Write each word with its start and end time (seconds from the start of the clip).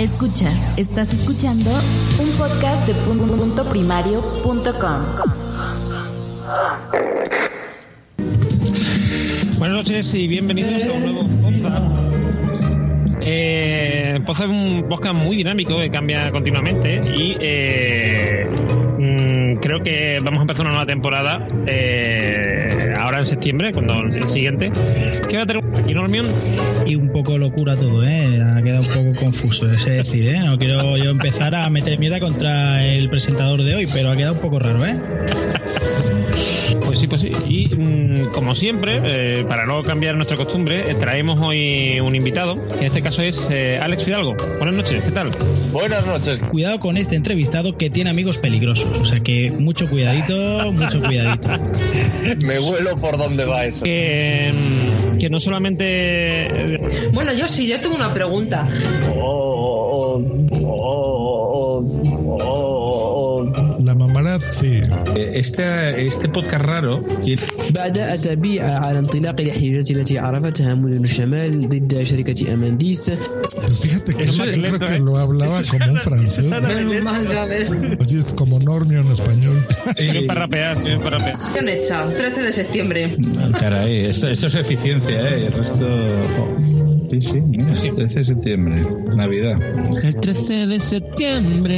Escuchas, 0.00 0.78
estás 0.78 1.12
escuchando 1.12 1.70
un 2.18 2.30
podcast 2.38 2.86
de 2.86 2.94
punto 2.94 3.68
primario.com. 3.68 5.02
Buenas 9.58 9.76
noches 9.76 10.14
y 10.14 10.26
bienvenidos 10.26 10.72
a 10.86 10.92
un 10.94 11.02
nuevo 11.02 11.28
podcast. 11.42 11.86
Eh, 13.20 14.18
es 14.26 14.40
un 14.40 14.86
podcast 14.88 15.18
muy 15.18 15.36
dinámico 15.36 15.76
que 15.76 15.90
cambia 15.90 16.30
continuamente 16.30 17.02
y 17.14 17.36
eh, 17.38 18.29
creo 19.60 19.80
que 19.80 20.18
vamos 20.22 20.40
a 20.40 20.42
empezar 20.42 20.62
una 20.62 20.70
nueva 20.70 20.86
temporada 20.86 21.46
eh, 21.66 22.94
ahora 22.98 23.18
en 23.18 23.26
septiembre, 23.26 23.72
cuando 23.72 24.00
el 24.00 24.24
siguiente, 24.24 24.70
que 25.28 25.36
va 25.36 25.42
a 25.42 25.46
tener 25.46 25.62
aquí 25.78 25.94
reunión 25.94 26.26
y 26.86 26.94
un 26.96 27.10
poco 27.10 27.38
locura 27.38 27.76
todo, 27.76 28.04
¿eh? 28.04 28.42
Ha 28.42 28.62
quedado 28.62 28.82
un 28.82 29.14
poco 29.14 29.26
confuso, 29.26 29.70
es 29.70 29.84
decir, 29.84 30.30
¿eh? 30.30 30.40
No 30.40 30.58
quiero 30.58 30.96
yo 30.96 31.10
empezar 31.10 31.54
a 31.54 31.68
meter 31.70 31.98
mierda 31.98 32.20
contra 32.20 32.84
el 32.84 33.08
presentador 33.08 33.62
de 33.62 33.74
hoy, 33.74 33.88
pero 33.92 34.10
ha 34.10 34.16
quedado 34.16 34.34
un 34.34 34.40
poco 34.40 34.58
raro, 34.58 34.84
¿eh? 34.84 34.96
Pues 37.10 37.22
sí, 37.22 37.28
pues. 37.30 37.50
Y 37.50 37.68
mm, 37.68 38.32
como 38.32 38.54
siempre, 38.54 39.00
eh, 39.04 39.44
para 39.46 39.66
no 39.66 39.82
cambiar 39.82 40.14
nuestra 40.14 40.36
costumbre, 40.36 40.84
eh, 40.90 40.94
traemos 40.94 41.40
hoy 41.40 42.00
un 42.00 42.14
invitado. 42.14 42.56
que 42.68 42.76
En 42.78 42.84
este 42.84 43.02
caso 43.02 43.22
es 43.22 43.48
eh, 43.50 43.78
Alex 43.80 44.04
Fidalgo. 44.04 44.34
Buenas 44.58 44.74
noches, 44.76 45.02
¿qué 45.04 45.10
tal? 45.10 45.28
Buenas 45.72 46.06
noches. 46.06 46.40
Cuidado 46.50 46.78
con 46.80 46.96
este 46.96 47.16
entrevistado 47.16 47.76
que 47.76 47.90
tiene 47.90 48.10
amigos 48.10 48.38
peligrosos, 48.38 48.88
o 49.00 49.04
sea 49.04 49.20
que 49.20 49.50
mucho 49.50 49.88
cuidadito, 49.88 50.72
mucho 50.72 51.00
cuidadito. 51.02 51.48
Me 52.46 52.58
vuelo 52.58 52.96
por 52.96 53.18
donde 53.18 53.44
va 53.44 53.64
eso. 53.64 53.82
Que, 53.82 54.52
mm, 55.14 55.18
que 55.18 55.28
no 55.30 55.40
solamente... 55.40 55.84
eh, 56.74 57.10
Bueno, 57.12 57.32
yo 57.32 57.48
sí, 57.48 57.66
yo 57.66 57.80
tengo 57.80 57.96
una 57.96 58.12
pregunta. 58.14 58.66
Oh, 59.16 60.22
oh, 60.22 60.24
oh, 60.52 61.86
oh, 62.40 62.42
oh, 62.42 63.52
oh. 64.39 64.39
La 64.39 64.39
mamarazzi. 64.39 64.81
Este, 65.33 66.05
este 66.05 66.29
podcast 66.29 66.65
raro 66.65 67.03
tiene- 67.23 67.41
بعد 67.73 67.97
أسابيع 67.97 68.63
على 68.79 68.99
انطلاق 68.99 69.41
الاحتجاجات 69.41 69.91
التي 69.91 70.19
عرفتها 70.19 70.75
مدن 70.75 71.03
الشمال 71.03 71.69
ضد 71.69 72.03
شركة 72.03 72.53
أمانديس 72.53 73.11
Pues 73.61 73.79
fíjate 73.79 74.13
que 74.13 74.23
Eso 74.25 74.43
yo 74.43 74.43
es 74.51 74.57
creo 74.57 74.71
lento, 74.71 74.85
que 74.85 74.95
¿eh? 74.95 74.99
lo 74.99 75.17
hablaba 75.17 75.59
Eso 75.59 75.61
es- 75.61 75.71
como 75.81 75.91
un 75.91 75.97
francés. 75.97 76.45
eso 76.45 76.59
¿no? 76.61 76.67
es- 76.69 76.85
Menos 76.85 77.03
mal, 77.03 77.27
ya 77.27 77.45
ves. 77.45 77.71
Así 78.01 78.17
es 78.19 78.27
como 78.33 78.59
normio 78.59 78.99
en 79.01 79.11
español. 79.11 79.65
Sirve 79.97 80.21
para 80.27 80.41
rapear, 80.41 80.77
sirve 80.77 80.99
para 80.99 81.17
rapear. 81.17 81.35
¿Qué 81.53 81.59
han 81.59 81.69
hecho? 81.69 81.95
13 82.17 82.41
de 82.41 82.53
septiembre. 82.53 83.15
Caray, 83.59 84.05
esto, 84.05 84.27
esto 84.27 84.47
es 84.47 84.55
eficiencia, 84.55 85.21
¿eh? 85.29 85.47
El 85.47 85.53
resto. 85.53 85.87
oh. 85.87 86.57
Sí, 87.11 87.21
sí, 87.21 87.39
mira, 87.41 87.73
13 87.73 88.19
de 88.19 88.25
septiembre, 88.25 88.75
Navidad. 89.15 89.55
El 90.03 90.15
13 90.19 90.65
de 90.67 90.79
septiembre 90.79 91.77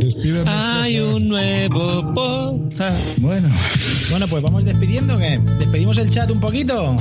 Despídanos. 0.00 0.64
hay 0.64 1.00
un 1.00 1.28
nuevo 1.28 2.12
podcast. 2.12 3.18
Bueno, 3.18 3.48
Bueno, 4.10 4.26
pues 4.28 4.42
vamos 4.42 4.64
despidiendo, 4.64 5.18
¿qué? 5.18 5.38
¿Despedimos 5.58 5.98
el 5.98 6.10
chat 6.10 6.30
un 6.30 6.40
poquito? 6.40 6.96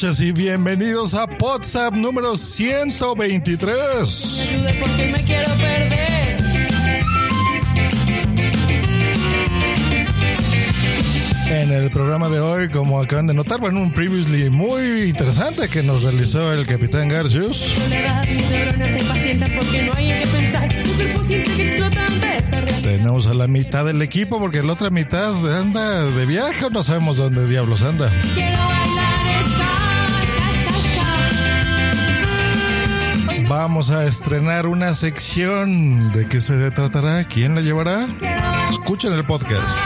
Noches 0.00 0.20
y 0.20 0.30
bienvenidos 0.30 1.14
a 1.14 1.26
WhatsApp 1.40 1.92
número 1.94 2.36
123. 2.36 4.48
ayude 4.48 4.74
porque 4.74 5.08
me 5.08 5.24
quiero 5.24 5.48
perder. 5.56 6.38
En 11.50 11.72
el 11.72 11.90
programa 11.90 12.28
de 12.28 12.38
hoy, 12.38 12.68
como 12.68 13.00
acaban 13.00 13.26
de 13.26 13.34
notar, 13.34 13.58
bueno, 13.58 13.80
un 13.80 13.90
previously 13.90 14.48
muy 14.50 15.08
interesante 15.08 15.68
que 15.68 15.82
nos 15.82 16.04
realizó 16.04 16.52
el 16.52 16.64
capitán 16.64 17.08
Garcius. 17.08 17.74
Tenemos 22.84 23.26
a 23.26 23.34
la 23.34 23.48
mitad 23.48 23.84
del 23.84 24.00
equipo 24.02 24.38
porque 24.38 24.62
la 24.62 24.74
otra 24.74 24.90
mitad 24.90 25.34
anda 25.58 26.04
de 26.04 26.24
viaje 26.24 26.66
o 26.66 26.70
no 26.70 26.84
sabemos 26.84 27.16
dónde 27.16 27.48
diablos 27.48 27.82
anda. 27.82 28.12
Vamos 33.48 33.90
a 33.90 34.04
estrenar 34.04 34.66
una 34.66 34.92
sección. 34.92 36.12
¿De 36.12 36.26
qué 36.28 36.42
se 36.42 36.70
tratará? 36.70 37.24
¿Quién 37.24 37.54
la 37.54 37.62
llevará? 37.62 38.06
Escuchen 38.68 39.14
el 39.14 39.24
podcast. 39.24 39.78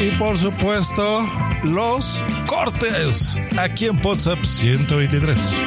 Y 0.00 0.10
por 0.18 0.36
supuesto, 0.36 1.24
los 1.62 2.24
cortes 2.46 3.38
aquí 3.56 3.86
en 3.86 4.04
WhatsApp 4.04 4.42
123. 4.42 5.58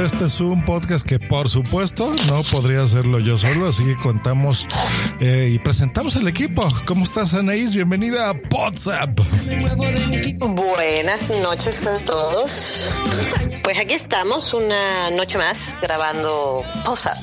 Este 0.00 0.24
es 0.24 0.40
un 0.40 0.64
podcast 0.64 1.06
que 1.06 1.20
por 1.20 1.48
supuesto 1.48 2.14
no 2.26 2.42
podría 2.50 2.80
hacerlo 2.80 3.20
yo 3.20 3.36
solo, 3.36 3.68
así 3.68 3.84
que 3.84 3.96
contamos 3.96 4.66
eh, 5.20 5.50
y 5.52 5.58
presentamos 5.58 6.16
al 6.16 6.26
equipo. 6.26 6.66
¿Cómo 6.86 7.04
estás, 7.04 7.34
Anaís? 7.34 7.74
Bienvenida 7.74 8.30
a 8.30 8.34
WhatsApp. 8.50 9.20
Buenas 10.38 11.30
noches 11.42 11.86
a 11.86 11.98
todos. 11.98 12.90
Pues 13.62 13.78
aquí 13.78 13.92
estamos 13.92 14.54
una 14.54 15.10
noche 15.10 15.36
más 15.38 15.76
grabando 15.82 16.64
Posa 16.84 17.14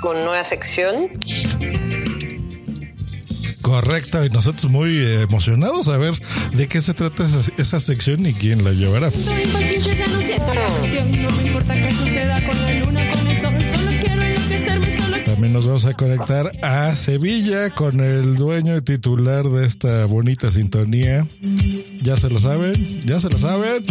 con 0.00 0.24
nueva 0.24 0.44
sección. 0.44 1.10
Correcto, 3.76 4.24
y 4.24 4.30
nosotros 4.30 4.72
muy 4.72 4.88
eh, 4.96 5.20
emocionados 5.20 5.88
a 5.88 5.98
ver 5.98 6.14
de 6.54 6.66
qué 6.66 6.80
se 6.80 6.94
trata 6.94 7.26
esa, 7.26 7.42
esa 7.58 7.78
sección 7.78 8.24
y 8.24 8.32
quién 8.32 8.64
la 8.64 8.70
llevará. 8.70 9.10
También 15.26 15.52
nos 15.52 15.66
vamos 15.66 15.84
a 15.84 15.92
conectar 15.92 16.50
a 16.62 16.90
Sevilla 16.92 17.68
con 17.68 18.00
el 18.00 18.36
dueño 18.36 18.78
y 18.78 18.80
titular 18.80 19.44
de 19.44 19.66
esta 19.66 20.06
bonita 20.06 20.50
sintonía. 20.50 21.26
Ya 22.00 22.16
se 22.16 22.30
lo 22.30 22.38
saben, 22.38 22.72
ya 23.02 23.20
se 23.20 23.28
lo 23.28 23.36
saben. 23.36 23.84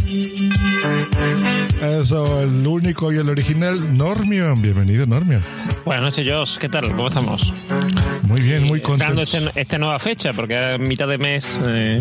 Eso, 1.83 2.41
el 2.41 2.65
único 2.65 3.13
y 3.13 3.17
el 3.17 3.29
original, 3.29 3.95
Normion. 3.95 4.63
Bienvenido, 4.63 5.05
Normion. 5.05 5.43
Buenas 5.85 6.05
noches, 6.05 6.27
Josh. 6.27 6.57
¿Qué 6.57 6.69
tal? 6.69 6.87
¿Cómo 6.87 7.07
estamos? 7.07 7.53
Muy 8.35 8.43
bien, 8.43 8.63
muy 8.65 8.81
Dando 8.81 8.89
contentos. 9.05 9.33
este- 9.33 9.61
esta 9.61 9.77
nueva 9.77 9.97
fecha, 9.97 10.33
porque 10.33 10.57
a 10.57 10.77
mitad 10.77 11.07
de 11.07 11.17
mes. 11.17 11.45
eh, 11.65 11.97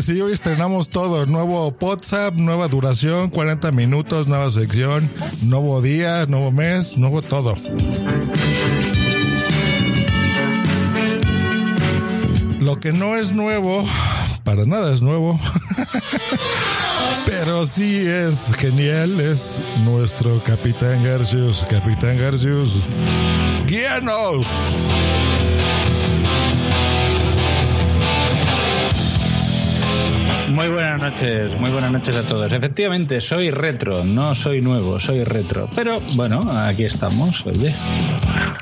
Sí, 0.00 0.20
hoy 0.20 0.32
estrenamos 0.32 0.88
todo. 0.88 1.24
Nuevo 1.26 1.72
WhatsApp, 1.80 2.34
nueva 2.34 2.66
duración, 2.66 3.30
40 3.30 3.70
minutos, 3.70 4.26
nueva 4.26 4.50
sección, 4.50 5.08
nuevo 5.42 5.80
día, 5.82 6.26
nuevo 6.26 6.50
mes, 6.50 6.96
nuevo 6.98 7.22
todo. 7.22 7.54
Lo 12.60 12.80
que 12.80 12.90
no 12.92 13.14
es 13.16 13.32
nuevo, 13.34 13.84
para 14.42 14.64
nada 14.66 14.92
es 14.92 15.00
nuevo, 15.00 15.38
pero 17.38 17.64
sí 17.66 18.04
es 18.06 18.54
genial, 18.56 19.20
es 19.20 19.60
nuestro 19.84 20.42
Capitán 20.44 21.02
Garcius. 21.04 21.64
Capitán 21.70 22.18
Garcius, 22.18 22.80
guíanos. 23.66 24.46
noches, 31.10 31.58
muy 31.58 31.70
buenas 31.70 31.90
noches 31.90 32.16
a 32.16 32.22
todos. 32.26 32.52
Efectivamente, 32.52 33.20
soy 33.20 33.50
retro, 33.50 34.04
no 34.04 34.34
soy 34.34 34.60
nuevo, 34.60 35.00
soy 35.00 35.24
retro. 35.24 35.68
Pero 35.74 36.00
bueno, 36.16 36.44
aquí 36.50 36.84
estamos, 36.84 37.44
oye. 37.46 37.74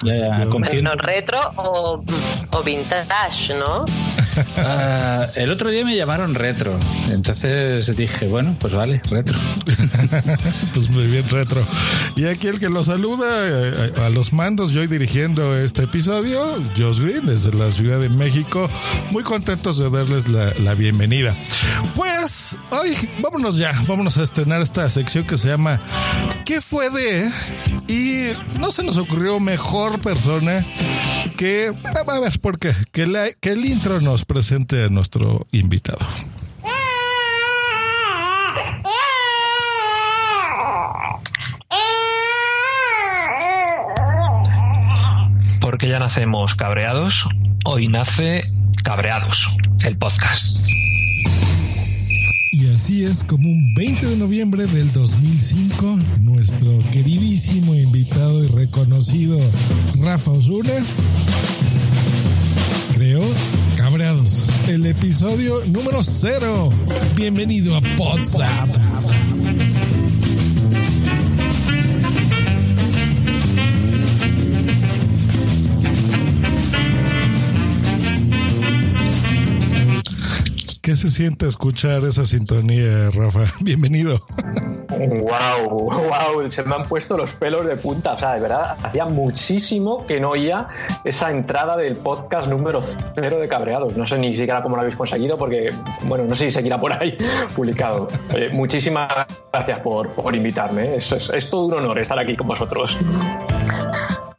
Ya. 0.05 0.45
Bueno, 0.47 0.93
retro 0.97 1.39
o, 1.57 2.05
o 2.53 2.63
vintage, 2.63 3.55
¿no? 3.59 3.85
Ah, 4.59 5.27
el 5.35 5.51
otro 5.51 5.71
día 5.71 5.85
me 5.85 5.97
llamaron 5.97 6.35
retro, 6.35 6.79
entonces 7.11 7.95
dije, 7.97 8.27
bueno, 8.29 8.55
pues 8.61 8.75
vale, 8.75 9.01
retro. 9.11 9.39
pues 10.73 10.91
muy 10.91 11.05
bien, 11.07 11.29
retro. 11.29 11.67
Y 12.17 12.27
aquí 12.27 12.47
el 12.49 12.59
que 12.59 12.69
lo 12.69 12.83
saluda 12.85 13.27
eh, 13.49 13.93
a 14.05 14.09
los 14.11 14.33
mandos, 14.33 14.73
yo 14.73 14.87
dirigiendo 14.87 15.57
este 15.57 15.83
episodio, 15.85 16.41
Josh 16.77 17.01
Green, 17.01 17.27
desde 17.27 17.53
la 17.53 17.71
Ciudad 17.73 17.99
de 18.01 18.09
México. 18.09 18.69
Muy 19.11 19.23
contentos 19.23 19.79
de 19.79 19.91
darles 19.91 20.29
la, 20.29 20.53
la 20.59 20.75
bienvenida. 20.75 21.37
Pues 21.95 22.57
hoy, 22.71 22.95
vámonos 23.21 23.57
ya, 23.57 23.73
vámonos 23.87 24.17
a 24.19 24.23
estrenar 24.23 24.61
esta 24.63 24.89
sección 24.91 25.25
que 25.27 25.39
se 25.39 25.49
llama 25.49 25.81
¿Qué 26.45 26.61
fue 26.61 26.91
de? 26.91 27.29
Y 27.89 28.33
no 28.59 28.71
se 28.71 28.83
nos 28.83 28.97
ocurrió 28.97 29.41
mejor 29.41 29.99
persona 30.01 30.65
que, 31.37 31.73
a 31.85 32.21
ver, 32.21 32.41
¿por 32.41 32.59
qué? 32.59 32.73
Que, 32.93 33.07
la- 33.07 33.31
que 33.33 33.51
el 33.51 33.65
intro 33.65 34.01
nos 34.01 34.25
presente 34.27 34.85
a 34.85 34.89
nuestro 34.89 35.47
invitado. 35.53 36.05
Porque 45.61 45.89
ya 45.89 45.99
nacemos 45.99 46.55
cabreados, 46.55 47.27
hoy 47.65 47.89
nace 47.89 48.43
Cabreados, 48.85 49.51
el 49.81 49.99
podcast. 49.99 50.47
Y 52.53 52.69
así 52.75 53.05
es 53.05 53.25
como 53.25 53.49
un 53.49 53.75
20 53.75 54.07
de 54.07 54.17
noviembre 54.17 54.67
del 54.67 54.93
2005, 54.93 55.99
nuestro 56.21 56.71
queridísimo 56.93 57.75
invitado 57.75 58.45
y 58.45 58.49
reconocido 58.49 59.39
Rafa 60.01 60.31
Osuna 60.31 60.73
El 64.67 64.85
episodio 64.87 65.63
número 65.67 66.03
cero. 66.03 66.73
Bienvenido 67.15 67.77
a 67.77 67.81
Podzap. 67.97 68.51
¿Qué 80.83 80.97
se 80.97 81.09
siente 81.09 81.47
escuchar 81.47 82.03
esa 82.05 82.27
sintonía, 82.27 83.11
Rafa? 83.13 83.45
Bienvenido. 83.61 84.27
Wow, 84.99 85.69
wow, 85.69 86.51
se 86.51 86.63
me 86.63 86.75
han 86.75 86.85
puesto 86.85 87.17
los 87.17 87.35
pelos 87.35 87.67
de 87.67 87.77
punta. 87.77 88.13
O 88.13 88.19
sea, 88.19 88.35
de 88.35 88.41
verdad, 88.41 88.77
hacía 88.83 89.05
muchísimo 89.05 90.07
que 90.07 90.21
no 90.21 90.31
oía 90.31 90.69
esa 91.05 91.31
entrada 91.31 91.77
del 91.77 91.97
podcast 91.97 92.49
número 92.49 92.81
cero 93.15 93.39
de 93.39 93.49
Cabreados. 93.49 93.97
No 93.97 94.07
sé 94.07 94.19
ni 94.19 94.33
siquiera 94.35 94.63
cómo 94.63 94.77
lo 94.77 94.83
habéis 94.83 94.97
conseguido, 94.97 95.37
porque, 95.37 95.73
bueno, 96.05 96.25
no 96.25 96.35
sé 96.35 96.45
si 96.47 96.51
seguirá 96.53 96.81
por 96.81 96.93
ahí 96.93 97.17
publicado. 97.57 98.09
Oye, 98.35 98.49
muchísimas 98.51 99.13
gracias 99.53 99.81
por, 99.81 100.11
por 100.15 100.35
invitarme. 100.35 100.95
¿eh? 100.95 100.97
Es- 100.97 101.13
es 101.13 101.51
todo 101.51 101.67
un 101.67 101.75
honor 101.75 101.99
estar 101.99 102.19
aquí 102.19 102.37
con 102.37 102.47
vosotros. 102.49 102.99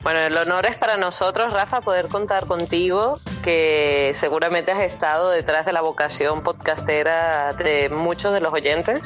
Bueno, 0.03 0.19
el 0.21 0.37
honor 0.37 0.65
es 0.67 0.77
para 0.77 0.95
nosotros, 0.95 1.51
Rafa, 1.51 1.81
poder 1.81 2.07
contar 2.07 2.45
contigo, 2.45 3.19
que 3.43 4.11
seguramente 4.13 4.71
has 4.71 4.79
estado 4.81 5.31
detrás 5.31 5.65
de 5.65 5.73
la 5.73 5.81
vocación 5.81 6.43
podcastera 6.43 7.51
de 7.53 7.89
muchos 7.89 8.33
de 8.33 8.39
los 8.39 8.53
oyentes 8.53 9.01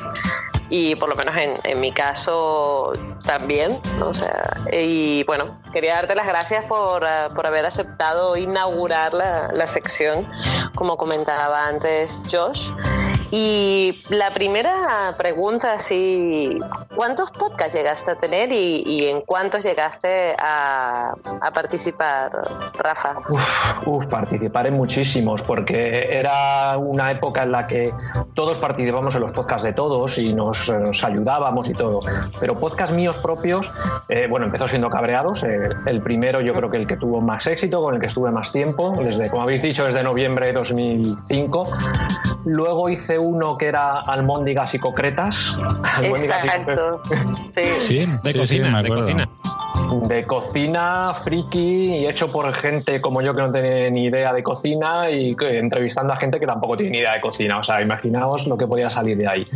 y 0.71 0.95
por 0.95 1.09
lo 1.09 1.15
menos 1.15 1.35
en, 1.35 1.59
en 1.65 1.79
mi 1.79 1.91
caso 1.91 2.93
también. 3.23 3.77
O 4.03 4.13
sea, 4.13 4.57
y 4.71 5.23
bueno, 5.25 5.59
quería 5.73 5.95
darte 5.95 6.15
las 6.15 6.25
gracias 6.25 6.63
por, 6.63 7.05
ah, 7.05 7.29
por 7.35 7.45
haber 7.45 7.65
aceptado 7.65 8.37
inaugurar 8.37 9.13
la, 9.13 9.49
la 9.53 9.67
sección, 9.67 10.27
como 10.73 10.95
comentaba 10.95 11.67
antes 11.67 12.21
Josh. 12.31 12.71
Y 13.31 13.93
la 14.09 14.29
primera 14.31 15.15
pregunta, 15.17 15.73
así, 15.73 16.59
¿cuántos 16.93 17.31
podcasts 17.31 17.73
llegaste 17.73 18.11
a 18.11 18.15
tener 18.15 18.51
y, 18.51 19.05
en 19.05 19.21
cuántos 19.21 19.63
llegaste 19.63 20.35
a, 20.37 21.13
participar, 21.53 22.31
Rafa? 22.77 23.15
Uf, 23.29 23.87
uf, 23.87 24.05
participar 24.07 24.67
en 24.67 24.73
muchísimos, 24.73 25.41
porque 25.43 26.09
era 26.11 26.77
una 26.77 27.09
época 27.09 27.43
en 27.43 27.53
la 27.53 27.67
que 27.67 27.93
todos 28.33 28.59
participamos 28.59 29.15
en 29.15 29.21
los 29.21 29.31
podcasts 29.31 29.63
de 29.63 29.71
todos 29.71 30.17
y 30.17 30.33
nos, 30.33 30.67
nos 30.69 31.01
ayudábamos 31.05 31.69
y 31.69 31.73
todo. 31.73 32.01
Pero 32.37 32.59
podcasts 32.59 32.93
míos 32.93 33.17
propios, 33.17 33.71
eh, 34.09 34.27
bueno, 34.29 34.45
empezó 34.47 34.67
siendo 34.67 34.89
Cabreados, 34.89 35.43
eh, 35.43 35.69
el 35.85 36.01
primero 36.01 36.41
yo 36.41 36.53
creo 36.53 36.69
que 36.69 36.77
el 36.77 36.87
que 36.87 36.97
tuvo 36.97 37.21
más 37.21 37.47
éxito, 37.47 37.81
con 37.81 37.95
el 37.95 38.01
que 38.01 38.07
estuve 38.07 38.29
más 38.31 38.51
tiempo, 38.51 38.93
desde, 38.97 39.29
como 39.29 39.43
habéis 39.43 39.61
dicho, 39.61 39.85
desde 39.85 40.03
noviembre 40.03 40.47
de 40.47 40.53
2005. 40.53 41.67
Luego 42.43 42.89
hice 42.89 43.20
uno 43.21 43.57
que 43.57 43.67
era 43.67 43.99
Almóndigas 44.01 44.73
y 44.73 44.79
Concretas. 44.79 45.53
Almóndigas 45.95 46.43
y 46.43 46.47
Exacto. 46.47 47.01
Sí. 47.53 47.61
Sí, 47.79 47.97
De 47.97 48.05
sí, 48.05 48.19
sí, 48.23 48.39
cocina, 48.39 48.69
me 48.71 48.83
de 48.83 48.89
cocina. 48.89 49.29
De 49.91 50.23
cocina 50.23 51.13
friki 51.13 51.95
y 51.97 52.07
hecho 52.07 52.31
por 52.31 52.51
gente 52.53 53.01
como 53.01 53.21
yo 53.21 53.35
que 53.35 53.41
no 53.41 53.51
tiene 53.51 53.91
ni 53.91 54.05
idea 54.05 54.31
de 54.33 54.41
cocina 54.41 55.09
y 55.09 55.35
que- 55.35 55.59
entrevistando 55.59 56.13
a 56.13 56.15
gente 56.15 56.39
que 56.39 56.45
tampoco 56.47 56.77
tiene 56.77 56.91
ni 56.93 56.97
idea 56.99 57.13
de 57.13 57.21
cocina. 57.21 57.59
O 57.59 57.63
sea, 57.63 57.81
imaginaos 57.81 58.47
lo 58.47 58.57
que 58.57 58.65
podía 58.67 58.89
salir 58.89 59.17
de 59.17 59.27
ahí. 59.27 59.47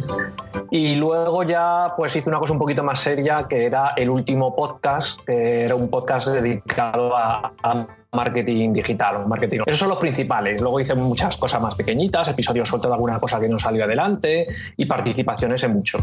Y 0.71 0.95
luego 0.95 1.43
ya 1.43 1.93
pues 1.95 2.15
hice 2.15 2.29
una 2.29 2.39
cosa 2.39 2.53
un 2.53 2.59
poquito 2.59 2.83
más 2.83 2.99
seria 2.99 3.45
que 3.47 3.65
era 3.65 3.93
el 3.95 4.09
último 4.09 4.53
podcast, 4.55 5.19
que 5.25 5.63
era 5.65 5.75
un 5.75 5.89
podcast 5.89 6.27
dedicado 6.27 7.15
a, 7.15 7.51
a 7.63 7.87
marketing 8.11 8.73
digital 8.73 9.17
o 9.17 9.27
marketing. 9.27 9.59
Esos 9.65 9.79
son 9.79 9.89
los 9.89 9.97
principales. 9.99 10.59
Luego 10.61 10.79
hice 10.79 10.95
muchas 10.95 11.37
cosas 11.37 11.61
más 11.61 11.75
pequeñitas, 11.75 12.27
episodios 12.27 12.67
sueltos 12.67 12.89
de 12.89 12.95
alguna 12.95 13.19
cosa 13.19 13.39
que 13.39 13.47
no 13.47 13.59
salió 13.59 13.83
adelante 13.85 14.47
y 14.77 14.85
participaciones 14.85 15.63
en 15.63 15.73
muchos. 15.73 16.01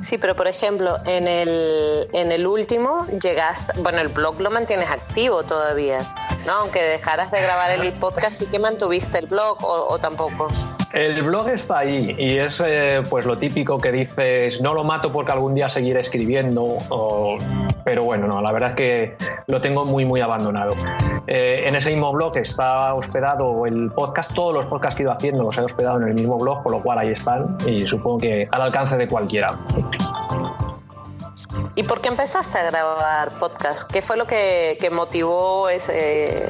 Sí, 0.00 0.18
pero 0.18 0.36
por 0.36 0.46
ejemplo, 0.46 0.98
en 1.06 1.26
el, 1.26 2.08
en 2.12 2.30
el 2.30 2.46
último 2.46 3.06
llegaste, 3.20 3.72
bueno, 3.80 4.00
el 4.00 4.08
blog 4.08 4.40
lo 4.40 4.50
mantienes 4.50 4.90
activo 4.90 5.42
todavía, 5.42 5.98
¿no? 6.46 6.52
Aunque 6.52 6.82
dejaras 6.82 7.30
de 7.30 7.40
grabar 7.40 7.70
el 7.70 7.92
podcast, 7.98 8.38
sí 8.38 8.46
que 8.46 8.58
mantuviste 8.58 9.18
el 9.18 9.26
blog 9.26 9.62
o, 9.64 9.88
o 9.88 9.98
tampoco. 9.98 10.48
El 10.92 11.22
blog 11.22 11.48
está 11.48 11.78
ahí 11.80 12.14
y 12.16 12.38
es 12.38 12.62
eh, 12.64 13.02
pues 13.10 13.26
lo 13.26 13.36
típico 13.38 13.78
que 13.78 13.92
dices, 13.92 14.62
no 14.62 14.72
lo 14.72 14.82
mato 14.84 15.12
porque 15.12 15.32
algún 15.32 15.54
día 15.54 15.68
seguiré 15.68 16.00
escribiendo, 16.00 16.76
o- 16.88 17.36
pero 17.84 18.04
bueno, 18.04 18.26
no, 18.26 18.40
la 18.40 18.50
verdad 18.52 18.70
es 18.70 18.76
que 18.76 19.16
lo 19.46 19.60
tengo 19.60 19.84
muy, 19.84 20.04
muy 20.04 20.20
abandonado. 20.20 20.74
Eh, 21.26 21.64
en 21.66 21.74
ese 21.74 21.90
mismo 21.90 22.12
blog 22.12 22.36
está 22.38 22.94
hospedado 22.94 23.66
el 23.66 23.90
podcast, 23.92 24.32
todos 24.34 24.54
los 24.54 24.66
podcasts 24.66 24.96
que 24.96 25.02
he 25.02 25.04
ido 25.04 25.12
haciendo 25.12 25.42
los 25.42 25.58
he 25.58 25.60
hospedado 25.62 25.98
en 26.00 26.08
el 26.08 26.14
mismo 26.14 26.38
blog, 26.38 26.62
por 26.62 26.72
lo 26.72 26.82
cual 26.82 26.98
ahí 27.00 27.10
están 27.10 27.56
y 27.66 27.80
supongo 27.80 28.18
que 28.18 28.48
al 28.50 28.62
alcance 28.62 28.96
de 28.96 29.06
cualquiera. 29.06 29.58
¿Y 31.74 31.82
por 31.82 32.00
qué 32.00 32.08
empezaste 32.08 32.58
a 32.58 32.64
grabar 32.70 33.30
podcast? 33.38 33.90
¿Qué 33.90 34.02
fue 34.02 34.16
lo 34.16 34.26
que, 34.26 34.76
que 34.80 34.90
motivó 34.90 35.68
ese, 35.68 36.48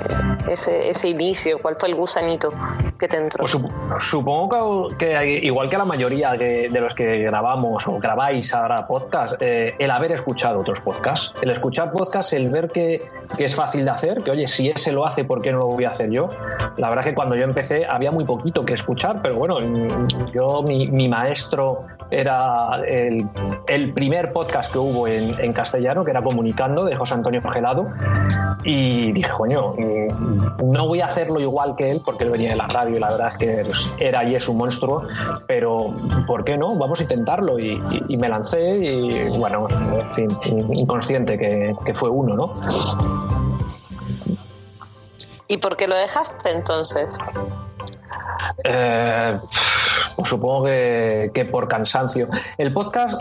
ese, 0.48 0.88
ese 0.88 1.08
inicio? 1.08 1.58
¿Cuál 1.60 1.76
fue 1.76 1.88
el 1.88 1.94
gusanito 1.96 2.52
que 2.98 3.08
te 3.08 3.16
entró? 3.16 3.40
Pues 3.42 3.54
sup- 3.54 4.00
supongo 4.00 4.88
que, 4.96 5.40
igual 5.42 5.68
que 5.68 5.76
la 5.78 5.84
mayoría 5.84 6.32
de, 6.32 6.68
los 6.70 6.94
que 6.94 7.18
grabamos 7.18 7.86
o 7.88 7.98
grabáis 7.98 8.54
ahora 8.54 8.86
podcast, 8.86 9.34
eh, 9.40 9.74
el 9.78 9.90
haber 9.90 10.12
escuchado 10.12 10.60
otros 10.60 10.80
podcasts, 10.80 11.32
el 11.42 11.50
escuchar 11.50 11.90
podcasts, 11.92 12.32
el 12.32 12.48
ver 12.48 12.70
que, 12.70 13.02
que 13.36 13.44
es 13.44 13.54
fácil 13.54 13.84
de 13.84 13.90
hacer, 13.90 14.22
que 14.22 14.30
oye, 14.30 14.46
si 14.46 14.70
ese 14.70 14.92
lo 14.92 15.04
hace, 15.06 15.24
¿por 15.24 15.42
qué 15.42 15.52
no 15.52 15.58
lo 15.58 15.66
voy 15.66 15.84
a 15.84 15.90
hacer 15.90 16.10
yo? 16.10 16.28
La 16.76 16.88
verdad 16.88 17.04
es 17.04 17.10
que 17.10 17.14
cuando 17.14 17.34
yo 17.34 17.44
empecé 17.44 17.84
había 17.86 18.10
muy 18.10 18.24
poquito 18.24 18.64
que 18.64 18.74
escuchar, 18.74 19.20
pero 19.22 19.34
bueno, 19.36 19.58
yo, 20.32 20.62
mi, 20.62 20.86
mi 20.88 21.08
maestro 21.08 21.82
era 22.10 22.80
el, 22.86 23.26
el 23.66 23.92
primer 23.92 24.32
podcast 24.32 24.70
que 24.72 24.78
hubo 24.78 24.95
en, 25.06 25.52
castellano, 25.52 26.04
que 26.04 26.10
era 26.12 26.22
Comunicando, 26.22 26.84
de 26.84 26.94
José 26.96 27.14
Antonio 27.14 27.40
Gelado, 27.42 27.88
y 28.64 29.12
dije, 29.12 29.30
coño, 29.30 29.74
mm, 29.76 30.72
no 30.72 30.86
voy 30.88 31.00
a 31.00 31.06
hacerlo 31.06 31.40
igual 31.40 31.74
que 31.76 31.86
él, 31.88 32.02
porque 32.04 32.24
él 32.24 32.30
venía 32.30 32.50
de 32.50 32.56
la 32.56 32.66
radio 32.68 32.96
y 32.96 33.00
la 33.00 33.08
verdad 33.08 33.28
es 33.32 33.36
que 33.38 33.60
es- 33.62 33.94
era 33.98 34.24
y 34.24 34.34
es 34.34 34.48
un 34.48 34.56
monstruo, 34.58 35.02
pero 35.46 35.92
¿por 36.26 36.44
qué 36.44 36.56
no? 36.56 36.74
Vamos 36.76 37.00
a 37.00 37.02
intentarlo. 37.02 37.58
Y, 37.58 37.80
me 38.16 38.28
lancé 38.28 38.76
y, 38.78 39.28
bueno, 39.38 39.66
en 39.70 40.12
fin, 40.12 40.28
in- 40.44 40.72
inconsciente 40.74 41.36
que 41.36 41.94
fue 41.94 42.08
uno, 42.10 42.34
¿no? 42.34 42.50
¿Y 45.48 45.58
por 45.58 45.76
qué 45.76 45.86
lo 45.86 45.94
dejaste 45.96 46.50
entonces? 46.50 47.18
Eh, 48.64 49.38
Pues 50.16 50.30
supongo 50.30 50.64
que, 50.64 51.48
por 51.50 51.68
cansancio. 51.68 52.26
El 52.56 52.72
podcast, 52.72 53.20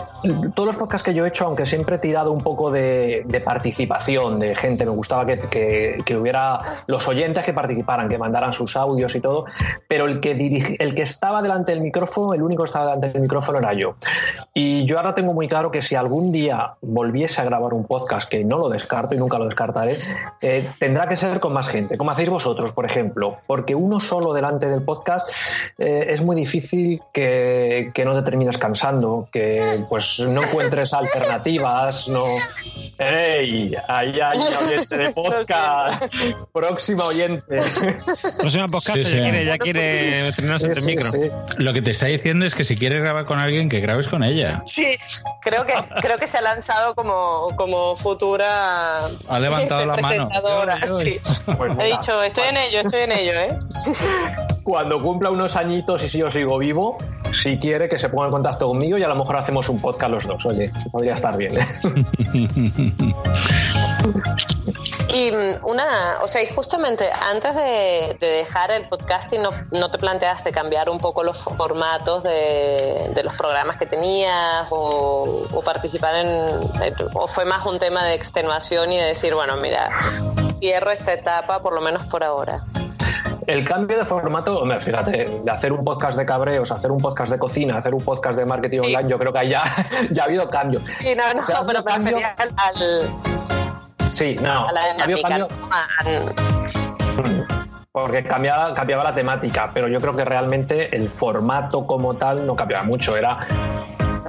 todos 0.54 0.66
los 0.66 0.76
podcasts 0.76 1.02
que 1.04 1.12
yo 1.12 1.26
he 1.26 1.28
hecho, 1.28 1.44
aunque 1.44 1.66
siempre 1.66 1.96
he 1.96 1.98
tirado 1.98 2.32
un 2.32 2.40
poco 2.40 2.70
de, 2.70 3.42
participación, 3.44 4.38
de 4.38 4.54
gente, 4.56 4.86
me 4.86 4.92
gustaba 4.92 5.26
que, 5.26 5.38
que- 5.50 5.98
que 6.06 6.16
hubiera 6.16 6.58
los 6.86 7.06
oyentes 7.06 7.44
que 7.44 7.52
participaran, 7.52 8.08
que 8.08 8.16
mandaran 8.16 8.54
sus 8.54 8.76
audios 8.78 9.14
y 9.14 9.20
todo, 9.20 9.44
pero 9.88 10.06
el 10.06 10.20
que, 10.20 10.34
dirige- 10.36 10.76
el 10.78 10.94
que 10.94 11.02
estaba 11.02 11.42
delante 11.42 11.72
del 11.72 11.82
micrófono, 11.82 12.32
el 12.32 12.42
único 12.42 12.62
que 12.62 12.68
estaba 12.68 12.86
delante 12.86 13.10
del 13.10 13.20
micrófono 13.22 13.58
era 13.58 13.74
yo. 13.74 13.96
Y 14.54 14.86
yo 14.86 14.96
ahora 14.96 15.12
tengo 15.14 15.34
muy 15.34 15.48
claro 15.48 15.70
que 15.70 15.82
si 15.82 15.96
algún 15.96 16.32
día 16.32 16.72
volviese 16.80 17.42
a 17.42 17.44
grabar 17.44 17.74
un 17.74 17.84
podcast, 17.84 18.26
que 18.30 18.42
no 18.42 18.56
lo 18.56 18.70
descarto 18.70 19.14
y 19.14 19.18
nunca 19.18 19.38
lo 19.38 19.44
descartaré, 19.44 19.94
eh, 20.40 20.66
tendrá 20.78 21.06
que 21.08 21.18
ser 21.18 21.40
con 21.40 21.52
más 21.52 21.68
gente, 21.68 21.98
como 21.98 22.10
hacéis 22.10 22.30
vosotros, 22.30 22.72
por 22.72 22.86
ejemplo, 22.86 23.36
porque 23.46 23.74
uno 23.74 24.00
solo 24.00 24.32
delante 24.32 24.68
del 24.70 24.80
podcast 24.82 25.25
eh, 25.78 26.06
es 26.08 26.22
muy 26.22 26.36
difícil 26.36 27.00
que, 27.12 27.90
que 27.94 28.04
no 28.04 28.14
te 28.14 28.22
termines 28.22 28.58
cansando, 28.58 29.28
que 29.32 29.84
pues 29.88 30.20
no 30.20 30.42
encuentres 30.42 30.92
alternativas, 30.94 32.08
no... 32.08 32.24
¡Ey! 32.98 33.74
Ahí 33.88 34.18
hay 34.20 34.38
un 34.38 34.64
oyente 34.66 34.96
de 34.96 35.10
podcast. 35.14 36.04
Próxima 36.52 37.04
oyente. 37.04 37.60
Próxima 38.38 38.66
podcast 38.68 38.96
Sí, 38.96 39.02
ya 39.02 39.10
sí. 39.10 39.16
quiere, 39.18 39.44
ya 39.44 39.58
quiere 39.58 40.28
estrenarse 40.28 40.66
el 40.72 40.82
micro. 40.82 41.10
Lo 41.58 41.72
que 41.72 41.82
te 41.82 41.90
está 41.90 42.06
diciendo 42.06 42.46
es 42.46 42.54
que 42.54 42.64
si 42.64 42.76
quieres 42.76 43.02
grabar 43.02 43.24
con 43.26 43.38
alguien, 43.38 43.68
que 43.68 43.80
grabes 43.80 44.08
con 44.08 44.22
ella. 44.24 44.62
Sí, 44.66 44.96
creo 45.42 45.66
que, 45.66 45.74
creo 46.00 46.18
que 46.18 46.26
se 46.26 46.38
ha 46.38 46.42
lanzado 46.42 46.94
como, 46.94 47.48
como 47.56 47.96
futura 47.96 49.06
Ha 49.28 49.38
levantado 49.38 49.84
la 49.84 49.96
mano. 49.96 50.30
sí. 50.98 51.20
Pues 51.56 51.72
He 51.78 51.84
dicho, 51.86 52.22
estoy 52.22 52.48
en 52.48 52.56
ello, 52.56 52.80
estoy 52.80 53.00
en 53.02 53.12
ello, 53.12 53.32
¿eh? 53.32 53.58
cuando 54.66 55.00
cumpla 55.00 55.30
unos 55.30 55.54
añitos 55.54 56.02
y 56.02 56.08
si 56.08 56.18
yo 56.18 56.28
sigo 56.28 56.58
vivo, 56.58 56.98
si 57.32 57.56
quiere 57.56 57.88
que 57.88 58.00
se 58.00 58.08
ponga 58.08 58.24
en 58.24 58.32
contacto 58.32 58.66
conmigo 58.66 58.98
y 58.98 59.02
a 59.04 59.06
lo 59.08 59.14
mejor 59.14 59.36
hacemos 59.36 59.68
un 59.68 59.80
podcast 59.80 60.10
los 60.10 60.26
dos. 60.26 60.44
Oye, 60.44 60.72
podría 60.90 61.14
estar 61.14 61.36
bien. 61.36 61.52
Y 65.14 65.30
mm, 65.30 65.64
una, 65.70 66.16
o 66.20 66.26
sea, 66.26 66.42
y 66.42 66.46
justamente 66.48 67.08
antes 67.30 67.54
de, 67.54 68.16
de 68.18 68.26
dejar 68.26 68.72
el 68.72 68.88
podcasting, 68.88 69.40
no, 69.40 69.50
¿no 69.70 69.88
te 69.88 69.98
planteaste 69.98 70.50
cambiar 70.50 70.90
un 70.90 70.98
poco 70.98 71.22
los 71.22 71.44
formatos 71.44 72.24
de, 72.24 73.12
de 73.14 73.22
los 73.22 73.34
programas 73.34 73.76
que 73.76 73.86
tenías 73.86 74.66
o, 74.70 75.46
o 75.52 75.62
participar 75.62 76.16
en, 76.16 77.06
o 77.14 77.28
fue 77.28 77.44
más 77.44 77.64
un 77.66 77.78
tema 77.78 78.04
de 78.04 78.14
extenuación 78.14 78.92
y 78.92 78.98
de 78.98 79.04
decir, 79.04 79.32
bueno, 79.32 79.56
mira, 79.56 79.90
cierro 80.58 80.90
esta 80.90 81.12
etapa 81.12 81.62
por 81.62 81.72
lo 81.72 81.80
menos 81.80 82.02
por 82.06 82.24
ahora? 82.24 82.64
El 83.46 83.64
cambio 83.64 83.96
de 83.98 84.04
formato, 84.04 84.58
hombre, 84.60 84.80
fíjate, 84.80 85.40
de 85.44 85.50
hacer 85.50 85.72
un 85.72 85.84
podcast 85.84 86.18
de 86.18 86.26
cabreos, 86.26 86.70
hacer 86.72 86.90
un 86.90 86.98
podcast 86.98 87.30
de 87.30 87.38
cocina, 87.38 87.78
hacer 87.78 87.94
un 87.94 88.02
podcast 88.02 88.36
de 88.38 88.44
marketing 88.44 88.80
online, 88.80 89.08
yo 89.08 89.18
creo 89.18 89.32
que 89.32 89.38
ahí 89.38 89.50
ya, 89.50 89.62
ya 90.10 90.22
ha 90.22 90.26
habido 90.26 90.48
cambio. 90.48 90.80
Sí, 90.98 91.14
no, 91.16 91.22
no, 91.32 91.66
pero 91.66 91.78
me 91.78 91.84
cambio- 91.84 92.18
refería 92.18 92.34
al, 92.56 92.76
Sí, 94.10 94.36
no, 94.40 94.68
a 94.68 94.72
la 94.72 94.80
ha 94.80 95.04
habido 95.04 95.22
cambio 95.22 95.48
porque 97.92 98.22
cambiaba, 98.24 98.74
cambiaba 98.74 99.04
la 99.04 99.14
temática, 99.14 99.70
pero 99.72 99.88
yo 99.88 99.98
creo 100.00 100.14
que 100.14 100.22
realmente 100.24 100.94
el 100.94 101.08
formato 101.08 101.86
como 101.86 102.12
tal 102.14 102.46
no 102.46 102.54
cambiaba 102.54 102.84
mucho. 102.84 103.16
Era 103.16 103.38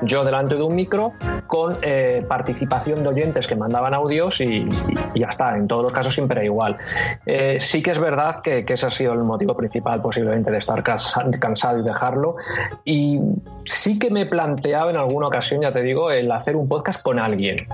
yo 0.04 0.24
delante 0.24 0.56
de 0.56 0.64
un 0.64 0.76
micro 0.76 1.14
con 1.48 1.76
eh, 1.82 2.24
participación 2.28 3.04
de 3.04 3.10
oyentes 3.10 3.48
que 3.48 3.56
mandaban 3.56 3.94
audios 3.94 4.42
y, 4.42 4.68
y 5.14 5.20
ya 5.20 5.28
está. 5.28 5.56
En 5.56 5.68
todos 5.68 5.84
los 5.84 5.94
casos 5.94 6.14
siempre 6.14 6.38
era 6.38 6.46
igual. 6.46 6.78
Eh, 7.26 7.58
sí 7.60 7.82
que 7.82 7.92
es 7.92 8.00
verdad 8.00 8.42
que, 8.42 8.66
que 8.66 8.74
ese 8.74 8.88
ha 8.88 8.92
sido 8.92 9.14
el 9.14 9.20
motivo 9.20 9.56
principal 9.56 10.02
posiblemente 10.02 10.52
de 10.52 10.58
estar 10.58 10.84
cansado 10.84 11.80
y 11.80 11.84
dejarlo. 11.84 12.36
Y 12.84 13.20
sí 13.64 14.00
que 14.00 14.10
me 14.10 14.26
planteaba 14.26 14.92
en 14.92 14.98
alguna 14.98 15.28
ocasión, 15.28 15.62
ya 15.62 15.72
te 15.72 15.82
digo, 15.82 16.12
el 16.12 16.32
hacer 16.32 16.56
un 16.56 16.68
podcast 16.68 17.02
con 17.02 17.20
alguien. 17.20 17.68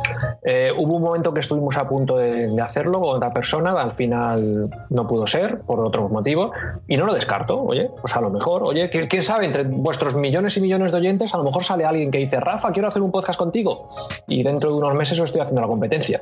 Eh, 0.44 0.72
hubo 0.78 0.96
un 0.96 1.04
momento 1.04 1.34
que 1.34 1.40
estuvimos 1.40 1.78
a 1.78 1.88
punto 1.88 2.18
de, 2.18 2.48
de 2.48 2.62
hacerlo 2.62 3.00
con 3.02 3.16
otra 3.16 3.34
persona, 3.34 3.72
al 3.82 3.96
final 3.96 4.70
no 4.90 5.08
pudo 5.08 5.28
ser 5.28 5.60
por 5.62 5.80
otros 5.80 6.12
motivos 6.12 6.52
y 6.88 6.98
no 6.98 7.06
lo 7.06 7.14
descarto. 7.14 7.62
Oye, 7.62 7.90
pues 8.02 8.16
a 8.16 8.22
lo 8.22 8.30
mejor, 8.30 8.64
oye, 8.64 8.90
¿quién, 8.90 9.08
quién 9.08 9.24
sabe? 9.24 9.46
Entre 9.46 9.64
vuestros 9.64 10.16
millones 10.16 10.58
y 10.58 10.62
millones 10.62 10.92
de 10.92 10.98
oyentes, 10.98 11.34
a 11.34 11.38
lo 11.38 11.44
mejor 11.44 11.64
sale 11.64 11.86
alguien 11.86 12.12
que 12.14 12.20
dice, 12.20 12.40
Rafa, 12.40 12.72
quiero 12.72 12.88
hacer 12.88 13.02
un 13.02 13.12
podcast 13.12 13.38
contigo. 13.38 13.90
Y 14.28 14.44
dentro 14.44 14.70
de 14.72 14.78
unos 14.78 14.94
meses 14.94 15.20
os 15.20 15.26
estoy 15.26 15.42
haciendo 15.42 15.62
la 15.62 15.68
competencia. 15.68 16.22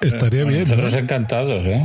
Estaría 0.00 0.44
bien. 0.44 0.62
¿no? 0.64 0.70
Nosotros 0.70 0.94
encantados, 0.96 1.66
¿eh? 1.66 1.84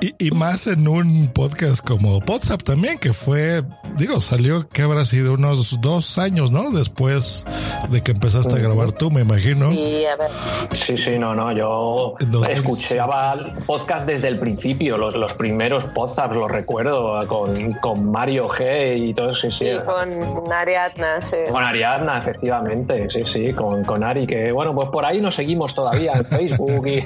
Y, 0.00 0.26
y 0.26 0.30
más 0.32 0.66
en 0.66 0.88
un 0.88 1.28
podcast 1.28 1.86
como 1.86 2.18
WhatsApp 2.18 2.62
también, 2.62 2.98
que 2.98 3.12
fue, 3.12 3.62
digo, 3.96 4.20
salió 4.20 4.68
que 4.68 4.82
habrá 4.82 5.04
sido 5.04 5.34
unos 5.34 5.80
dos 5.80 6.18
años, 6.18 6.50
¿no? 6.50 6.70
Después 6.70 7.46
de 7.88 8.02
que 8.02 8.10
empezaste 8.10 8.56
a 8.56 8.58
grabar 8.58 8.90
tú, 8.92 9.12
me 9.12 9.20
imagino. 9.20 9.70
Sí, 9.70 10.04
a 10.04 10.16
ver. 10.16 10.30
Sí, 10.72 10.96
sí, 10.96 11.18
no, 11.20 11.30
no. 11.30 11.52
Yo 11.52 12.14
En 12.18 12.32
2007. 12.32 12.52
escuchaba 12.54 13.36
podcast 13.64 14.06
desde 14.06 14.26
el 14.28 14.40
principio, 14.40 14.96
los, 14.96 15.14
los 15.14 15.34
primeros 15.34 15.84
podcasts, 15.84 16.34
los 16.34 16.50
recuerdo, 16.50 17.24
con, 17.28 17.74
con 17.74 18.10
Mario 18.10 18.48
G 18.48 19.08
y 19.08 19.14
todo 19.14 19.30
eso. 19.30 19.42
Sí, 19.42 19.50
sí. 19.52 19.64
Y 19.66 19.78
con 20.04 20.52
Ariadna, 20.52 21.20
sí. 21.20 21.36
Con 21.50 21.62
Ariadna, 21.62 22.18
efectivamente, 22.18 23.08
sí, 23.10 23.22
sí, 23.26 23.52
con, 23.52 23.84
con 23.84 24.02
Ari, 24.04 24.26
que 24.26 24.52
bueno, 24.52 24.74
pues 24.74 24.88
por 24.90 25.04
ahí 25.04 25.20
nos 25.20 25.34
seguimos 25.34 25.74
todavía 25.74 26.12
en 26.14 26.24
Facebook 26.24 26.86
y... 26.86 26.98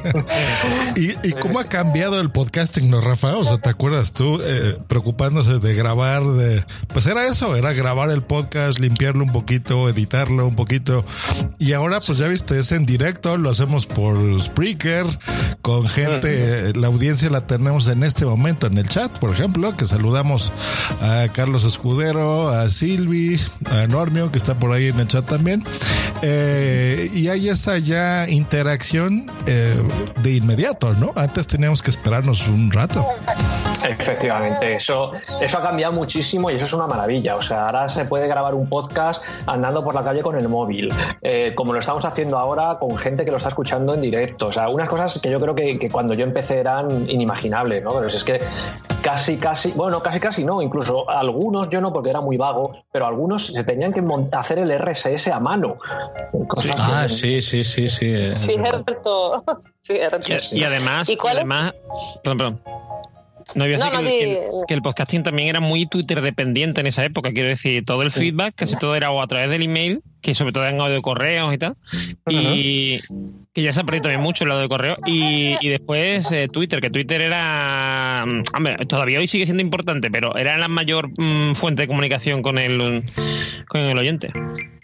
¿Y, 0.96 1.28
y 1.28 1.32
cómo 1.32 1.60
ha 1.60 1.64
cambiado 1.64 2.20
el 2.20 2.30
podcasting, 2.30 2.90
no, 2.90 3.00
Rafa? 3.00 3.36
O 3.36 3.44
sea, 3.44 3.58
¿te 3.58 3.68
acuerdas 3.68 4.12
tú 4.12 4.40
eh, 4.42 4.78
preocupándose 4.88 5.58
de 5.58 5.74
grabar? 5.74 6.22
de 6.22 6.64
Pues 6.92 7.06
era 7.06 7.26
eso, 7.26 7.56
era 7.56 7.72
grabar 7.72 8.10
el 8.10 8.22
podcast, 8.22 8.78
limpiarlo 8.78 9.24
un 9.24 9.32
poquito, 9.32 9.88
editarlo 9.88 10.46
un 10.46 10.56
poquito. 10.56 11.04
Y 11.58 11.72
ahora, 11.72 12.00
pues 12.00 12.18
ya 12.18 12.28
viste, 12.28 12.58
es 12.58 12.72
en 12.72 12.86
directo, 12.86 13.36
lo 13.36 13.50
hacemos 13.50 13.86
por 13.86 14.40
Spreaker, 14.40 15.06
con 15.60 15.86
gente, 15.86 16.72
la 16.74 16.86
audiencia 16.88 17.30
la 17.30 17.46
tenemos 17.46 17.88
en 17.88 18.02
este 18.02 18.24
momento 18.24 18.66
en 18.66 18.78
el 18.78 18.88
chat, 18.88 19.10
por 19.18 19.30
ejemplo, 19.30 19.76
que 19.76 19.86
saludamos 19.86 20.52
a 21.00 21.26
Carlos 21.32 21.64
Escudero, 21.64 22.48
a 22.48 22.68
Silvi, 22.86 23.36
a 23.68 23.88
Normio, 23.88 24.30
que 24.30 24.38
está 24.38 24.56
por 24.60 24.70
ahí 24.70 24.86
en 24.86 25.00
el 25.00 25.08
chat 25.08 25.26
también. 25.26 25.64
Eh, 26.22 27.10
y 27.12 27.26
hay 27.26 27.48
esa 27.48 27.78
ya 27.78 28.28
interacción 28.28 29.28
eh, 29.46 29.82
de 30.22 30.34
inmediato, 30.34 30.94
¿no? 30.94 31.10
Antes 31.16 31.48
teníamos 31.48 31.82
que 31.82 31.90
esperarnos 31.90 32.46
un 32.46 32.70
rato. 32.70 33.04
Efectivamente, 33.84 34.74
eso, 34.74 35.10
eso 35.40 35.58
ha 35.58 35.62
cambiado 35.62 35.94
muchísimo 35.94 36.48
y 36.48 36.54
eso 36.54 36.64
es 36.64 36.72
una 36.74 36.86
maravilla. 36.86 37.34
O 37.34 37.42
sea, 37.42 37.64
ahora 37.64 37.88
se 37.88 38.04
puede 38.04 38.28
grabar 38.28 38.54
un 38.54 38.68
podcast 38.68 39.20
andando 39.46 39.82
por 39.82 39.96
la 39.96 40.04
calle 40.04 40.22
con 40.22 40.36
el 40.36 40.48
móvil, 40.48 40.88
eh, 41.22 41.54
como 41.56 41.72
lo 41.72 41.80
estamos 41.80 42.04
haciendo 42.04 42.38
ahora 42.38 42.78
con 42.78 42.96
gente 42.96 43.24
que 43.24 43.32
lo 43.32 43.38
está 43.38 43.48
escuchando 43.48 43.94
en 43.94 44.00
directo. 44.00 44.46
O 44.46 44.52
sea, 44.52 44.68
unas 44.68 44.88
cosas 44.88 45.18
que 45.20 45.28
yo 45.28 45.40
creo 45.40 45.56
que, 45.56 45.76
que 45.76 45.90
cuando 45.90 46.14
yo 46.14 46.22
empecé 46.24 46.60
eran 46.60 46.88
inimaginables, 47.10 47.82
¿no? 47.82 47.90
Pero 47.94 48.06
es 48.06 48.22
que 48.22 48.38
casi, 49.06 49.36
casi, 49.36 49.70
bueno, 49.70 50.02
casi, 50.02 50.18
casi 50.18 50.44
no, 50.44 50.60
incluso 50.60 51.08
algunos, 51.08 51.68
yo 51.68 51.80
no 51.80 51.92
porque 51.92 52.10
era 52.10 52.20
muy 52.20 52.36
vago, 52.36 52.72
pero 52.90 53.06
algunos 53.06 53.46
se 53.46 53.62
tenían 53.62 53.92
que 53.92 54.02
hacer 54.32 54.58
el 54.58 54.72
RSS 54.76 55.28
a 55.30 55.38
mano. 55.38 55.78
Cosas 56.48 56.74
Ah, 56.76 57.02
que- 57.02 57.08
sí, 57.14 57.40
sí, 57.40 57.62
sí, 57.62 57.88
sí. 57.88 58.28
Cierto, 58.28 59.44
cierto. 59.80 60.18
Y, 60.52 60.58
y 60.58 60.64
además, 60.64 61.08
¿Y 61.08 61.16
cuál 61.16 61.34
es? 61.34 61.38
además, 61.38 61.72
perdón, 62.24 62.38
perdón. 62.38 62.60
No, 63.56 63.66
iba 63.66 63.76
a 63.76 63.90
No, 63.90 63.98
que, 64.00 64.06
que 64.08 64.48
que 64.68 64.74
el 64.74 64.82
podcasting 64.82 65.22
también 65.22 65.48
era 65.48 65.60
muy 65.60 65.86
Twitter 65.86 66.20
dependiente 66.20 66.80
en 66.80 66.86
esa 66.86 67.04
época. 67.04 67.32
Quiero 67.32 67.48
decir, 67.48 67.84
todo 67.84 68.02
el 68.02 68.10
feedback, 68.10 68.54
casi 68.54 68.76
todo 68.76 68.94
era 68.94 69.10
o 69.10 69.22
a 69.22 69.26
través 69.26 69.50
del 69.50 69.62
email, 69.62 70.02
que 70.20 70.34
sobre 70.34 70.52
todo 70.52 70.66
en 70.66 70.80
audio 70.80 71.00
correos 71.02 71.54
y 71.54 71.58
tal. 71.58 71.74
Y 72.28 73.00
que 73.54 73.62
ya 73.62 73.72
se 73.72 73.80
ha 73.80 73.84
perdido 73.84 74.04
también 74.04 74.20
mucho 74.20 74.44
el 74.44 74.48
lado 74.48 74.60
de 74.60 74.68
correo. 74.68 74.96
Y, 75.06 75.56
y 75.60 75.68
después 75.68 76.30
eh, 76.32 76.48
Twitter, 76.52 76.80
que 76.80 76.90
Twitter 76.90 77.22
era. 77.22 78.24
mm, 78.26 78.42
Hombre, 78.54 78.76
todavía 78.86 79.18
hoy 79.18 79.26
sigue 79.26 79.46
siendo 79.46 79.62
importante, 79.62 80.10
pero 80.10 80.36
era 80.36 80.58
la 80.58 80.68
mayor 80.68 81.08
mm, 81.16 81.54
fuente 81.54 81.82
de 81.82 81.88
comunicación 81.88 82.42
con 82.42 82.58
el, 82.58 83.04
con 83.68 83.80
el 83.80 83.96
oyente. 83.96 84.30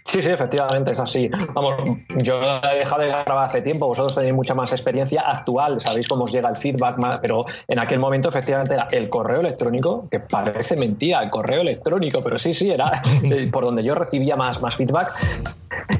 Sí, 0.05 0.21
sí, 0.21 0.29
efectivamente, 0.29 0.91
es 0.91 0.99
así. 0.99 1.29
Vamos, 1.53 1.75
yo 2.17 2.41
he 2.41 2.77
dejado 2.79 3.01
de 3.01 3.07
grabar 3.07 3.45
hace 3.45 3.61
tiempo, 3.61 3.87
vosotros 3.87 4.15
tenéis 4.15 4.33
mucha 4.33 4.53
más 4.53 4.71
experiencia 4.71 5.21
actual, 5.21 5.79
sabéis 5.79 6.07
cómo 6.07 6.25
os 6.25 6.31
llega 6.31 6.49
el 6.49 6.57
feedback, 6.57 6.97
más, 6.97 7.19
pero 7.21 7.45
en 7.67 7.79
aquel 7.79 7.99
momento 7.99 8.29
efectivamente 8.29 8.73
era 8.73 8.87
el 8.91 9.09
correo 9.09 9.39
electrónico, 9.39 10.07
que 10.09 10.19
parece 10.19 10.75
mentira, 10.75 11.21
el 11.21 11.29
correo 11.29 11.61
electrónico, 11.61 12.21
pero 12.23 12.37
sí, 12.37 12.53
sí, 12.53 12.69
era 12.69 13.01
eh, 13.23 13.49
por 13.51 13.63
donde 13.63 13.83
yo 13.83 13.95
recibía 13.95 14.35
más, 14.35 14.61
más 14.61 14.75
feedback. 14.75 15.13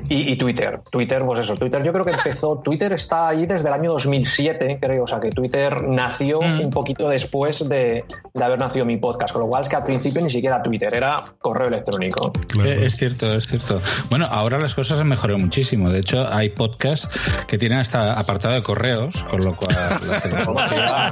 Y, 0.07 0.31
y 0.31 0.35
Twitter. 0.37 0.81
Twitter, 0.91 1.23
pues 1.25 1.39
eso. 1.39 1.55
Twitter, 1.55 1.83
yo 1.83 1.91
creo 1.91 2.05
que 2.05 2.11
empezó. 2.11 2.59
Twitter 2.63 2.93
está 2.93 3.29
ahí 3.29 3.45
desde 3.45 3.67
el 3.69 3.73
año 3.73 3.91
2007, 3.91 4.77
creo. 4.79 5.03
O 5.03 5.07
sea, 5.07 5.19
que 5.19 5.29
Twitter 5.29 5.83
nació 5.87 6.39
un 6.39 6.69
poquito 6.69 7.09
después 7.09 7.67
de, 7.67 8.03
de 8.33 8.43
haber 8.43 8.59
nacido 8.59 8.85
mi 8.85 8.97
podcast. 8.97 9.33
Con 9.33 9.41
lo 9.43 9.47
cual 9.47 9.63
es 9.63 9.69
que 9.69 9.75
al 9.75 9.83
principio 9.83 10.21
ni 10.21 10.29
siquiera 10.29 10.61
Twitter, 10.61 10.93
era 10.93 11.23
correo 11.39 11.67
electrónico. 11.67 12.31
Eh, 12.63 12.83
Es 12.85 12.97
cierto, 12.97 13.33
es 13.33 13.47
cierto. 13.47 13.81
Bueno, 14.09 14.27
ahora 14.29 14.59
las 14.59 14.75
cosas 14.75 14.99
han 14.99 15.07
mejorado 15.07 15.39
muchísimo. 15.39 15.89
De 15.89 15.99
hecho, 15.99 16.27
hay 16.31 16.49
podcasts 16.49 17.09
que 17.47 17.57
tienen 17.57 17.79
hasta 17.79 18.19
apartado 18.19 18.53
de 18.53 18.63
correos, 18.63 19.23
con 19.23 19.43
lo 19.43 19.55
cual 19.55 19.75
la 19.75 20.19
tecnología, 20.21 21.11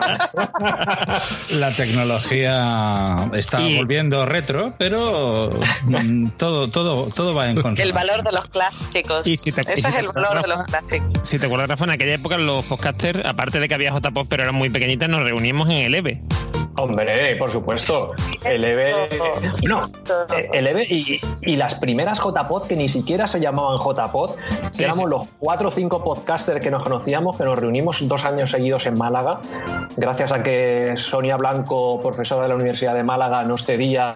la 1.51 1.71
tecnología 1.71 3.15
está 3.33 3.61
Y- 3.61 3.77
volviendo 3.77 4.25
retro, 4.25 4.73
pero 4.77 5.51
mm, 5.85 6.29
todo, 6.37 6.69
todo, 6.69 7.07
todo 7.13 7.33
va 7.35 7.49
en 7.49 7.61
contra. 7.61 7.83
El 7.83 7.93
valor 7.93 8.23
de 8.23 8.31
los 8.31 8.45
clásicos. 8.45 9.25
Y 9.27 9.37
si 9.37 9.51
te- 9.51 9.61
y 9.61 9.73
Ese 9.73 9.81
si 9.81 9.87
es 9.87 9.93
te 9.93 9.99
el 9.99 10.07
valor 10.07 10.41
de 10.41 10.47
los 10.47 10.59
acuerdas, 10.59 10.65
clásicos. 10.89 11.29
Si 11.29 11.39
te 11.39 11.45
acuerdas, 11.45 11.69
Rafa, 11.69 11.83
en 11.85 11.89
aquella 11.91 12.13
época 12.15 12.37
los 12.37 12.65
podcasters, 12.65 13.25
aparte 13.25 13.59
de 13.59 13.67
que 13.67 13.73
había 13.73 13.91
JPod, 13.91 14.27
pero 14.29 14.43
eran 14.43 14.55
muy 14.55 14.69
pequeñitas, 14.69 15.09
nos 15.09 15.21
reuníamos 15.23 15.69
en 15.69 15.77
el 15.77 15.95
EVE. 15.95 16.21
Hombre, 16.81 17.35
por 17.35 17.49
supuesto. 17.49 18.13
El 18.43 18.63
EVE. 18.63 19.09
No, 19.67 19.81
el 20.53 20.67
EVE 20.67 20.83
y, 20.89 21.19
y 21.41 21.55
las 21.55 21.75
primeras 21.75 22.19
JPod 22.19 22.67
que 22.67 22.75
ni 22.75 22.89
siquiera 22.89 23.27
se 23.27 23.39
llamaban 23.39 23.77
JPod, 23.77 24.31
que 24.35 24.73
Sí, 24.73 24.83
éramos 24.83 25.05
sí. 25.05 25.09
los 25.09 25.27
cuatro 25.39 25.67
o 25.67 25.71
cinco 25.71 26.03
podcasters 26.03 26.59
que 26.59 26.71
nos 26.71 26.83
conocíamos, 26.83 27.37
que 27.37 27.43
nos 27.43 27.57
reunimos 27.57 28.07
dos 28.07 28.25
años 28.25 28.51
seguidos 28.51 28.85
en 28.87 28.97
Málaga, 28.97 29.39
gracias 29.95 30.31
a 30.31 30.41
que 30.41 30.93
Sonia 30.97 31.37
Blanco, 31.37 31.99
profesora 32.01 32.43
de 32.43 32.49
la 32.49 32.55
Universidad 32.55 32.93
de 32.95 33.03
Málaga, 33.03 33.43
nos 33.43 33.63
cedía 33.65 34.15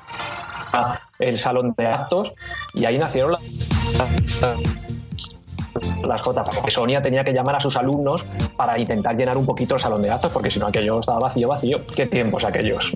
el 1.20 1.38
salón 1.38 1.74
de 1.78 1.88
actos 1.88 2.34
y 2.74 2.86
ahí 2.86 2.98
nacieron 2.98 3.32
las 3.34 3.42
las 6.08 6.22
JPod. 6.22 6.70
Sonia 6.70 7.02
tenía 7.02 7.24
que 7.24 7.32
llamar 7.32 7.56
a 7.56 7.60
sus 7.60 7.76
alumnos 7.76 8.26
para 8.56 8.78
intentar 8.80 9.16
llenar 9.16 9.38
un 9.38 9.46
poquito 9.46 9.76
el 9.76 9.82
salón 9.82 10.02
de 10.02 10.12
actos, 10.12 10.32
porque 10.32 10.52
si 10.52 10.60
no 10.60 10.68
aquello 10.68 11.00
estaba 11.00 11.20
vacío, 11.20 11.48
vacío. 11.48 11.86
¿Qué 11.96 12.06
tiempos 12.06 12.44
aquellos? 12.44 12.92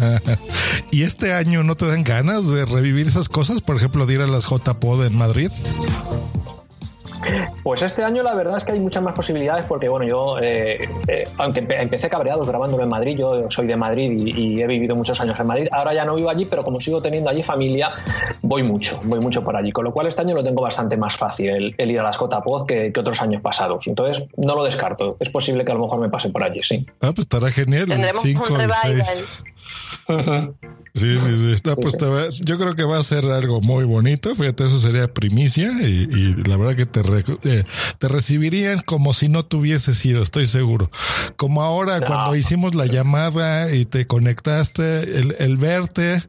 ¿Y 0.90 1.02
este 1.02 1.34
año 1.34 1.62
no 1.62 1.74
te 1.74 1.86
dan 1.86 2.04
ganas 2.04 2.48
de 2.48 2.64
revivir 2.64 3.06
esas 3.06 3.28
cosas? 3.28 3.60
Por 3.60 3.76
ejemplo, 3.76 4.06
de 4.06 4.14
ir 4.14 4.20
a 4.20 4.26
las 4.26 4.44
JPod 4.44 5.06
en 5.06 5.16
Madrid. 5.16 5.50
Pues 7.62 7.82
este 7.82 8.04
año 8.04 8.22
la 8.22 8.34
verdad 8.34 8.56
es 8.56 8.64
que 8.64 8.72
hay 8.72 8.80
muchas 8.80 9.02
más 9.02 9.14
posibilidades 9.14 9.66
porque, 9.66 9.88
bueno, 9.88 10.06
yo, 10.06 10.38
eh, 10.40 10.88
eh, 11.08 11.28
aunque 11.38 11.62
empe- 11.66 11.80
empecé 11.80 12.08
cabreados 12.08 12.46
grabándolo 12.46 12.82
en 12.82 12.88
Madrid, 12.88 13.16
yo 13.18 13.50
soy 13.50 13.66
de 13.66 13.76
Madrid 13.76 14.10
y, 14.10 14.56
y 14.56 14.62
he 14.62 14.66
vivido 14.66 14.94
muchos 14.96 15.20
años 15.20 15.38
en 15.38 15.46
Madrid, 15.46 15.68
ahora 15.72 15.94
ya 15.94 16.04
no 16.04 16.14
vivo 16.14 16.30
allí, 16.30 16.44
pero 16.46 16.62
como 16.64 16.80
sigo 16.80 17.02
teniendo 17.02 17.30
allí 17.30 17.42
familia, 17.42 17.90
voy 18.42 18.62
mucho, 18.62 19.00
voy 19.04 19.20
mucho 19.20 19.42
por 19.42 19.56
allí, 19.56 19.72
con 19.72 19.84
lo 19.84 19.92
cual 19.92 20.06
este 20.06 20.22
año 20.22 20.34
lo 20.34 20.44
tengo 20.44 20.62
bastante 20.62 20.96
más 20.96 21.16
fácil 21.16 21.50
el, 21.50 21.74
el 21.76 21.90
ir 21.90 22.00
a 22.00 22.02
las 22.04 22.16
JPod 22.18 22.66
que, 22.66 22.92
que 22.92 23.00
otros 23.00 23.20
años 23.20 23.42
pasados. 23.42 23.86
Entonces, 23.86 24.26
no 24.36 24.54
lo 24.54 24.64
descarto, 24.64 25.16
es 25.20 25.28
posible 25.30 25.64
que 25.64 25.72
a 25.72 25.74
lo 25.74 25.82
mejor 25.82 26.00
me 26.00 26.08
pase 26.08 26.28
por 26.30 26.42
allí, 26.42 26.60
sí. 26.62 26.86
Ah, 27.00 27.08
pues 27.14 27.20
estará 27.20 27.50
genial. 27.50 27.82
El 27.82 27.88
Tendremos 27.88 28.22
5 28.22 28.44
un 28.48 28.52
y 28.52 28.56
revival. 28.56 29.06
6. 30.08 30.48
Sí, 30.94 31.16
sí, 31.16 31.54
sí. 31.56 31.62
No, 31.64 31.76
pues 31.76 31.96
te 31.96 32.06
va- 32.06 32.28
yo 32.40 32.58
creo 32.58 32.74
que 32.74 32.82
va 32.82 32.98
a 32.98 33.04
ser 33.04 33.24
algo 33.26 33.60
muy 33.60 33.84
bonito. 33.84 34.34
Fíjate, 34.34 34.64
eso 34.64 34.80
sería 34.80 35.06
primicia 35.12 35.70
y, 35.86 36.08
y 36.10 36.34
la 36.44 36.56
verdad 36.56 36.74
que 36.74 36.86
te, 36.86 37.02
re- 37.04 37.24
eh, 37.44 37.62
te 37.98 38.08
recibirían 38.08 38.80
como 38.80 39.14
si 39.14 39.28
no 39.28 39.44
tuviese 39.44 39.94
sido, 39.94 40.24
estoy 40.24 40.48
seguro. 40.48 40.90
Como 41.36 41.62
ahora 41.62 42.00
cuando 42.08 42.34
hicimos 42.36 42.74
la 42.74 42.86
llamada 42.86 43.72
y 43.72 43.84
te 43.84 44.06
conectaste, 44.08 45.18
el, 45.20 45.36
el 45.38 45.56
verte. 45.56 46.20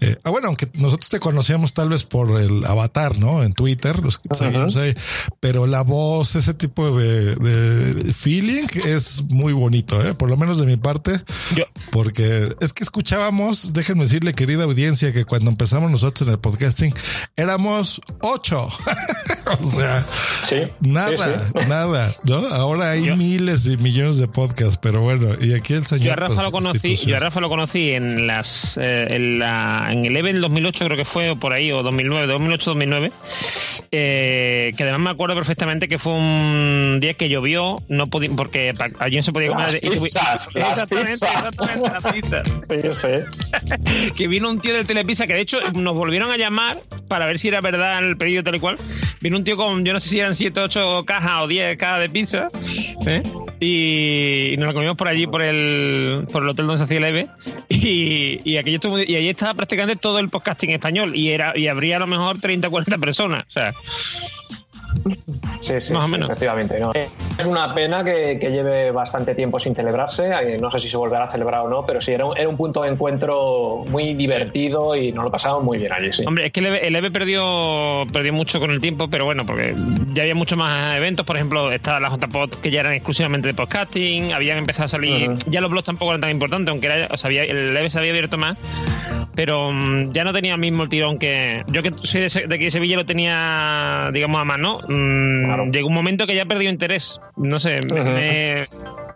eh, 0.00 0.16
ah, 0.22 0.30
bueno, 0.30 0.48
aunque 0.48 0.68
nosotros 0.74 1.08
te 1.08 1.18
conocíamos 1.18 1.72
tal 1.72 1.88
vez 1.88 2.04
por 2.04 2.40
el 2.40 2.64
avatar, 2.64 3.18
¿no? 3.18 3.42
En 3.42 3.54
Twitter, 3.54 3.98
los 4.04 4.18
que 4.18 4.28
te 4.28 4.36
seguimos 4.36 4.76
ahí, 4.76 4.94
pero 5.40 5.66
la 5.66 5.82
voz, 5.82 6.36
ese 6.36 6.54
tipo 6.54 6.96
de, 6.96 7.34
de 7.34 8.12
feeling 8.12 8.66
es 8.84 9.22
muy 9.30 9.52
bonito, 9.52 10.06
¿eh? 10.06 10.14
Por 10.14 10.30
lo 10.30 10.36
menos 10.36 10.58
de 10.58 10.66
mi 10.66 10.76
parte. 10.76 11.20
Yo- 11.56 11.64
Porque 11.90 12.54
es 12.60 12.72
que 12.72 12.84
escuchábamos, 13.26 13.72
déjenme 13.72 14.02
decirle, 14.04 14.34
querida 14.34 14.64
audiencia, 14.64 15.12
que 15.12 15.24
cuando 15.24 15.50
empezamos 15.50 15.90
nosotros 15.90 16.26
en 16.26 16.34
el 16.34 16.40
podcasting 16.40 16.92
éramos 17.36 18.00
ocho. 18.20 18.66
o 19.60 19.64
sea, 19.64 20.02
Sí, 20.48 20.56
nada, 20.80 21.10
sí, 21.16 21.44
sí. 21.60 21.68
nada, 21.68 22.12
¿no? 22.24 22.36
Ahora 22.48 22.90
hay 22.90 23.06
Yo- 23.06 23.16
miles 23.16 23.64
y 23.66 23.76
millones 23.76 24.16
de 24.18 24.26
podcasts, 24.26 24.76
pero 24.82 25.00
bueno, 25.02 25.36
y 25.40 25.54
aquí 25.54 25.74
el 25.74 25.86
señor. 25.86 26.06
Yo 26.06 26.12
a 26.12 26.16
Rafa 26.16 26.34
pues, 26.34 26.44
lo 26.46 26.52
conocí, 26.52 26.96
yo 26.96 27.16
a 27.16 27.20
Rafa 27.20 27.40
lo 27.40 27.48
conocí 27.48 27.92
en 27.92 28.26
las 28.26 28.76
eh, 28.76 29.06
en, 29.10 29.38
la, 29.38 29.88
en 29.92 30.04
el 30.04 30.16
EVE 30.16 30.32
del 30.32 30.40
2008 30.42 30.84
creo 30.86 30.96
que 30.96 31.04
fue 31.04 31.30
o 31.30 31.36
por 31.36 31.52
ahí 31.52 31.70
o 31.72 31.82
2009, 31.84 32.26
2008 32.26 32.70
2009. 32.70 33.12
eh, 33.92 34.72
que 34.76 34.82
además 34.82 35.00
me 35.00 35.10
acuerdo 35.10 35.36
perfectamente 35.36 35.88
que 35.88 35.98
fue 35.98 36.12
un 36.14 36.98
día 37.00 37.14
que 37.14 37.28
llovió, 37.28 37.80
no 37.88 38.08
podí, 38.08 38.28
porque 38.30 38.74
allí 38.98 39.16
no 39.18 39.22
se 39.22 39.32
podía 39.32 39.48
comer 39.50 39.78
y 39.80 39.90
pizzas, 39.90 40.48
las 40.54 40.70
exactamente, 40.72 41.12
pizzas. 41.12 41.30
exactamente, 41.36 41.90
las 41.90 42.12
pizzas. 42.12 42.46
Sí. 43.12 44.12
que 44.16 44.28
vino 44.28 44.48
un 44.50 44.60
tío 44.60 44.74
del 44.74 44.86
Telepizza 44.86 45.26
que 45.26 45.34
de 45.34 45.40
hecho 45.40 45.60
nos 45.74 45.94
volvieron 45.94 46.30
a 46.30 46.36
llamar 46.36 46.78
para 47.08 47.26
ver 47.26 47.38
si 47.38 47.48
era 47.48 47.60
verdad 47.60 48.02
el 48.04 48.16
pedido 48.16 48.42
tal 48.42 48.56
y 48.56 48.60
cual. 48.60 48.76
Vino 49.20 49.36
un 49.36 49.44
tío 49.44 49.56
con, 49.56 49.84
yo 49.84 49.92
no 49.92 50.00
sé 50.00 50.08
si 50.08 50.18
eran 50.18 50.34
7, 50.34 50.60
8 50.60 51.04
cajas 51.04 51.42
o 51.42 51.46
10 51.46 51.76
cajas 51.76 52.00
de 52.00 52.08
pizza. 52.08 52.48
¿eh? 53.06 53.22
Y, 53.60 54.56
nos 54.56 54.68
lo 54.68 54.74
comimos 54.74 54.96
por 54.96 55.08
allí, 55.08 55.26
por 55.26 55.42
el, 55.42 56.26
por 56.32 56.42
el 56.42 56.48
hotel 56.48 56.66
donde 56.66 56.78
se 56.78 56.84
hacía 56.84 56.98
el 56.98 57.04
EVE. 57.04 57.28
Y, 57.68 58.40
y, 58.44 58.56
estuvo, 58.56 58.98
y 58.98 59.16
allí 59.16 59.28
estaba 59.28 59.54
prácticamente 59.54 59.96
todo 59.96 60.18
el 60.18 60.28
podcasting 60.28 60.70
español. 60.70 61.14
Y 61.14 61.30
era 61.30 61.56
y 61.56 61.68
habría 61.68 61.96
a 61.96 62.00
lo 62.00 62.06
mejor 62.06 62.40
30 62.40 62.70
40 62.70 62.98
personas. 62.98 63.44
O 63.48 63.52
sea, 63.52 63.72
Sí, 65.62 65.80
sí, 65.80 65.92
Más 65.92 66.04
o 66.04 66.08
menos. 66.08 66.28
efectivamente. 66.30 66.78
¿no? 66.78 66.92
Es 66.92 67.46
una 67.46 67.74
pena 67.74 68.04
que, 68.04 68.38
que 68.38 68.50
lleve 68.50 68.90
bastante 68.90 69.34
tiempo 69.34 69.58
sin 69.58 69.74
celebrarse. 69.74 70.30
eh, 70.42 70.58
No 70.60 70.70
sé 70.70 70.78
si 70.78 70.88
se 70.88 70.96
volverá 70.96 71.24
a 71.24 71.26
celebrar 71.26 71.60
o 71.62 71.68
no, 71.68 71.84
pero 71.86 72.00
sí, 72.00 72.12
era 72.12 72.24
un, 72.26 72.36
era 72.36 72.48
un 72.48 72.56
punto 72.56 72.82
de 72.82 72.90
encuentro 72.90 73.84
muy 73.88 74.14
divertido 74.14 74.94
y 74.94 75.12
nos 75.12 75.24
lo 75.24 75.30
pasamos 75.30 75.62
muy 75.64 75.78
bien 75.78 75.92
allí, 75.92 76.12
sí. 76.12 76.24
Hombre, 76.26 76.46
es 76.46 76.52
que 76.52 76.60
el 76.60 76.66
EVE, 76.66 76.86
el 76.86 76.96
EVE 76.96 77.10
perdió, 77.10 78.04
perdió 78.12 78.32
mucho 78.32 78.60
con 78.60 78.70
el 78.70 78.80
tiempo, 78.80 79.08
pero 79.08 79.24
bueno, 79.24 79.44
porque 79.46 79.74
ya 80.12 80.22
había 80.22 80.34
muchos 80.34 80.58
más 80.58 80.96
eventos. 80.96 81.24
Por 81.26 81.36
ejemplo, 81.36 81.72
estaba 81.72 82.00
la 82.00 82.10
JPod 82.10 82.50
que 82.60 82.70
ya 82.70 82.80
eran 82.80 82.92
exclusivamente 82.94 83.48
de 83.48 83.54
podcasting. 83.54 84.32
Habían 84.32 84.58
empezado 84.58 84.84
a 84.86 84.88
salir. 84.88 85.30
Ya 85.46 85.60
los 85.60 85.70
blogs 85.70 85.86
tampoco 85.86 86.12
eran 86.12 86.20
tan 86.20 86.30
importantes, 86.30 86.70
aunque 86.70 86.86
era, 86.86 87.08
o 87.10 87.16
sea, 87.16 87.28
había- 87.28 87.44
el 87.44 87.76
EVE 87.76 87.90
se 87.90 87.98
había 87.98 88.10
abierto 88.10 88.36
más. 88.38 88.56
Pero 89.34 89.72
mm, 89.72 90.12
ya 90.12 90.24
no 90.24 90.32
tenía 90.32 90.54
el 90.54 90.60
mismo 90.60 90.88
tirón 90.88 91.18
que. 91.18 91.62
Yo 91.68 91.82
que 91.82 91.90
soy 92.02 92.20
de, 92.22 92.30
Se- 92.30 92.46
de 92.46 92.54
aquí 92.54 92.64
de 92.64 92.70
Sevilla 92.70 92.96
lo 92.96 93.06
tenía, 93.06 94.10
digamos, 94.12 94.40
a 94.40 94.44
mano. 94.44 94.78
mm, 94.88 95.44
Claro. 95.46 95.64
Llegó 95.66 95.88
un 95.88 95.94
momento 95.94 96.26
que 96.26 96.34
ya 96.34 96.44
perdió 96.44 96.68
interés. 96.70 97.20
No 97.36 97.58
sé, 97.58 97.80
me. 97.90 98.02
Me, 98.04 98.66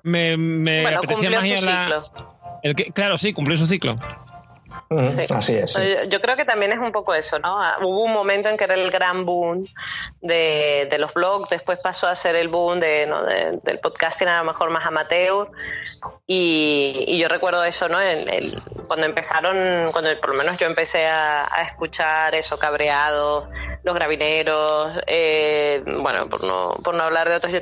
me- 0.03 0.37
me 0.37 0.83
Bueno, 0.83 0.99
apetecía 0.99 1.31
más 1.31 1.47
ir 1.47 1.57
a 1.57 1.61
la- 1.61 2.01
ciclo. 2.03 2.33
el 2.63 2.75
que- 2.77 2.93
claro, 2.93 3.19
sí, 3.19 3.33
cumplió 3.33 3.57
su 3.57 3.67
ciclo. 3.67 3.97
Sí. 4.89 5.35
Así 5.35 5.55
es. 5.57 5.73
sí. 5.73 5.81
Yo, 6.09 6.21
creo 6.21 6.37
que 6.37 6.45
también 6.45 6.71
es 6.73 6.79
un 6.79 6.93
poco 6.93 7.13
eso, 7.15 7.39
¿no? 7.41 7.61
Ah, 7.63 7.79
Hubo 7.81 8.05
un 8.05 8.13
momento 8.13 8.49
en 8.49 8.57
que 8.57 8.65
era 8.65 8.75
el 8.75 8.91
gran 8.91 9.25
boom 9.27 9.67
de, 10.21 10.87
de 10.89 10.99
los 10.99 11.13
blogs, 11.13 11.49
después 11.51 11.81
pasó 11.83 12.07
a 12.07 12.15
ser 12.15 12.37
el 12.37 12.49
boom 12.49 12.79
de, 12.79 13.07
¿no? 13.07 13.25
de- 13.25 13.59
del 13.65 13.79
podcasting 13.81 14.29
a 14.29 14.39
lo 14.39 14.45
mejor 14.45 14.71
más 14.71 14.87
amateur. 14.87 15.49
Y, 16.27 17.05
y 17.09 17.19
yo 17.19 17.29
recuerdo 17.29 17.65
eso, 17.65 17.89
¿no? 17.89 18.01
El- 18.01 18.29
el- 18.33 18.63
cuando 18.87 19.07
empezaron, 19.07 19.91
cuando 19.93 20.11
por 20.21 20.31
lo 20.31 20.37
menos 20.37 20.57
yo 20.59 20.67
empecé 20.67 21.07
a, 21.07 21.47
a 21.53 21.63
escuchar 21.63 22.35
eso, 22.35 22.57
cabreados, 22.59 23.49
los 23.83 23.95
gravineros, 23.95 25.01
eh, 25.09 25.83
bueno, 26.01 26.29
por 26.29 26.45
no, 26.45 26.77
por 26.85 26.95
no 26.95 27.03
hablar 27.05 27.29
de 27.29 27.35
otros, 27.37 27.53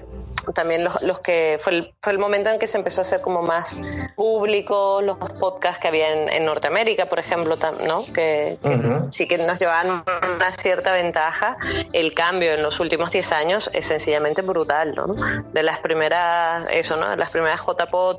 también 0.52 0.84
los, 0.84 1.02
los 1.02 1.20
que 1.20 1.58
fue 1.60 1.72
el, 1.72 1.94
fue 2.02 2.12
el 2.12 2.18
momento 2.18 2.50
en 2.50 2.58
que 2.58 2.66
se 2.66 2.78
empezó 2.78 3.00
a 3.00 3.02
hacer 3.02 3.20
como 3.20 3.42
más 3.42 3.76
público 4.16 5.00
los 5.02 5.16
podcasts 5.18 5.80
que 5.80 5.88
había 5.88 6.12
en, 6.12 6.28
en 6.28 6.44
Norteamérica, 6.44 7.06
por 7.06 7.18
ejemplo, 7.18 7.58
tam- 7.58 7.80
¿no? 7.86 8.00
Que, 8.12 8.58
que 8.62 8.68
Ujú. 8.68 9.06
sí 9.10 9.26
que 9.26 9.38
nos 9.38 9.58
llevaban 9.58 10.04
una 10.34 10.50
cierta 10.52 10.92
ventaja. 10.92 11.56
El 11.92 12.14
cambio 12.14 12.52
en 12.52 12.62
los 12.62 12.80
últimos 12.80 13.10
10 13.10 13.32
años 13.32 13.70
es 13.72 13.86
sencillamente 13.86 14.42
brutal, 14.42 14.94
¿no? 14.94 15.06
De 15.52 15.62
las 15.62 15.78
primeras, 15.80 16.66
eso, 16.70 16.96
¿no? 16.96 17.10
De 17.10 17.16
las 17.16 17.30
primeras 17.30 17.60
JPod, 17.60 18.18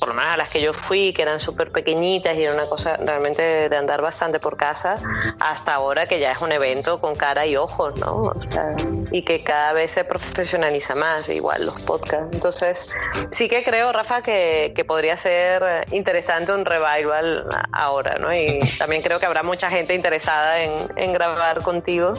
por 0.00 0.08
lo 0.08 0.14
menos 0.14 0.32
a 0.32 0.36
las 0.36 0.48
que 0.48 0.60
yo 0.60 0.72
fui, 0.72 1.12
que 1.12 1.22
eran 1.22 1.40
súper 1.40 1.70
pequeñitas 1.72 2.36
y 2.36 2.42
era 2.44 2.54
una 2.54 2.66
cosa 2.66 2.96
realmente 2.96 3.68
de 3.68 3.76
andar 3.76 4.02
bastante 4.02 4.40
por 4.40 4.56
casa, 4.56 4.96
hasta 5.40 5.74
ahora 5.74 6.06
que 6.06 6.18
ya 6.20 6.32
es 6.32 6.40
un 6.40 6.52
evento 6.52 7.00
con 7.00 7.14
cara 7.14 7.46
y 7.46 7.56
ojos, 7.56 7.98
¿no? 7.98 8.22
O 8.22 8.34
sea, 8.50 8.74
y 9.10 9.22
que 9.22 9.42
cada 9.44 9.72
vez 9.72 9.90
se 9.92 10.04
profesionaliza 10.04 10.94
más, 10.94 11.28
igual 11.42 11.66
los 11.66 11.80
podcasts. 11.82 12.28
Entonces, 12.32 12.88
sí 13.32 13.48
que 13.48 13.64
creo, 13.64 13.90
Rafa, 13.92 14.22
que, 14.22 14.72
que 14.76 14.84
podría 14.84 15.16
ser 15.16 15.84
interesante 15.90 16.52
un 16.52 16.64
revival 16.64 17.48
ahora, 17.72 18.14
¿no? 18.20 18.32
Y 18.32 18.60
también 18.78 19.02
creo 19.02 19.18
que 19.18 19.26
habrá 19.26 19.42
mucha 19.42 19.68
gente 19.68 19.92
interesada 19.92 20.62
en, 20.62 20.76
en 20.96 21.12
grabar 21.12 21.60
contigo. 21.62 22.14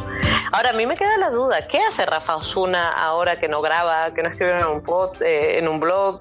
Ahora, 0.51 0.71
a 0.71 0.73
mí 0.73 0.85
me 0.85 0.95
queda 0.95 1.17
la 1.17 1.29
duda, 1.29 1.65
¿qué 1.67 1.79
hace 1.79 2.05
Rafa 2.05 2.35
Osuna 2.35 2.91
ahora 2.91 3.39
que 3.39 3.47
no 3.47 3.61
graba, 3.61 4.13
que 4.13 4.21
no 4.23 4.29
escribe 4.29 4.57
en 4.57 4.65
un, 4.65 4.81
pod, 4.83 5.21
eh, 5.21 5.57
en 5.57 5.69
un 5.69 5.79
blog? 5.79 6.19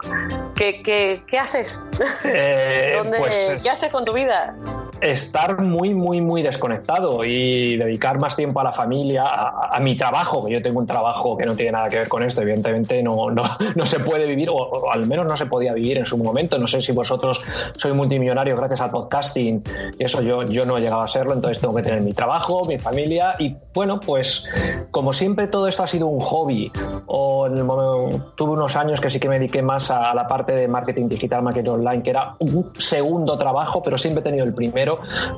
¿Qué, 0.54 0.80
qué, 0.82 1.22
qué 1.26 1.38
haces? 1.40 1.80
Eh, 2.24 2.92
¿Dónde- 2.98 3.18
pues, 3.18 3.58
¿Qué 3.64 3.68
haces 3.68 3.90
con 3.90 4.04
tu 4.04 4.12
vida? 4.12 4.54
Estar 5.02 5.60
muy, 5.60 5.94
muy, 5.94 6.20
muy 6.20 6.42
desconectado 6.42 7.24
y 7.24 7.76
dedicar 7.76 8.20
más 8.20 8.36
tiempo 8.36 8.60
a 8.60 8.64
la 8.64 8.72
familia, 8.72 9.24
a, 9.26 9.78
mi 9.80 9.96
trabajo, 9.96 10.44
que 10.44 10.52
yo 10.52 10.62
tengo 10.62 10.78
un 10.78 10.86
trabajo 10.86 11.36
que 11.36 11.44
no 11.44 11.56
tiene 11.56 11.72
nada 11.72 11.88
que 11.88 11.96
ver 11.96 12.08
con 12.08 12.22
esto, 12.22 12.42
evidentemente 12.42 13.02
no, 13.02 13.30
no, 13.30 13.42
no 13.74 13.84
se 13.86 13.98
puede 13.98 14.26
vivir, 14.26 14.48
o, 14.50 14.90
al 14.92 15.06
menos 15.06 15.26
no 15.26 15.36
se 15.36 15.46
podía 15.46 15.72
vivir 15.72 15.98
en 15.98 16.06
su 16.06 16.16
momento. 16.16 16.56
No 16.56 16.68
sé 16.68 16.80
si 16.80 16.92
vosotros 16.92 17.42
sois 17.76 17.94
multimillonarios 17.94 18.56
gracias 18.58 18.80
al 18.80 18.90
podcasting, 18.90 19.62
y 19.98 20.04
eso 20.04 20.22
yo, 20.22 20.44
yo 20.44 20.64
no 20.64 20.78
he 20.78 20.80
llegado 20.80 21.02
a 21.02 21.08
serlo, 21.08 21.34
entonces 21.34 21.60
tengo 21.60 21.74
que 21.74 21.82
tener 21.82 22.00
mi 22.00 22.12
trabajo, 22.12 22.64
mi 22.66 22.78
familia, 22.78 23.34
y 23.40 23.56
bueno, 23.74 23.98
pues 23.98 24.48
como 24.92 25.12
siempre 25.12 25.48
todo 25.48 25.66
esto 25.66 25.82
ha 25.82 25.88
sido 25.88 26.06
un 26.06 26.20
hobby, 26.20 26.70
o 27.06 27.48
en 27.48 27.58
el 27.58 27.64
momento, 27.64 28.32
tuve 28.36 28.52
unos 28.52 28.76
años 28.76 29.00
que 29.00 29.10
sí 29.10 29.18
que 29.18 29.28
me 29.28 29.38
dediqué 29.38 29.62
más 29.62 29.90
a 29.90 30.14
la 30.14 30.28
parte 30.28 30.52
de 30.52 30.68
marketing 30.68 31.08
digital, 31.08 31.42
marketing 31.42 31.70
online, 31.70 32.02
que 32.02 32.10
era 32.10 32.36
un 32.38 32.70
segundo 32.78 33.36
trabajo, 33.36 33.82
pero 33.82 33.98
siempre 33.98 34.20
he 34.20 34.24
tenido 34.24 34.44
el 34.44 34.54
primero. 34.54 34.91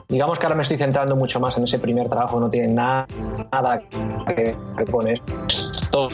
Digamos 0.08 0.38
que 0.38 0.46
ahora 0.46 0.56
me 0.56 0.62
estoy 0.62 0.78
centrando 0.78 1.16
mucho 1.16 1.40
más 1.40 1.56
en 1.56 1.64
ese 1.64 1.78
primer 1.78 2.08
trabajo, 2.08 2.40
no 2.40 2.48
tiene 2.48 2.72
nada, 2.72 3.06
que 4.28 4.56
esto. 5.06 6.08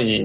Y, 0.00 0.24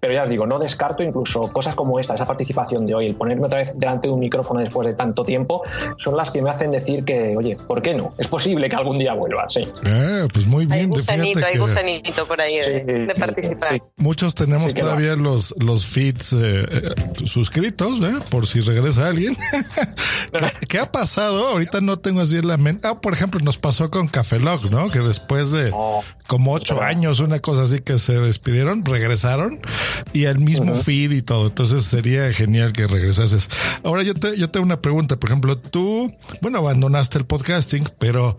pero 0.00 0.12
ya 0.12 0.22
os 0.22 0.28
digo, 0.28 0.46
no 0.46 0.58
descarto 0.58 1.02
incluso 1.02 1.52
cosas 1.52 1.74
como 1.74 1.98
esta, 1.98 2.14
esa 2.14 2.26
participación 2.26 2.86
de 2.86 2.94
hoy, 2.94 3.06
el 3.06 3.14
ponerme 3.14 3.46
otra 3.46 3.58
vez 3.58 3.72
delante 3.76 4.08
de 4.08 4.14
un 4.14 4.20
micrófono 4.20 4.60
después 4.60 4.86
de 4.86 4.94
tanto 4.94 5.24
tiempo, 5.24 5.62
son 5.96 6.16
las 6.16 6.30
que 6.30 6.42
me 6.42 6.50
hacen 6.50 6.70
decir 6.70 7.04
que, 7.04 7.36
oye, 7.36 7.56
¿por 7.56 7.82
qué 7.82 7.94
no? 7.94 8.14
Es 8.18 8.28
posible 8.28 8.68
que 8.68 8.76
algún 8.76 8.98
día 8.98 9.14
vuelva, 9.14 9.48
sí. 9.48 9.60
Eh, 9.84 10.26
pues 10.32 10.46
muy 10.46 10.66
bien. 10.66 10.80
Hay 10.80 10.86
gusanito, 10.86 11.46
hay 11.46 11.52
que 11.54 11.58
gusanito 11.58 12.26
por 12.26 12.40
ahí 12.40 12.58
de, 12.58 13.06
de 13.06 13.14
participar. 13.14 13.80
Muchos 13.96 14.34
tenemos 14.34 14.70
Sí, 14.72 14.80
todavía 14.80 15.16
los, 15.16 15.54
los 15.58 15.86
feeds 15.86 16.32
eh, 16.32 16.66
eh, 16.70 16.94
suscritos, 17.24 18.02
¿eh? 18.02 18.12
por 18.30 18.46
si 18.46 18.60
regresa 18.60 19.08
alguien. 19.08 19.36
¿Qué, 20.32 20.66
qué 20.68 20.78
ha 20.78 20.90
pasado? 20.90 21.48
Ahorita 21.48 21.80
no 21.80 21.98
tengo 21.98 22.20
así 22.20 22.36
en 22.36 22.48
la 22.48 22.56
mente. 22.56 22.86
Ah, 22.86 23.00
por 23.00 23.12
ejemplo, 23.12 23.40
nos 23.40 23.58
pasó 23.58 23.90
con 23.90 24.08
Cafelog, 24.08 24.70
¿no? 24.70 24.90
Que 24.90 25.00
después 25.00 25.50
de 25.50 25.72
como 26.26 26.52
ocho 26.52 26.80
años, 26.80 27.18
una 27.18 27.40
cosa 27.40 27.62
así 27.64 27.80
que 27.80 27.98
se 27.98 28.18
despidieron, 28.20 28.69
regresaron 28.84 29.58
y 30.12 30.24
el 30.24 30.38
mismo 30.38 30.74
feed 30.74 31.12
y 31.12 31.22
todo. 31.22 31.46
Entonces 31.48 31.84
sería 31.84 32.30
genial 32.32 32.72
que 32.72 32.86
regresases. 32.86 33.48
Ahora 33.84 34.02
yo 34.02 34.14
te, 34.14 34.36
yo 34.38 34.50
tengo 34.50 34.64
una 34.66 34.80
pregunta. 34.80 35.16
Por 35.16 35.30
ejemplo, 35.30 35.56
tú, 35.58 36.12
bueno, 36.40 36.58
abandonaste 36.58 37.18
el 37.18 37.26
podcasting, 37.26 37.84
pero 37.98 38.38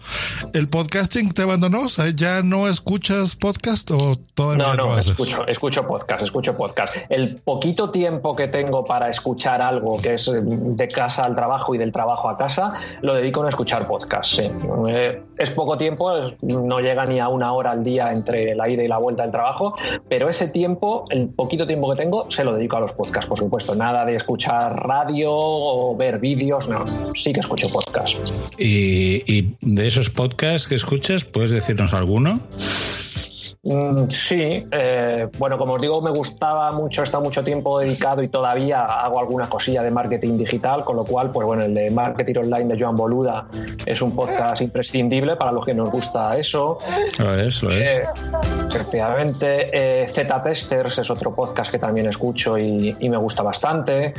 el 0.54 0.68
podcasting 0.68 1.32
te 1.32 1.44
abandonó. 1.44 1.82
O 1.84 1.90
sea, 1.90 2.10
¿ya 2.10 2.42
no 2.44 2.68
escuchas 2.68 3.36
podcast 3.36 3.92
o 3.92 4.16
todavía 4.34 4.68
No, 4.68 4.74
lo 4.76 4.86
no, 4.88 4.94
haces? 4.94 5.08
escucho, 5.12 5.46
escucho 5.48 5.86
podcast, 5.88 6.22
escucho 6.24 6.56
podcast. 6.56 6.96
El 7.10 7.36
poquito 7.36 7.90
tiempo 7.92 8.36
que 8.36 8.48
tengo 8.48 8.84
para 8.86 9.10
escuchar 9.10 9.62
algo 9.62 10.02
que 10.02 10.16
es 10.16 10.28
eh, 10.28 10.34
de 10.42 10.88
casa 10.88 11.24
al 11.26 11.36
trabajo 11.36 11.76
y 11.76 11.78
del 11.78 11.92
trabajo 11.92 12.30
a 12.30 12.38
casa, 12.38 12.74
lo 13.02 13.14
dedico 13.14 13.42
a 13.42 13.44
no 13.44 13.50
escuchar 13.50 13.88
podcast. 13.88 14.36
sí. 14.36 14.50
Eh, 14.90 15.22
Es 15.38 15.50
poco 15.50 15.76
tiempo, 15.78 16.16
es- 16.18 16.36
no 16.44 16.80
llega 16.82 17.04
ni 17.06 17.20
a 17.20 17.28
una 17.28 17.52
hora 17.54 17.72
al 17.72 17.84
día 17.84 18.12
entre 18.12 18.54
la 18.54 18.70
ida 18.70 18.84
y 18.84 18.88
la 18.88 19.00
vuelta 19.00 19.24
del 19.24 19.32
trabajo, 19.32 19.74
pero 20.08 20.21
ese 20.30 20.48
tiempo, 20.48 21.06
el 21.10 21.28
poquito 21.28 21.66
tiempo 21.68 21.90
que 21.92 22.02
tengo, 22.02 22.30
se 22.30 22.44
lo 22.44 22.54
dedico 22.54 22.78
a 22.78 22.82
los 22.82 22.94
podcasts, 22.94 23.28
por 23.28 23.38
supuesto. 23.38 23.76
Nada 23.76 24.06
de 24.06 24.16
escuchar 24.16 24.76
radio 24.76 25.30
o 25.32 25.96
ver 25.96 26.20
vídeos, 26.20 26.68
no, 26.68 27.14
sí 27.16 27.34
que 27.34 27.40
escucho 27.40 27.70
podcast. 27.70 28.18
Y, 28.58 29.24
y 29.32 29.56
de 29.62 29.88
esos 29.88 30.10
podcasts 30.10 30.68
que 30.68 30.76
escuchas, 30.76 31.26
¿puedes 31.26 31.52
decirnos 31.52 31.94
alguno? 31.94 32.40
Mm, 33.64 34.08
Sí, 34.10 34.66
eh, 34.72 35.28
bueno, 35.38 35.56
como 35.58 35.74
os 35.74 35.82
digo, 35.82 36.02
me 36.02 36.10
gustaba 36.10 36.72
mucho, 36.72 37.02
he 37.02 37.04
estado 37.04 37.24
mucho 37.24 37.44
tiempo 37.44 37.80
dedicado 37.80 38.24
y 38.24 38.28
todavía 38.28 38.84
hago 38.86 39.20
alguna 39.20 39.48
cosilla 39.48 39.84
de 39.84 39.92
marketing 39.92 40.36
digital, 40.36 40.84
con 40.84 40.96
lo 40.96 41.06
cual, 41.06 41.32
pues 41.32 41.46
bueno, 41.46 41.64
el 41.66 41.74
de 41.76 41.92
Marketing 41.92 42.38
Online 42.40 42.74
de 42.74 42.80
Joan 42.80 42.96
Boluda 42.96 43.46
es 43.86 44.02
un 44.02 44.16
podcast 44.16 44.64
imprescindible 44.64 45.36
para 45.36 45.52
los 45.52 45.64
que 45.64 45.76
nos 45.76 45.92
gusta 45.92 46.36
eso. 46.38 46.80
Lo 47.20 47.36
es, 47.36 47.62
lo 47.62 47.72
es. 47.72 48.00
Eh, 48.00 48.04
efectivamente, 48.68 50.02
eh, 50.04 50.08
Z 50.08 50.42
Testers 50.42 50.98
es 50.98 51.10
otro 51.12 51.36
podcast 51.36 51.72
que 51.72 51.78
también 51.78 52.08
escucho 52.08 52.58
y, 52.58 52.96
y 53.00 53.10
me 53.10 53.18
gusta 53.18 53.44
bastante. 53.44 54.14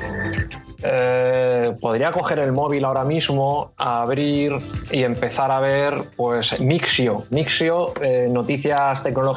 Eh, 0.85 1.73
podría 1.81 2.13
coger 2.13 2.39
el 2.39 2.53
móvil 2.53 2.85
ahora 2.85 3.05
mismo, 3.05 3.73
abrir 3.77 4.53
y 4.91 5.03
empezar 5.03 5.51
a 5.51 5.59
ver, 5.59 6.11
pues 6.17 6.61
Mixio. 6.61 7.25
Mixio, 7.31 7.93
noticias 8.29 9.03
tecnológicas 9.03 9.32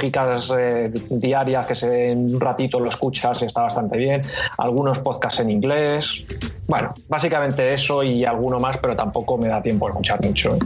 eh, 0.58 0.92
diarias 1.10 1.66
que 1.66 1.76
se, 1.76 2.12
en 2.12 2.34
un 2.36 2.40
ratito 2.42 2.80
lo 2.80 2.90
escuchas 2.90 3.42
y 3.42 3.46
está 3.46 3.62
bastante 3.62 3.98
bien. 3.98 4.22
Algunos 4.58 5.00
podcasts 5.00 5.40
en 5.40 5.50
inglés. 5.50 6.24
Bueno, 6.68 6.94
básicamente 7.08 7.74
eso 7.74 8.04
y 8.04 8.26
alguno 8.26 8.60
más, 8.60 8.78
pero 8.78 8.96
tampoco 8.96 9.38
me 9.38 9.48
da 9.48 9.62
tiempo 9.62 9.88
a 9.88 9.90
escuchar 9.92 10.24
mucho. 10.24 10.58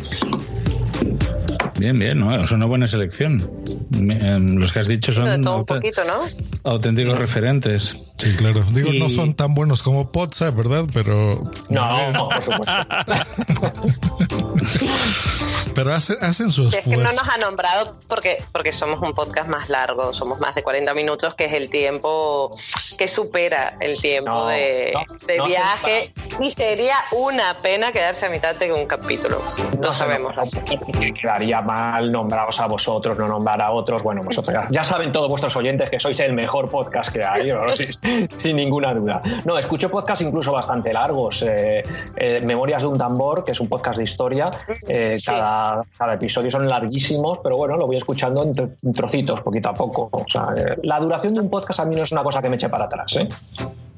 Bien, 1.78 1.98
bien, 1.98 2.20
¿no? 2.20 2.36
es 2.36 2.52
una 2.52 2.65
buena 2.65 2.88
selección. 2.88 3.39
Em, 3.98 4.56
Los 4.58 4.74
que 4.74 4.80
has 4.80 4.88
dicho 4.88 5.12
De 5.12 5.18
son 5.18 5.42
todo 5.42 5.56
un 5.58 5.62
auté- 5.65 5.76
poquito, 5.76 6.02
¿no? 6.04 6.13
auténticos 6.63 7.18
referentes. 7.18 7.98
Sí, 8.20 8.36
claro. 8.36 8.62
Digo, 8.72 8.92
no 8.94 9.10
son 9.10 9.34
tan 9.34 9.54
buenos 9.56 9.82
como 9.82 10.12
Potsa, 10.12 10.52
¿verdad? 10.52 10.86
Pero, 10.94 11.42
No, 11.70 12.12
no, 12.12 12.30
por 12.30 12.44
supuesto. 12.44 12.74
pero 15.74 15.94
hacen, 15.94 16.18
hacen 16.22 16.50
su 16.52 16.64
Es 16.68 16.70
que 16.84 16.90
no 16.90 17.02
esfuerzo. 17.02 17.24
nos 17.24 17.34
ha 17.34 17.38
nombrado 17.38 17.96
porque, 18.08 18.44
porque 18.52 18.72
somos 18.74 19.00
un 19.02 19.14
podcast 19.14 19.48
más 19.48 19.70
largo, 19.70 20.12
somos 20.14 20.40
más 20.40 20.56
de 20.56 20.64
40 20.64 20.94
minutos, 20.94 21.34
que 21.36 21.46
es 21.46 21.54
el 21.54 21.70
tiempo 21.70 22.52
que 22.98 23.08
supera 23.08 23.78
el 23.80 24.00
tiempo 24.02 24.32
No, 24.32 24.48
de, 24.48 24.92
no, 24.94 25.28
de 25.28 25.38
no 25.38 25.44
se 25.46 25.50
viaje. 25.50 26.14
Y 26.42 26.52
sería 26.52 26.96
una 27.12 27.58
pena 27.60 27.92
quedarse 27.92 28.26
a 28.26 28.30
mitad 28.30 28.56
de 28.56 28.72
un 28.74 28.86
capítulo. 28.86 29.42
Lo 29.80 29.94
sabemos. 29.94 30.34
que 31.00 31.14
Quedaría 31.14 31.62
mal 31.62 32.12
nombraros 32.12 32.60
a 32.60 32.68
vosotros, 32.68 33.18
no 33.18 33.28
nombrar 33.28 33.62
a 33.62 33.72
otros. 33.72 34.04
Bueno, 34.04 34.24
vosotros 34.24 34.54
ya, 34.54 34.68
ya 34.72 34.84
saben 34.84 35.12
todos 35.14 35.30
vuestros 35.30 35.56
oyentes 35.56 35.90
que 35.90 36.00
sois 36.00 36.20
el 36.20 36.34
mejor 36.34 36.70
podcast 36.70 37.12
que 37.14 37.24
hay, 37.24 37.48
¿no? 37.54 37.62
Sin, 38.36 38.56
ninguna 38.56 38.93
duda. 38.93 39.22
No, 39.45 39.58
escucho 39.58 39.89
podcasts 39.89 40.24
incluso 40.26 40.52
bastante 40.52 40.91
largos. 40.93 41.43
eh, 41.43 41.84
eh, 42.15 42.41
Memorias 42.43 42.82
de 42.84 42.88
un 42.88 42.98
tambor, 42.98 43.43
que 43.43 43.52
es 43.52 43.60
un 43.60 43.67
podcast 43.67 43.98
de 43.98 44.04
historia. 44.04 44.50
eh, 44.88 45.15
Sí. 45.17 45.26
cada, 45.32 45.82
cada 45.98 46.13
episodio 46.13 46.50
son 46.52 46.67
larguísimos, 46.67 47.39
pero 47.39 47.58
bueno, 47.58 47.78
lo 47.78 47.88
voy 47.88 47.98
escuchando 47.98 48.43
en, 48.43 48.54
tro- 48.54 48.69
en 48.84 48.93
trocitos, 48.93 49.41
poquito 49.41 49.69
a 49.69 49.74
poco. 49.74 50.10
O 50.12 50.26
sea, 50.28 50.48
eh, 50.56 50.78
la 50.84 51.00
duración 51.00 51.34
de 51.34 51.41
un 51.41 51.50
podcast 51.50 51.80
a 51.82 51.86
mí 51.86 51.95
no 51.95 52.04
es 52.04 52.12
una 52.12 52.24
cosa 52.24 52.41
que 52.41 52.50
me 52.50 52.56
eche 52.56 52.69
para 52.69 52.86
atrás. 52.86 53.15
¿eh? 53.17 53.28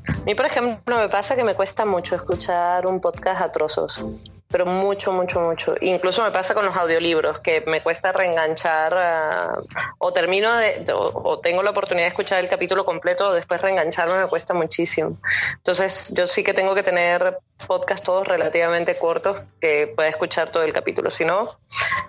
A 0.07 0.23
mí, 0.25 0.33
por 0.35 0.45
ejemplo, 0.45 0.97
me 0.97 1.09
pasa 1.09 1.35
que 1.35 1.43
me 1.43 1.53
cuesta 1.53 1.85
mucho 1.85 2.15
escuchar 2.15 2.87
un 2.87 2.99
podcast 2.99 3.41
a 3.41 3.51
trozos. 3.51 4.03
Pero 4.51 4.65
mucho, 4.65 5.11
mucho, 5.11 5.39
mucho. 5.39 5.75
Incluso 5.81 6.23
me 6.23 6.31
pasa 6.31 6.53
con 6.53 6.65
los 6.65 6.75
audiolibros, 6.75 7.39
que 7.39 7.63
me 7.67 7.81
cuesta 7.81 8.11
reenganchar 8.11 8.93
ah, 8.95 9.53
o 9.97 10.13
termino 10.13 10.53
de, 10.55 10.85
o, 10.93 11.21
o 11.23 11.39
tengo 11.39 11.63
la 11.63 11.71
oportunidad 11.71 12.05
de 12.05 12.09
escuchar 12.09 12.39
el 12.43 12.49
capítulo 12.49 12.85
completo 12.85 13.29
o 13.29 13.33
después 13.33 13.61
reengancharme 13.61 14.19
me 14.19 14.27
cuesta 14.27 14.53
muchísimo. 14.53 15.17
Entonces 15.57 16.13
yo 16.13 16.27
sí 16.27 16.43
que 16.43 16.53
tengo 16.53 16.75
que 16.75 16.83
tener 16.83 17.37
podcast 17.67 18.03
todos 18.03 18.27
relativamente 18.27 18.95
cortos 18.95 19.37
que 19.59 19.87
pueda 19.95 20.09
escuchar 20.09 20.49
todo 20.49 20.63
el 20.63 20.73
capítulo. 20.73 21.09
Si 21.09 21.25
no, 21.25 21.57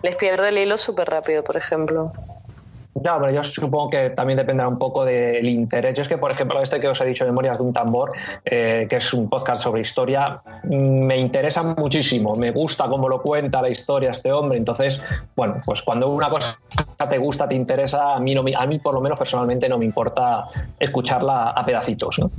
les 0.02 0.16
pierde 0.16 0.48
el 0.48 0.58
hilo 0.58 0.78
súper 0.78 1.08
rápido, 1.08 1.44
por 1.44 1.56
ejemplo. 1.56 2.12
Ya, 3.02 3.18
pero 3.18 3.32
yo 3.32 3.42
supongo 3.42 3.90
que 3.90 4.10
también 4.10 4.36
dependerá 4.36 4.68
un 4.68 4.78
poco 4.78 5.04
del 5.04 5.48
interés. 5.48 5.94
Yo 5.94 6.02
es 6.02 6.08
que, 6.08 6.18
por 6.18 6.30
ejemplo, 6.30 6.60
este 6.62 6.78
que 6.78 6.88
os 6.88 7.00
he 7.00 7.04
dicho, 7.06 7.24
Memorias 7.24 7.58
de 7.58 7.64
un 7.64 7.72
tambor, 7.72 8.10
eh, 8.44 8.86
que 8.88 8.96
es 8.96 9.12
un 9.12 9.28
podcast 9.28 9.62
sobre 9.62 9.80
historia, 9.80 10.40
mm, 10.64 10.70
me 11.06 11.16
interesa 11.16 11.62
muchísimo. 11.62 12.36
Me 12.36 12.50
gusta 12.52 12.86
cómo 12.86 13.08
lo 13.08 13.20
cuenta 13.22 13.60
la 13.60 13.70
historia 13.70 14.10
este 14.10 14.30
hombre. 14.30 14.58
Entonces, 14.58 15.02
bueno, 15.34 15.60
pues 15.64 15.82
cuando 15.82 16.08
una 16.10 16.28
cosa 16.30 16.54
te 17.10 17.18
gusta, 17.18 17.48
te 17.48 17.54
interesa, 17.56 18.14
a 18.14 18.20
mí, 18.20 18.34
no, 18.34 18.42
me- 18.44 18.54
a 18.54 18.66
mí 18.66 18.78
por 18.78 18.94
lo 18.94 19.00
menos 19.00 19.18
personalmente 19.18 19.68
no 19.68 19.78
me 19.78 19.84
importa 19.84 20.44
escucharla 20.78 21.50
a 21.50 21.64
pedacitos. 21.64 22.18
¿no? 22.20 22.30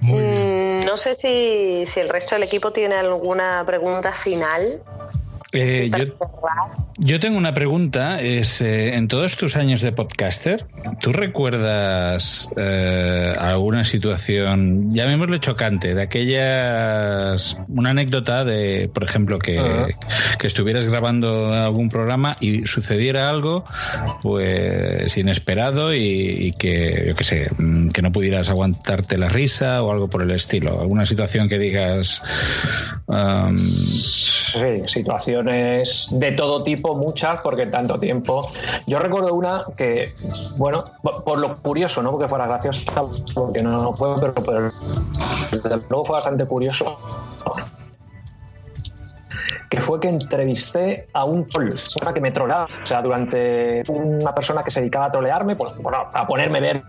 Mm, 0.00 0.84
No 0.84 0.96
sé 0.98 1.14
si, 1.14 1.86
si 1.86 2.00
el 2.00 2.08
resto 2.08 2.34
del 2.34 2.42
equipo 2.44 2.70
tiene 2.72 2.96
alguna 2.96 3.62
pregunta 3.66 4.12
final. 4.12 4.80
Eh, 5.54 5.90
yo, 6.98 7.20
tengo 7.20 7.38
una 7.38 7.54
pregunta. 7.54 8.20
Es, 8.20 8.60
eh, 8.60 8.94
en 8.94 9.06
todos 9.06 9.36
tus 9.36 9.56
años 9.56 9.80
de 9.82 9.92
podcaster, 9.92 10.66
¿tú 11.00 11.12
recuerdas 11.12 12.50
eh, 12.56 13.34
alguna 13.38 13.84
situación, 13.84 14.90
llamémosle 14.90 15.38
chocante, 15.38 15.94
de 15.94 16.02
aquellas, 16.02 17.56
una 17.68 17.90
anécdota 17.90 18.44
de, 18.44 18.90
por 18.92 19.04
ejemplo, 19.04 19.38
que, 19.38 19.94
que 20.38 20.46
estuvieras 20.46 20.88
grabando 20.88 21.52
algún 21.52 21.88
programa 21.88 22.36
y 22.40 22.66
sucediera 22.66 23.30
algo, 23.30 23.64
pues 24.22 25.16
inesperado 25.16 25.94
y, 25.94 26.00
y 26.00 26.50
que, 26.50 27.04
yo 27.06 27.14
qué 27.14 27.24
sé, 27.24 27.46
mm, 27.56 27.90
que 27.90 28.02
no 28.02 28.10
pudieras 28.10 28.48
aguantarte 28.50 29.18
la 29.18 29.28
risa 29.28 29.82
o 29.82 29.92
algo 29.92 30.08
por 30.08 30.22
el 30.22 30.32
estilo? 30.32 30.80
¿Alguna 30.80 31.04
situación 31.04 31.48
que 31.48 31.58
digas... 31.58 32.22
um, 33.06 33.56
Sí, 34.54 34.82
situaciones 34.86 35.43
de 35.44 36.32
todo 36.36 36.62
tipo, 36.62 36.94
muchas, 36.94 37.40
porque 37.40 37.66
tanto 37.66 37.98
tiempo. 37.98 38.48
Yo 38.86 38.98
recuerdo 38.98 39.34
una 39.34 39.64
que, 39.76 40.14
bueno, 40.56 40.84
por, 41.02 41.38
lo 41.38 41.56
curioso, 41.56 42.02
no 42.02 42.10
porque 42.10 42.28
fuera 42.28 42.46
graciosa, 42.46 43.02
porque 43.34 43.62
no 43.62 43.92
fue, 43.92 44.20
pero, 44.20 44.34
pero 44.34 44.72
luego 45.88 46.04
fue 46.04 46.16
bastante 46.16 46.46
curioso. 46.46 46.96
Que 49.68 49.80
fue 49.80 49.98
que 49.98 50.08
entrevisté 50.08 51.08
a 51.12 51.24
un 51.24 51.46
troll, 51.46 51.74
que 52.14 52.20
me 52.20 52.30
trolaba, 52.30 52.68
o 52.82 52.86
sea, 52.86 53.02
durante 53.02 53.82
una 53.88 54.32
persona 54.32 54.62
que 54.62 54.70
se 54.70 54.80
dedicaba 54.80 55.06
a 55.06 55.10
trolearme, 55.10 55.56
pues 55.56 55.72
bueno, 55.78 56.08
a 56.12 56.26
ponerme 56.26 56.60
ver 56.60 56.82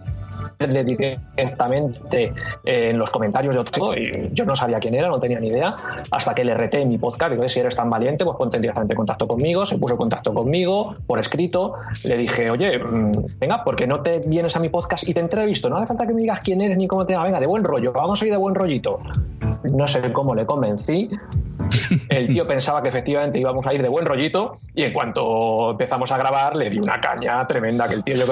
directamente 0.85 2.33
eh, 2.63 2.89
en 2.89 2.97
los 2.97 3.09
comentarios 3.09 3.55
de 3.55 3.61
otro 3.61 3.95
y 3.95 4.29
yo 4.33 4.45
no 4.45 4.55
sabía 4.55 4.79
quién 4.79 4.95
era, 4.95 5.07
no 5.07 5.19
tenía 5.19 5.39
ni 5.39 5.47
idea, 5.47 5.75
hasta 6.11 6.33
que 6.33 6.43
le 6.43 6.53
reté 6.53 6.81
en 6.81 6.89
mi 6.89 6.97
podcast, 6.97 7.31
digo, 7.31 7.47
si 7.47 7.59
eres 7.59 7.75
tan 7.75 7.89
valiente, 7.89 8.25
pues 8.25 8.37
ponte 8.37 8.59
directamente 8.59 8.93
en 8.93 8.97
contacto 8.97 9.27
conmigo, 9.27 9.65
se 9.65 9.77
puso 9.77 9.93
en 9.93 9.97
contacto 9.97 10.33
conmigo 10.33 10.93
por 11.07 11.19
escrito, 11.19 11.73
le 12.03 12.17
dije, 12.17 12.49
oye, 12.49 12.79
mm, 12.79 13.11
venga, 13.39 13.63
¿por 13.63 13.75
qué 13.75 13.87
no 13.87 14.01
te 14.01 14.19
vienes 14.19 14.55
a 14.55 14.59
mi 14.59 14.69
podcast 14.69 15.07
y 15.07 15.13
te 15.13 15.19
entrevisto? 15.19 15.69
No 15.69 15.77
hace 15.77 15.87
falta 15.87 16.07
que 16.07 16.13
me 16.13 16.21
digas 16.21 16.39
quién 16.41 16.61
eres 16.61 16.77
ni 16.77 16.87
cómo 16.87 17.05
te 17.05 17.13
llamas, 17.13 17.27
venga, 17.27 17.39
de 17.39 17.47
buen 17.47 17.63
rollo, 17.63 17.91
vamos 17.91 18.21
a 18.21 18.25
ir 18.25 18.31
de 18.31 18.37
buen 18.37 18.55
rollito. 18.55 18.99
No 19.73 19.87
sé 19.87 20.13
cómo 20.13 20.35
le 20.35 20.45
convencí, 20.45 21.09
el 22.09 22.27
tío 22.27 22.47
pensaba 22.47 22.81
que 22.81 22.89
efectivamente 22.89 23.39
íbamos 23.39 23.65
a 23.65 23.73
ir 23.73 23.81
de 23.81 23.89
buen 23.89 24.05
rollito 24.05 24.57
y 24.73 24.83
en 24.83 24.93
cuanto 24.93 25.71
empezamos 25.71 26.11
a 26.11 26.17
grabar 26.17 26.55
le 26.55 26.69
di 26.69 26.79
una 26.79 26.99
caña 26.99 27.45
tremenda 27.47 27.87
que 27.87 27.95
el 27.95 28.03
tío 28.03 28.15
yo 28.15 28.25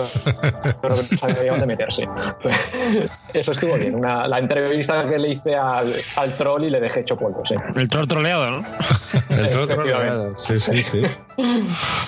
creo 0.82 0.95
que 0.95 1.02
no 1.12 1.17
sabía 1.17 1.52
dónde 1.52 1.65
meterse. 1.65 2.02
Eso 3.33 3.51
estuvo 3.51 3.75
bien. 3.75 3.95
Una- 3.95 4.27
la 4.27 4.39
entrevista 4.39 5.07
que 5.09 5.17
le 5.17 5.29
hice 5.29 5.55
al, 5.55 5.91
al 6.17 6.37
troll 6.37 6.65
y 6.65 6.69
le 6.69 6.79
dejé 6.79 7.01
hecho 7.01 7.17
polvo. 7.17 7.43
Sí. 7.45 7.55
El 7.75 7.87
troll 7.89 8.07
troleado, 8.07 8.51
¿no? 8.51 8.57
El 9.29 9.49
troll 9.49 9.67
troleado. 9.67 10.31
Sí, 10.33 10.59
sí, 10.59 10.83
sí. 10.83 11.01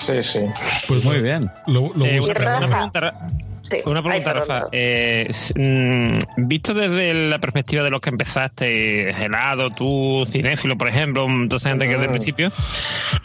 Sí, 0.05 0.23
sí. 0.23 0.39
Pues 0.87 1.03
Muy 1.03 1.21
bien. 1.21 1.49
Lo, 1.67 1.91
lo 1.95 2.05
Eh, 2.05 2.19
una 2.19 2.33
pregunta, 2.33 3.13
Sí. 3.61 3.77
una 3.87 4.01
Rafa. 4.33 4.61
Eh, 4.71 5.27
visto 6.37 6.75
desde 6.75 7.13
la 7.29 7.39
perspectiva 7.39 7.81
de 7.83 7.89
los 7.89 7.99
que 7.99 8.11
empezaste, 8.11 9.11
Gelado, 9.15 9.71
tú, 9.71 10.23
Cinéfilo, 10.29 10.77
por 10.77 10.87
ejemplo, 10.87 11.25
toda 11.47 11.57
esa 11.57 11.69
gente 11.69 11.87
que 11.87 11.93
desde 11.93 12.03
el 12.05 12.09
Mm. 12.09 12.13
principio, 12.13 12.51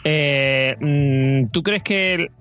eh, 0.03 0.75
mm, 0.79 1.49
¿tú 1.51 1.61
crees 1.61 1.83
que 1.83 2.31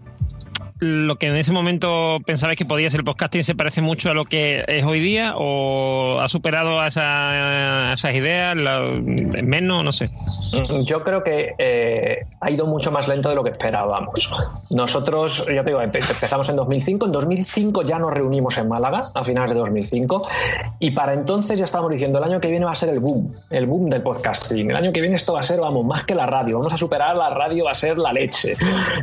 lo 0.80 1.16
que 1.16 1.26
en 1.26 1.36
ese 1.36 1.52
momento 1.52 2.18
pensabais 2.24 2.56
que 2.56 2.64
podía 2.64 2.90
ser 2.90 3.00
el 3.00 3.04
podcasting 3.04 3.44
se 3.44 3.54
parece 3.54 3.82
mucho 3.82 4.10
a 4.10 4.14
lo 4.14 4.24
que 4.24 4.64
es 4.66 4.84
hoy 4.84 5.00
día 5.00 5.34
o 5.36 6.18
ha 6.20 6.26
superado 6.28 6.80
a, 6.80 6.86
esa- 6.88 7.90
a 7.90 7.92
esas 7.92 8.14
ideas, 8.14 8.56
menos, 8.56 9.84
no 9.84 9.92
sé? 9.92 10.06
Mm, 10.52 10.80
Yo 10.84 11.04
creo 11.04 11.22
que 11.22 11.52
eh, 11.58 12.24
ha 12.40 12.50
ido 12.50 12.66
mucho 12.66 12.90
más 12.90 13.08
lento 13.08 13.28
de 13.28 13.34
lo 13.34 13.44
que 13.44 13.50
esperábamos. 13.50 14.30
Nosotros, 14.70 15.44
ya 15.52 15.62
te 15.62 15.70
digo, 15.70 15.82
empe- 15.82 16.08
empezamos 16.10 16.48
en 16.48 16.56
2005. 16.56 17.06
En 17.06 17.12
2005 17.12 17.82
ya 17.82 17.98
nos 17.98 18.10
reunimos 18.12 18.56
en 18.56 18.68
Málaga, 18.68 19.10
a 19.14 19.22
finales 19.22 19.52
de 19.52 19.58
2005. 19.60 20.26
Y 20.78 20.92
para 20.92 21.12
entonces 21.12 21.58
ya 21.58 21.66
estábamos 21.66 21.92
diciendo, 21.92 22.18
el 22.18 22.24
año 22.24 22.40
que 22.40 22.50
viene 22.50 22.64
va 22.64 22.72
a 22.72 22.76
ser 22.76 22.88
el 22.88 23.00
boom, 23.00 23.34
el 23.50 23.66
boom 23.66 23.90
del 23.90 24.00
podcasting. 24.02 24.70
El 24.70 24.76
año 24.76 24.92
que 24.92 25.00
viene 25.02 25.16
esto 25.16 25.34
va 25.34 25.40
a 25.40 25.42
ser, 25.42 25.60
vamos, 25.60 25.84
más 25.84 26.04
que 26.04 26.14
la 26.14 26.24
radio. 26.26 26.56
Vamos 26.58 26.72
a 26.72 26.76
superar 26.78 27.16
la 27.16 27.28
radio, 27.28 27.64
va 27.66 27.72
a 27.72 27.74
ser 27.74 27.98
la 27.98 28.12
leche. 28.12 28.54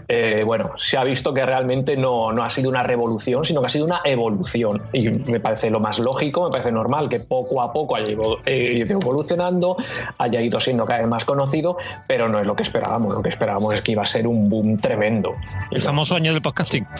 Eh, 0.07 0.41
bueno, 0.43 0.71
se 0.79 0.97
ha 0.97 1.03
visto 1.03 1.33
que 1.33 1.45
realmente 1.45 1.66
no, 1.97 2.31
no 2.31 2.43
ha 2.43 2.49
sido 2.49 2.69
una 2.69 2.83
revolución, 2.83 3.43
sino 3.45 3.59
que 3.61 3.67
ha 3.67 3.69
sido 3.69 3.85
una 3.85 4.01
evolución. 4.05 4.81
Y 4.93 5.09
me 5.09 5.39
parece 5.39 5.69
lo 5.69 5.79
más 5.79 5.99
lógico, 5.99 6.45
me 6.45 6.51
parece 6.51 6.71
normal 6.71 7.09
que 7.09 7.19
poco 7.19 7.61
a 7.61 7.71
poco 7.71 7.95
haya 7.95 8.11
ido, 8.11 8.39
eh, 8.45 8.73
ido 8.85 8.99
evolucionando, 8.99 9.75
haya 10.17 10.41
ido 10.41 10.59
siendo 10.59 10.85
cada 10.85 10.99
vez 10.99 11.07
más 11.07 11.25
conocido, 11.25 11.77
pero 12.07 12.29
no 12.29 12.39
es 12.39 12.45
lo 12.45 12.55
que 12.55 12.63
esperábamos. 12.63 13.13
Lo 13.13 13.21
que 13.21 13.29
esperábamos 13.29 13.73
es 13.73 13.81
que 13.81 13.91
iba 13.93 14.03
a 14.03 14.05
ser 14.05 14.27
un 14.27 14.49
boom 14.49 14.77
tremendo. 14.77 15.31
El 15.71 15.81
famoso 15.81 16.15
año 16.15 16.33
del 16.33 16.41
podcasting. 16.41 16.85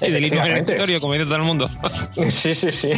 Y 0.00 0.10
de 0.10 0.20
líneas 0.20 0.44
en 0.46 0.52
el 0.52 0.58
Efectivamente. 0.58 0.72
escritorio, 0.72 1.00
como 1.00 1.12
dice 1.14 1.24
todo 1.24 1.36
el 1.36 1.42
mundo. 1.42 1.70
Sí, 2.28 2.54
sí, 2.54 2.72
sí. 2.72 2.90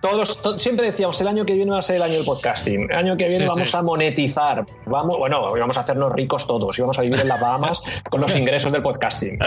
Todos, 0.00 0.42
to- 0.42 0.58
siempre 0.58 0.86
decíamos, 0.86 1.18
el 1.20 1.28
año 1.28 1.46
que 1.46 1.54
viene 1.54 1.70
va 1.70 1.78
a 1.78 1.82
ser 1.82 1.96
el 1.96 2.02
año 2.02 2.14
del 2.14 2.24
podcasting. 2.24 2.90
El 2.90 2.96
año 2.96 3.16
que 3.16 3.24
viene 3.26 3.44
Sí, 3.44 3.48
vamos 3.48 3.70
sí. 3.70 3.76
a 3.76 3.82
monetizar. 3.82 4.66
Vamos, 4.86 5.16
bueno, 5.18 5.56
íbamos 5.56 5.76
a 5.76 5.80
hacernos 5.80 6.12
ricos 6.12 6.46
todos. 6.46 6.76
Íbamos 6.78 6.98
a 6.98 7.02
vivir 7.02 7.20
en 7.20 7.28
las 7.28 7.40
Bahamas 7.40 7.80
con 8.10 8.20
los 8.20 8.34
ingresos 8.36 8.72
del 8.72 8.82
podcasting. 8.82 9.38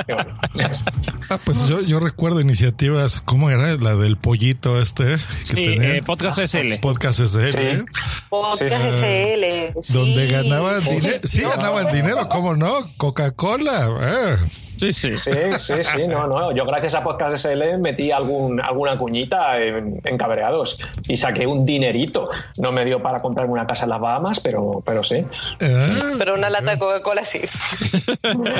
Ah, 1.29 1.39
pues 1.43 1.67
yo, 1.67 1.81
yo 1.81 1.99
recuerdo 1.99 2.41
iniciativas, 2.41 3.21
¿cómo 3.23 3.49
era? 3.49 3.75
La 3.77 3.95
del 3.95 4.17
pollito 4.17 4.81
este 4.81 5.03
que 5.05 5.17
Sí, 5.45 5.53
tenía. 5.53 5.95
eh, 5.95 6.01
Podcast 6.03 6.39
SL. 6.39 6.79
Podcast 6.81 7.19
SL, 7.19 7.57
¿eh? 7.57 7.85
Podcast 8.29 8.83
SL. 8.85 9.93
donde 9.93 10.25
sí. 10.27 10.31
ganaban 10.31 10.83
dinero. 10.83 11.19
Sí, 11.23 11.41
ganaban 11.41 11.91
dinero, 11.93 12.27
¿cómo 12.29 12.55
no? 12.55 12.73
Coca-Cola. 12.97 13.89
eh. 14.01 14.37
Sí, 14.81 14.93
sí. 14.93 15.15
Sí, 15.17 15.31
sí, 15.59 15.73
sí, 15.95 16.07
no, 16.07 16.25
no. 16.27 16.51
Yo 16.55 16.65
gracias 16.65 16.95
a 16.95 17.03
Podcast 17.03 17.35
SL 17.45 17.77
metí 17.79 18.11
algún, 18.11 18.59
alguna 18.59 18.97
cuñita 18.97 19.59
en, 19.61 20.01
en 20.03 20.17
cabreados 20.17 20.79
y 21.07 21.17
saqué 21.17 21.45
un 21.45 21.63
dinerito. 21.63 22.29
No 22.57 22.71
me 22.71 22.83
dio 22.83 23.01
para 23.03 23.21
comprarme 23.21 23.53
una 23.53 23.65
casa 23.65 23.83
en 23.83 23.91
las 23.91 23.99
Bahamas, 23.99 24.39
pero, 24.39 24.81
pero 24.85 25.03
sí. 25.03 25.23
Eh, 25.59 25.89
Pero 26.17 26.33
una 26.35 26.49
lata 26.49 26.71
de 26.71 26.79
Coca-Cola 26.79 27.23
sí. 27.25 27.41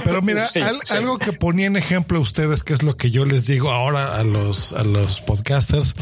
Pero 0.03 0.21
mira, 0.21 0.47
Sí, 0.47 0.62
al- 0.62 0.79
sí. 0.86 0.93
algo 0.93 1.17
que 1.17 1.34
ponía 1.34 1.65
en 1.67 1.75
ejemplo 1.75 2.17
a 2.19 2.21
ustedes, 2.21 2.63
que 2.63 2.73
es 2.73 2.84
lo 2.84 2.95
que 2.97 3.12
yo 3.12 3.25
les 3.25 3.45
digo 3.47 3.71
ahora 3.71 4.17
a 4.17 4.23
los, 4.23 4.73
a 4.73 4.84
los 4.84 5.21
podcasters, 5.21 5.95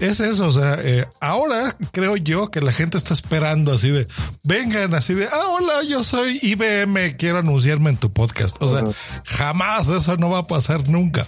es 0.00 0.20
eso. 0.20 0.46
O 0.48 0.52
sea, 0.52 0.76
eh, 0.80 1.06
ahora 1.20 1.76
creo 1.92 2.16
yo 2.16 2.50
que 2.50 2.60
la 2.60 2.72
gente 2.72 2.98
está 2.98 3.14
esperando 3.14 3.72
así 3.72 3.90
de, 3.90 4.06
vengan 4.42 4.94
así 4.94 5.14
de, 5.14 5.26
ah, 5.26 5.48
hola, 5.58 5.82
yo 5.88 6.04
soy 6.04 6.38
IBM, 6.42 7.16
quiero 7.16 7.38
anunciarme 7.38 7.90
en 7.90 7.96
tu 7.96 8.12
podcast. 8.12 8.56
O 8.60 8.68
sea, 8.68 8.82
jamás 9.24 9.61
eso 9.66 10.16
no 10.16 10.30
va 10.30 10.38
a 10.38 10.46
pasar 10.46 10.88
nunca. 10.88 11.26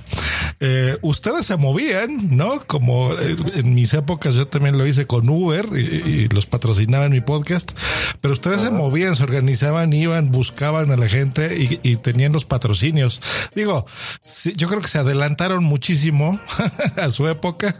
Eh, 0.60 0.96
ustedes 1.02 1.46
se 1.46 1.56
movían, 1.56 2.36
¿no? 2.36 2.62
Como 2.66 3.12
eh, 3.12 3.36
en 3.56 3.74
mis 3.74 3.92
épocas 3.94 4.34
yo 4.34 4.46
también 4.46 4.78
lo 4.78 4.86
hice 4.86 5.06
con 5.06 5.28
Uber 5.28 5.66
y, 5.74 5.78
y 5.78 6.28
los 6.28 6.46
patrocinaba 6.46 7.04
en 7.06 7.12
mi 7.12 7.20
podcast, 7.20 7.72
pero 8.20 8.32
ustedes 8.34 8.60
se 8.60 8.70
movían, 8.70 9.16
se 9.16 9.22
organizaban, 9.24 9.92
iban, 9.92 10.30
buscaban 10.30 10.90
a 10.92 10.96
la 10.96 11.08
gente 11.08 11.56
y, 11.58 11.80
y 11.82 11.96
tenían 11.96 12.32
los 12.32 12.44
patrocinios. 12.44 13.20
Digo, 13.54 13.86
sí, 14.22 14.54
yo 14.56 14.68
creo 14.68 14.80
que 14.80 14.88
se 14.88 14.98
adelantaron 14.98 15.64
muchísimo 15.64 16.38
a 16.96 17.10
su 17.10 17.28
época, 17.28 17.74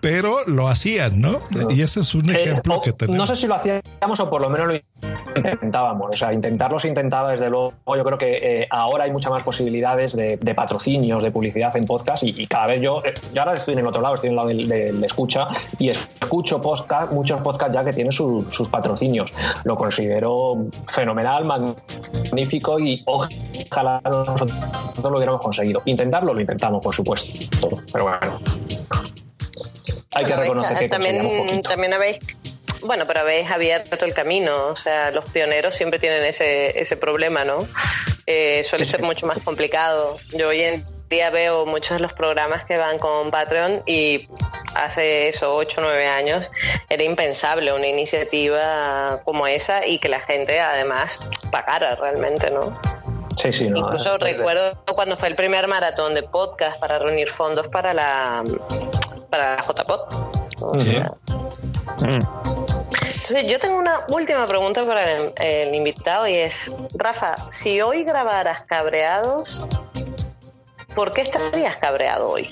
pero 0.00 0.36
lo 0.46 0.68
hacían, 0.68 1.20
¿no? 1.20 1.40
Y 1.70 1.82
ese 1.82 2.00
es 2.00 2.14
un 2.14 2.30
Eh, 2.30 2.40
ejemplo 2.40 2.76
o- 2.76 2.80
que 2.80 2.92
tenemos. 2.92 3.16
No 3.18 3.26
sé 3.34 3.40
si 3.40 3.46
lo 3.46 3.54
hacíamos 3.54 4.20
o 4.20 4.28
por 4.30 4.40
lo 4.40 4.50
menos 4.50 4.68
lo 4.68 4.74
intentábamos. 5.36 6.10
O 6.14 6.16
sea, 6.18 6.32
intentarlo 6.32 6.78
se 6.78 6.88
intentaba 6.88 7.30
desde 7.30 7.48
luego. 7.50 7.72
Yo 7.96 8.04
creo 8.04 8.18
que 8.18 8.28
eh, 8.62 8.68
ahora 8.70 9.04
hay 9.04 9.10
muchas 9.10 9.30
más 9.32 9.42
de, 9.96 10.36
de 10.40 10.54
patrocinios, 10.54 11.22
de 11.22 11.30
publicidad 11.30 11.76
en 11.76 11.84
podcast 11.84 12.22
y, 12.24 12.34
y 12.36 12.46
cada 12.46 12.66
vez 12.66 12.80
yo, 12.82 12.98
eh, 13.04 13.14
yo 13.32 13.42
ahora 13.42 13.54
estoy 13.54 13.74
en 13.74 13.80
el 13.80 13.86
otro 13.86 14.00
lado, 14.02 14.14
estoy 14.14 14.28
en 14.28 14.32
el 14.32 14.36
lado 14.36 14.48
del, 14.48 14.68
del 14.68 15.04
escucha 15.04 15.48
y 15.78 15.88
escucho 15.90 16.60
podcast, 16.60 17.12
muchos 17.12 17.40
podcasts 17.40 17.74
ya 17.74 17.84
que 17.84 17.92
tienen 17.92 18.12
su- 18.12 18.46
sus 18.50 18.68
patrocinios. 18.68 19.32
Lo 19.64 19.76
considero 19.76 20.66
fenomenal, 20.88 21.44
magnífico 21.44 22.78
y 22.78 23.02
ojalá 23.06 24.00
nosotros 24.04 24.52
lo 25.02 25.16
hubiéramos 25.16 25.40
conseguido. 25.40 25.82
Intentarlo 25.84 26.34
lo 26.34 26.40
intentamos, 26.40 26.82
por 26.82 26.94
supuesto, 26.94 27.68
pero 27.92 28.04
bueno. 28.04 28.40
Hay 30.12 30.24
que 30.24 30.36
reconocer 30.36 30.78
que 30.78 30.88
conseguíamos 30.88 31.32
también, 31.32 31.62
también 31.62 31.94
habéis 31.94 32.18
bueno, 32.82 33.04
pero 33.06 33.20
habéis 33.20 33.50
abierto 33.50 34.04
el 34.06 34.14
camino, 34.14 34.68
o 34.68 34.76
sea, 34.76 35.10
los 35.10 35.26
pioneros 35.26 35.74
siempre 35.74 35.98
tienen 35.98 36.24
ese, 36.24 36.80
ese 36.80 36.96
problema, 36.96 37.44
¿no? 37.44 37.58
Eh, 38.32 38.62
suele 38.62 38.84
ser 38.84 39.02
mucho 39.02 39.26
más 39.26 39.40
complicado. 39.40 40.18
Yo 40.30 40.50
hoy 40.50 40.60
en 40.60 40.86
día 41.08 41.30
veo 41.30 41.66
muchos 41.66 41.96
de 41.96 42.00
los 42.00 42.12
programas 42.12 42.64
que 42.64 42.76
van 42.76 42.96
con 43.00 43.32
Patreon 43.32 43.82
y 43.86 44.28
hace 44.76 45.26
eso, 45.26 45.56
8 45.56 45.80
o 45.80 45.84
9 45.84 46.06
años, 46.06 46.46
era 46.88 47.02
impensable 47.02 47.72
una 47.72 47.88
iniciativa 47.88 49.20
como 49.24 49.48
esa 49.48 49.84
y 49.84 49.98
que 49.98 50.08
la 50.08 50.20
gente 50.20 50.60
además 50.60 51.28
pagara 51.50 51.96
realmente, 51.96 52.52
¿no? 52.52 52.80
Sí, 53.36 53.52
sí, 53.52 53.68
no. 53.68 53.80
Incluso 53.80 54.16
recuerdo 54.18 54.78
cuando 54.94 55.16
fue 55.16 55.26
el 55.26 55.34
primer 55.34 55.66
maratón 55.66 56.14
de 56.14 56.22
podcast 56.22 56.78
para 56.78 57.00
reunir 57.00 57.26
fondos 57.26 57.66
para 57.66 57.92
la 57.92 58.44
para 59.28 59.56
la 59.56 59.62
JPod. 59.62 60.00
O 60.60 60.78
sea, 60.78 61.10
Entonces 63.30 63.52
yo 63.52 63.60
tengo 63.60 63.78
una 63.78 64.00
última 64.08 64.48
pregunta 64.48 64.84
para 64.84 65.12
el, 65.12 65.30
el 65.36 65.72
invitado 65.72 66.26
y 66.26 66.34
es, 66.34 66.74
Rafa, 66.94 67.36
si 67.52 67.80
hoy 67.80 68.02
grabaras 68.02 68.62
cabreados, 68.62 69.64
¿por 70.96 71.12
qué 71.12 71.20
estarías 71.20 71.76
cabreado 71.76 72.28
hoy? 72.28 72.48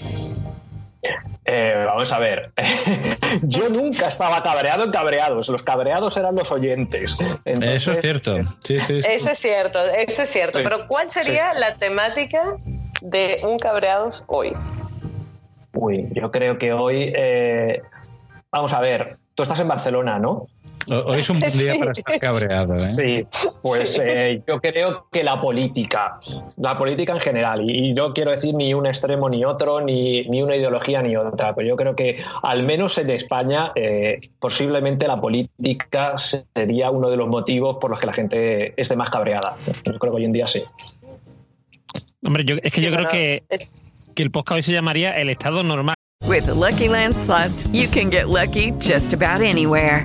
Eh, 1.44 1.82
vamos 1.84 2.12
a 2.12 2.20
ver. 2.20 2.52
Yo 3.42 3.68
nunca 3.70 4.06
estaba 4.06 4.40
cabreado 4.44 4.84
en 4.84 4.92
cabreados. 4.92 5.48
Los 5.48 5.64
cabreados 5.64 6.16
eran 6.16 6.36
los 6.36 6.52
oyentes. 6.52 7.16
Entonces, 7.44 7.74
Eso 7.74 7.90
es 7.90 8.00
cierto. 8.00 8.36
Sí, 8.62 8.78
sí. 8.78 9.02
sí. 9.02 9.08
Eso 9.10 9.30
es 9.32 9.38
cierto, 9.38 9.84
eso 9.84 10.22
es 10.22 10.28
cierto. 10.28 10.58
Sí, 10.58 10.64
Pero 10.64 10.86
¿cuál 10.86 11.10
sería 11.10 11.54
la 11.54 11.74
temática 11.74 12.54
de 13.00 13.40
un 13.42 13.58
cabreados 13.58 14.22
hoy? 14.28 14.52
Uy, 15.72 16.06
yo 16.12 16.30
creo 16.30 16.56
que 16.56 16.72
hoy. 16.72 17.12
eh, 17.16 17.82
vamos 18.52 18.72
a 18.72 18.80
ver. 18.80 19.16
Tú 19.34 19.42
estás 19.42 19.58
en 19.60 19.68
Barcelona, 19.68 20.18
¿no? 20.18 20.46
Hoy 20.90 21.20
es 21.20 21.28
un 21.30 21.38
buen 21.40 21.52
día 21.52 21.72
Sí. 21.74 21.78
para 21.78 21.92
estar 21.92 22.18
cabreado, 22.18 22.76
¿eh? 22.76 22.90
Sí, 22.90 23.26
pues 23.62 24.00
eh, 24.02 24.42
yo 24.46 24.58
creo 24.60 25.06
que 25.12 25.22
la 25.22 25.40
política, 25.40 26.18
la 26.56 26.78
política 26.78 27.12
en 27.12 27.20
general, 27.20 27.70
y, 27.70 27.92
no 27.92 28.12
quiero 28.14 28.30
decir 28.30 28.54
ni 28.54 28.72
un 28.74 28.86
extremo 28.86 29.28
ni 29.28 29.44
otro, 29.44 29.80
ni, 29.80 30.22
ni 30.24 30.42
una 30.42 30.56
ideología 30.56 31.02
ni 31.02 31.14
otra, 31.16 31.54
pero 31.54 31.68
yo 31.68 31.76
creo 31.76 31.94
que 31.94 32.22
al 32.42 32.62
menos 32.62 32.96
en 32.98 33.10
España 33.10 33.72
eh, 33.74 34.18
posiblemente 34.38 35.06
la 35.06 35.16
política 35.16 36.16
sería 36.16 36.90
uno 36.90 37.10
de 37.10 37.16
los 37.16 37.28
motivos 37.28 37.76
por 37.78 37.90
los 37.90 38.00
que 38.00 38.06
la 38.06 38.12
gente 38.14 38.72
esté 38.80 38.96
más 38.96 39.10
cabreada. 39.10 39.56
Yo 39.84 39.98
creo 39.98 40.12
que 40.12 40.16
hoy 40.16 40.24
en 40.24 40.32
día 40.32 40.46
sí. 40.46 40.62
Hombre, 42.24 42.44
yo, 42.44 42.56
es 42.56 42.72
que 42.72 42.80
Sí, 42.80 42.86
yo 42.86 42.92
creo 42.92 43.08
que, 43.08 43.42
es- 43.48 43.68
que 44.14 44.22
el 44.22 44.30
podcast 44.30 44.56
hoy 44.56 44.62
se 44.62 44.72
llamaría 44.72 45.12
El 45.18 45.28
Estado 45.28 45.62
Normal. 45.62 45.94
With 46.26 46.44
the 46.46 46.54
Lucky 46.54 46.88
Land 46.88 47.14
slots, 47.14 47.68
you 47.72 47.88
can 47.88 48.10
get 48.10 48.26
lucky 48.28 48.72
just 48.80 49.12
about 49.12 49.40
anywhere. 49.42 50.04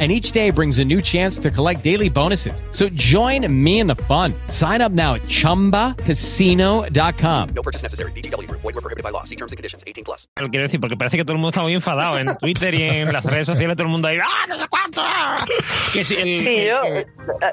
And 0.00 0.10
each 0.10 0.32
day 0.32 0.50
brings 0.50 0.80
a 0.80 0.84
new 0.84 1.00
chance 1.00 1.38
to 1.38 1.52
collect 1.52 1.84
daily 1.84 2.08
bonuses. 2.10 2.64
So 2.72 2.88
join 2.96 3.46
me 3.48 3.78
in 3.78 3.86
the 3.86 3.94
fun. 3.94 4.34
Sign 4.48 4.80
up 4.80 4.90
now 4.90 5.14
at 5.14 5.22
chumbacasino.com. 5.28 7.48
No 7.54 7.62
purchase 7.62 7.80
necessary. 7.84 8.10
VGW 8.10 8.48
Group. 8.48 8.60
Void 8.62 8.74
were 8.74 8.80
prohibited 8.80 9.04
by 9.04 9.10
law. 9.10 9.22
See 9.22 9.36
terms 9.36 9.52
and 9.52 9.56
conditions. 9.56 9.84
18 9.86 10.02
plus. 10.04 10.26
Lo 10.40 10.48
quiero 10.50 10.64
decir, 10.66 10.80
porque 10.80 10.96
parece 10.96 11.16
que 11.16 11.22
todo 11.24 11.34
el 11.34 11.38
mundo 11.38 11.50
está 11.50 11.62
muy 11.62 11.74
enfadado 11.74 12.18
en 12.18 12.36
Twitter 12.38 12.74
y 12.74 12.82
en 12.82 13.12
las 13.12 13.24
redes 13.24 13.46
sociales, 13.46 13.76
todo 13.76 13.84
el 13.86 13.92
mundo 13.92 14.08
ahí, 14.08 14.18
¡ah, 14.20 14.46
no 14.48 14.58
sé 14.58 14.66
cuánto! 14.68 15.00
Que 15.92 16.02
si 16.04 16.16
el, 16.16 16.34
Sí, 16.34 16.64
yo. 16.66 16.82
el- 16.82 17.06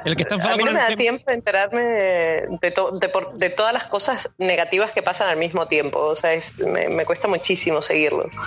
el 0.05 0.15
que 0.15 0.23
está 0.23 0.33
a 0.33 0.37
enfadado 0.37 0.57
mí 0.57 0.63
no 0.63 0.71
me 0.73 0.79
da 0.79 0.95
tiempo 0.95 1.23
de 1.27 1.33
enterarme 1.33 1.81
de, 1.81 2.47
de 2.59 2.71
to- 2.71 2.89
de 2.99 3.07
por- 3.09 3.33
de 3.37 3.51
todas 3.51 3.71
las 3.73 3.83
cosas 3.85 4.31
negativas 4.39 4.91
que 4.93 5.03
pasan 5.03 5.29
al 5.29 5.37
mismo 5.37 5.67
tiempo. 5.67 5.99
O 5.99 6.15
sea, 6.15 6.33
es- 6.33 6.57
me, 6.57 6.89
me 6.89 7.05
cuesta 7.05 7.27
muchísimo 7.27 7.83
seguirlo. 7.83 8.27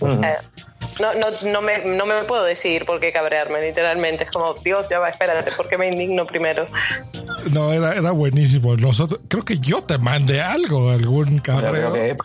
O 0.00 0.10
sea, 0.10 0.44
no, 1.00 1.14
no, 1.14 1.26
no, 1.52 1.62
me, 1.62 1.84
no 1.84 2.06
me 2.06 2.22
puedo 2.24 2.44
decidir 2.44 2.84
por 2.86 3.00
qué 3.00 3.12
cabrearme, 3.12 3.60
literalmente. 3.62 4.24
Es 4.24 4.30
como, 4.30 4.54
Dios, 4.54 4.88
ya 4.88 4.98
va, 4.98 5.08
espérate, 5.08 5.52
¿por 5.52 5.68
qué 5.68 5.76
me 5.76 5.88
indigno 5.88 6.26
primero? 6.26 6.66
No, 7.52 7.72
era, 7.72 7.94
era 7.94 8.10
buenísimo. 8.12 8.76
Nosotros, 8.76 9.20
creo 9.28 9.44
que 9.44 9.58
yo 9.58 9.82
te 9.82 9.98
mandé 9.98 10.40
algo, 10.40 10.90
algún 10.90 11.38
cabreo. 11.38 11.92
Que 11.92 12.16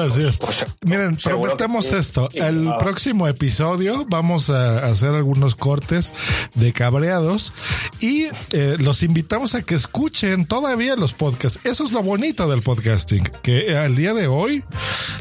hacías. 0.00 0.38
pues, 0.40 0.66
Miren, 0.84 1.16
que 1.16 1.30
prometemos 1.30 1.86
sí. 1.86 1.94
esto. 1.96 2.28
Sí, 2.30 2.38
El 2.38 2.62
claro. 2.62 2.78
próximo 2.78 3.28
episodio 3.28 4.04
vamos 4.08 4.50
a 4.50 4.86
hacer 4.86 5.10
algunos 5.10 5.54
cortes 5.54 6.14
de 6.54 6.72
cabreados 6.72 7.52
y 8.00 8.24
eh, 8.52 8.76
los 8.78 9.02
invitamos 9.02 9.54
a 9.54 9.62
que 9.62 9.74
escuchen 9.74 10.46
todavía 10.46 10.96
los 10.96 11.12
podcasts. 11.12 11.60
Eso 11.64 11.84
es 11.84 11.92
lo 11.92 12.02
bonito 12.02 12.48
del 12.48 12.62
podcasting, 12.62 13.24
que 13.42 13.76
al 13.76 13.96
día 13.96 14.14
de 14.14 14.26
hoy 14.26 14.64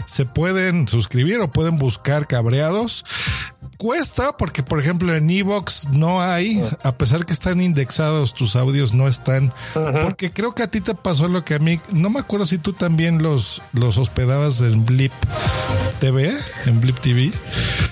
se 0.05 0.25
pueden 0.25 0.87
suscribir 0.87 1.39
o 1.41 1.51
pueden 1.51 1.77
buscar 1.77 2.27
cabreados. 2.27 2.60
Cuesta 3.77 4.37
porque, 4.37 4.61
por 4.61 4.79
ejemplo, 4.79 5.15
en 5.15 5.27
Evox 5.27 5.87
no 5.89 6.21
hay, 6.21 6.61
a 6.83 6.95
pesar 6.97 7.25
que 7.25 7.33
están 7.33 7.59
indexados, 7.59 8.35
tus 8.35 8.55
audios 8.55 8.93
no 8.93 9.07
están. 9.07 9.51
Porque 9.73 10.31
creo 10.31 10.53
que 10.53 10.61
a 10.61 10.67
ti 10.67 10.81
te 10.81 10.93
pasó 10.93 11.27
lo 11.27 11.43
que 11.43 11.55
a 11.55 11.59
mí, 11.59 11.79
no 11.91 12.11
me 12.11 12.19
acuerdo 12.19 12.45
si 12.45 12.59
tú 12.59 12.73
también 12.73 13.23
los, 13.23 13.61
los 13.73 13.97
hospedabas 13.97 14.61
en 14.61 14.85
Blip 14.85 15.11
TV, 15.99 16.31
en 16.67 16.79
Blip 16.79 16.99
TV. 16.99 17.31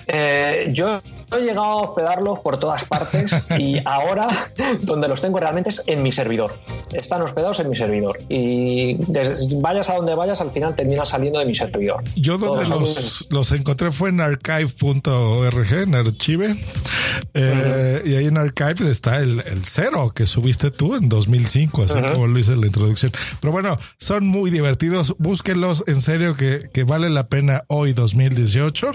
Eh, 0.07 0.69
yo 0.73 1.01
he 1.31 1.41
llegado 1.41 1.65
a 1.65 1.75
hospedarlos 1.75 2.39
por 2.39 2.59
todas 2.59 2.83
partes 2.85 3.31
y 3.59 3.79
ahora 3.85 4.27
donde 4.81 5.07
los 5.07 5.21
tengo 5.21 5.39
realmente 5.39 5.69
es 5.69 5.83
en 5.85 6.01
mi 6.01 6.11
servidor. 6.11 6.57
Están 6.91 7.21
hospedados 7.21 7.59
en 7.59 7.69
mi 7.69 7.75
servidor 7.75 8.19
y 8.29 8.97
vayas 9.57 9.89
a 9.89 9.95
donde 9.95 10.15
vayas 10.15 10.41
al 10.41 10.51
final 10.51 10.75
terminas 10.75 11.09
saliendo 11.09 11.39
de 11.39 11.45
mi 11.45 11.53
servidor. 11.55 12.03
Yo 12.15 12.37
donde 12.37 12.65
los, 12.67 13.27
los 13.29 13.51
encontré 13.51 13.91
fue 13.91 14.09
en 14.09 14.21
archive.org, 14.63 15.73
en 15.73 15.95
Archive. 15.95 16.55
Eh, 17.33 18.01
Y 18.05 18.15
ahí 18.15 18.25
en 18.25 18.37
Archive 18.37 18.89
está 18.89 19.19
el, 19.19 19.39
el 19.41 19.65
cero 19.65 20.11
que 20.15 20.25
subiste 20.25 20.71
tú 20.71 20.95
en 20.95 21.09
2005, 21.09 21.83
así 21.83 21.93
Ujú. 21.97 22.13
como 22.13 22.27
lo 22.27 22.39
hice 22.39 22.53
en 22.53 22.61
la 22.61 22.67
introducción. 22.67 23.11
Pero 23.39 23.51
bueno, 23.51 23.77
son 23.97 24.27
muy 24.27 24.51
divertidos. 24.51 25.15
Búsquenlos 25.19 25.83
en 25.87 26.01
serio 26.01 26.35
que, 26.35 26.69
que 26.73 26.83
vale 26.83 27.09
la 27.09 27.27
pena 27.27 27.63
hoy 27.67 27.93
2018 27.93 28.91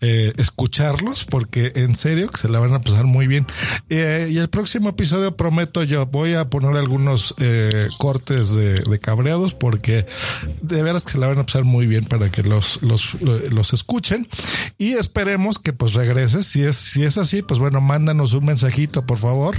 eh, 0.00 0.32
escucharlos 0.36 1.24
porque 1.24 1.72
en 1.76 1.94
serio 1.94 2.28
que 2.30 2.38
se 2.38 2.48
la 2.48 2.58
van 2.60 2.74
a 2.74 2.80
pasar 2.82 3.04
muy 3.04 3.26
bien. 3.26 3.46
Eh, 3.88 4.28
y 4.30 4.38
el 4.38 4.48
próximo 4.48 4.90
episodio 4.90 5.36
prometo 5.36 5.82
yo 5.82 6.06
voy 6.06 6.34
a 6.34 6.48
poner 6.48 6.76
algunos 6.76 7.34
eh, 7.38 7.88
cortes 7.98 8.54
de, 8.54 8.74
de 8.80 8.98
cabreados 8.98 9.54
porque 9.54 10.06
de 10.62 10.82
veras 10.82 11.04
que 11.04 11.12
se 11.12 11.18
la 11.18 11.28
van 11.28 11.38
a 11.38 11.46
pasar 11.46 11.64
muy 11.64 11.86
bien 11.86 12.04
para 12.04 12.30
que 12.30 12.42
los, 12.42 12.82
los, 12.82 13.14
los 13.22 13.72
escuchen 13.72 14.28
y 14.78 14.92
esperemos 14.98 15.58
que 15.58 15.72
pues 15.72 15.94
regreses. 15.94 16.46
Si 16.46 16.62
es, 16.62 16.76
si 16.76 17.04
es 17.04 17.18
así, 17.18 17.42
pues 17.42 17.60
bueno, 17.60 17.80
mándanos 17.80 18.32
un 18.34 18.44
mensajito 18.44 19.04
por 19.06 19.18
favor 19.18 19.56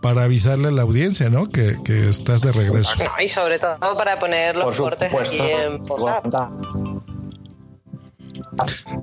para 0.00 0.24
avisarle 0.24 0.68
a 0.68 0.70
la 0.70 0.82
audiencia, 0.82 1.30
¿no? 1.30 1.48
Que, 1.48 1.78
que 1.84 2.08
estás 2.08 2.42
de 2.42 2.52
regreso. 2.52 2.92
No, 2.98 3.22
y 3.22 3.28
sobre 3.28 3.58
todo 3.58 3.96
para 3.96 4.18
poner 4.18 4.56
los 4.56 4.76
Por 4.76 4.90
cortes 4.90 5.14
aquí 5.14 5.38
en 5.38 5.82
WhatsApp. 5.88 6.50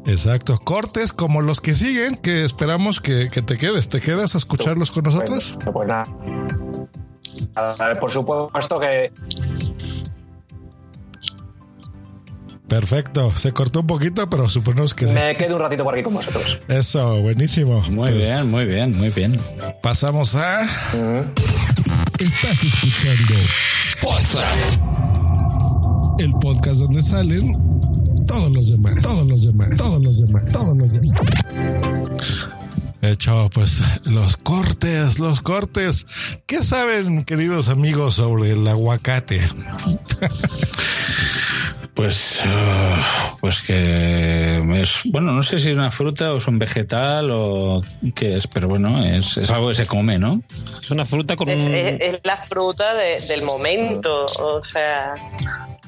Exacto. 0.06 0.60
Cortes 0.60 1.14
como 1.14 1.42
los 1.42 1.62
que 1.62 1.74
siguen, 1.74 2.16
que 2.16 2.44
esperamos 2.44 3.00
que, 3.00 3.30
que 3.30 3.42
te 3.42 3.58
quedes. 3.58 3.90
¿Te 3.90 4.02
quedas 4.02 4.36
a 4.36 4.38
escucharlos 4.38 4.92
con 4.92 5.04
nosotros? 5.04 5.58
Pues 5.72 5.88
nada. 5.88 6.06
A 7.56 7.88
ver, 7.88 8.00
Por 8.00 8.12
supuesto 8.12 8.80
que 8.80 9.12
Perfecto. 12.72 13.34
Se 13.36 13.52
cortó 13.52 13.82
un 13.82 13.88
poquito, 13.88 14.30
pero 14.30 14.48
suponemos 14.48 14.94
que 14.94 15.06
sí. 15.06 15.14
me 15.14 15.36
quedo 15.36 15.58
un 15.58 15.62
ratito 15.62 15.84
por 15.84 15.94
aquí 15.94 16.04
con 16.04 16.14
vosotros. 16.14 16.62
Eso, 16.70 17.22
buenísimo. 17.22 17.82
Muy 17.92 18.12
bien, 18.12 18.50
muy 18.50 18.64
bien, 18.64 18.98
muy 18.98 19.10
bien. 19.10 19.42
Pasamos 19.84 20.36
a. 20.36 20.62
Estás 22.18 22.64
escuchando 22.64 23.34
El 26.20 26.32
podcast 26.40 26.78
donde 26.78 27.02
salen 27.02 27.52
todos 28.26 28.50
los 28.52 28.70
demás. 28.70 29.02
Todos 29.02 29.28
los 29.28 29.44
demás. 29.44 29.76
Todos 29.76 30.02
los 30.02 30.26
demás. 30.26 30.44
Todos 30.54 30.78
los 30.78 30.94
demás. 30.94 31.20
Hecho, 33.02 33.50
pues 33.54 33.82
los 34.06 34.38
cortes, 34.38 35.20
los 35.20 35.42
cortes. 35.42 36.08
¿Qué 36.46 36.64
saben, 36.64 37.26
queridos 37.26 37.68
amigos, 37.68 38.16
sobre 38.16 38.52
el 38.52 38.66
aguacate? 38.66 39.42
Pues, 41.94 42.42
ah, 42.48 43.36
pues 43.42 43.62
que 43.62 44.64
es, 44.82 45.02
bueno, 45.06 45.34
no 45.34 45.44
sé 45.44 45.60
si 45.60 45.72
es 45.72 45.76
una 45.78 45.92
fruta 45.92 46.34
o 46.34 46.38
es 46.38 46.48
un 46.48 46.58
vegetal 46.58 47.30
o 47.32 47.82
qué 48.16 48.38
es, 48.38 48.48
pero 48.48 48.70
bueno, 48.70 49.04
es, 49.04 49.38
es 49.38 49.52
algo 49.52 49.68
que 49.68 49.76
se 49.76 49.86
come, 49.86 50.18
¿no? 50.18 50.42
Es 50.82 50.90
una 50.90 51.06
fruta 51.06 51.36
con 51.36 51.50
Es, 51.50 51.64
un... 51.64 51.76
es- 51.76 52.00
es 52.00 52.20
la 52.24 52.38
fruta 52.38 52.94
de- 52.96 53.20
del 53.28 53.44
momento, 53.44 54.26
o 54.40 54.64
sea, 54.64 55.14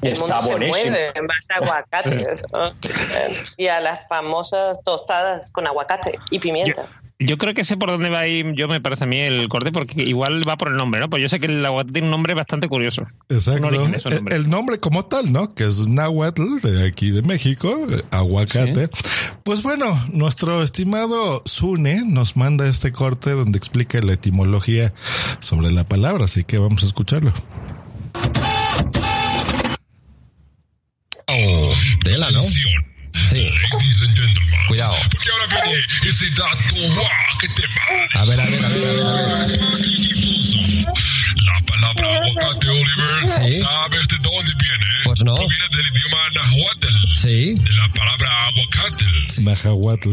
el 0.02 0.12
Está 0.12 0.40
mundo 0.40 0.50
buenísimo. 0.50 0.74
se 0.74 0.90
mueve 0.90 1.12
en 1.14 1.26
base 1.26 1.52
a 1.54 1.56
aguacates 1.56 2.42
¿no? 2.52 2.70
y 3.56 3.66
a 3.68 3.80
las 3.80 4.06
famosas 4.06 4.78
tostadas 4.84 5.50
con 5.52 5.66
aguacate 5.66 6.18
y 6.30 6.38
pimienta. 6.38 6.82
Yo 6.82 7.03
creo 7.38 7.54
que 7.54 7.64
sé 7.64 7.76
por 7.76 7.90
dónde 7.90 8.10
va 8.10 8.20
a 8.20 8.26
ir, 8.28 8.52
yo 8.54 8.66
me 8.66 8.80
parece 8.80 9.04
a 9.04 9.06
mí 9.06 9.18
el 9.18 9.48
corte, 9.48 9.70
porque 9.70 10.02
igual 10.02 10.46
va 10.48 10.56
por 10.56 10.68
el 10.68 10.74
nombre, 10.74 11.00
¿no? 11.00 11.08
Pues 11.08 11.22
yo 11.22 11.28
sé 11.28 11.38
que 11.38 11.46
el 11.46 11.64
aguacate 11.64 11.92
tiene 11.92 12.08
un 12.08 12.10
nombre 12.10 12.34
bastante 12.34 12.68
curioso. 12.68 13.02
Exacto. 13.28 13.70
Su 14.00 14.08
El, 14.08 14.14
nombre. 14.14 14.36
el 14.36 14.50
nombre 14.50 14.78
como 14.78 15.04
tal, 15.04 15.32
¿no? 15.32 15.54
Que 15.54 15.64
es 15.64 15.88
náhuatl 15.88 16.60
de 16.62 16.86
aquí 16.86 17.10
de 17.10 17.22
México, 17.22 17.86
aguacate. 18.10 18.88
Pues 19.44 19.62
bueno, 19.62 19.86
nuestro 20.12 20.62
estimado 20.62 21.42
Sune 21.44 22.02
nos 22.04 22.36
manda 22.36 22.66
este 22.66 22.92
corte 22.92 23.30
donde 23.30 23.58
explica 23.58 24.00
la 24.00 24.14
etimología 24.14 24.92
sobre 25.40 25.70
la 25.70 25.84
palabra, 25.84 26.24
así 26.24 26.44
que 26.44 26.58
vamos 26.58 26.82
a 26.82 26.86
escucharlo. 26.86 27.32
Tela, 32.02 32.30
¿no? 32.30 32.40
Sí. 33.14 33.48
Ladies 33.72 34.00
and 34.02 34.16
gentlemen. 34.16 34.60
Cuidado. 34.68 34.96
Porque 35.10 35.28
ahora 35.30 35.46
viene 35.64 35.84
ese 36.08 36.30
dato 36.30 36.74
guau, 36.94 37.38
que 37.40 37.48
te 37.48 37.62
va. 37.66 38.20
A 38.20 38.24
ver, 38.26 38.40
a 38.40 38.44
ver, 38.44 38.64
a 38.64 38.68
ver, 38.68 38.86
a 38.88 38.92
ver, 38.92 39.02
a 39.06 39.46
ver. 39.46 39.60
La 41.44 41.60
palabra 41.66 42.06
aguacate, 42.16 42.68
Oliver, 42.68 43.50
Sí. 43.52 43.58
¿sabes 43.60 44.08
de 44.08 44.16
dónde 44.18 44.52
viene? 44.60 44.86
Pues 45.04 45.24
no. 45.24 45.34
Viene 45.34 45.68
del 45.70 45.86
idioma 45.86 46.30
nahuatl. 46.34 46.94
Sí. 47.14 47.54
De 47.54 47.72
la 47.72 47.88
palabra 47.90 48.28
aguacate. 48.48 49.04
Najahuatl. 49.42 50.08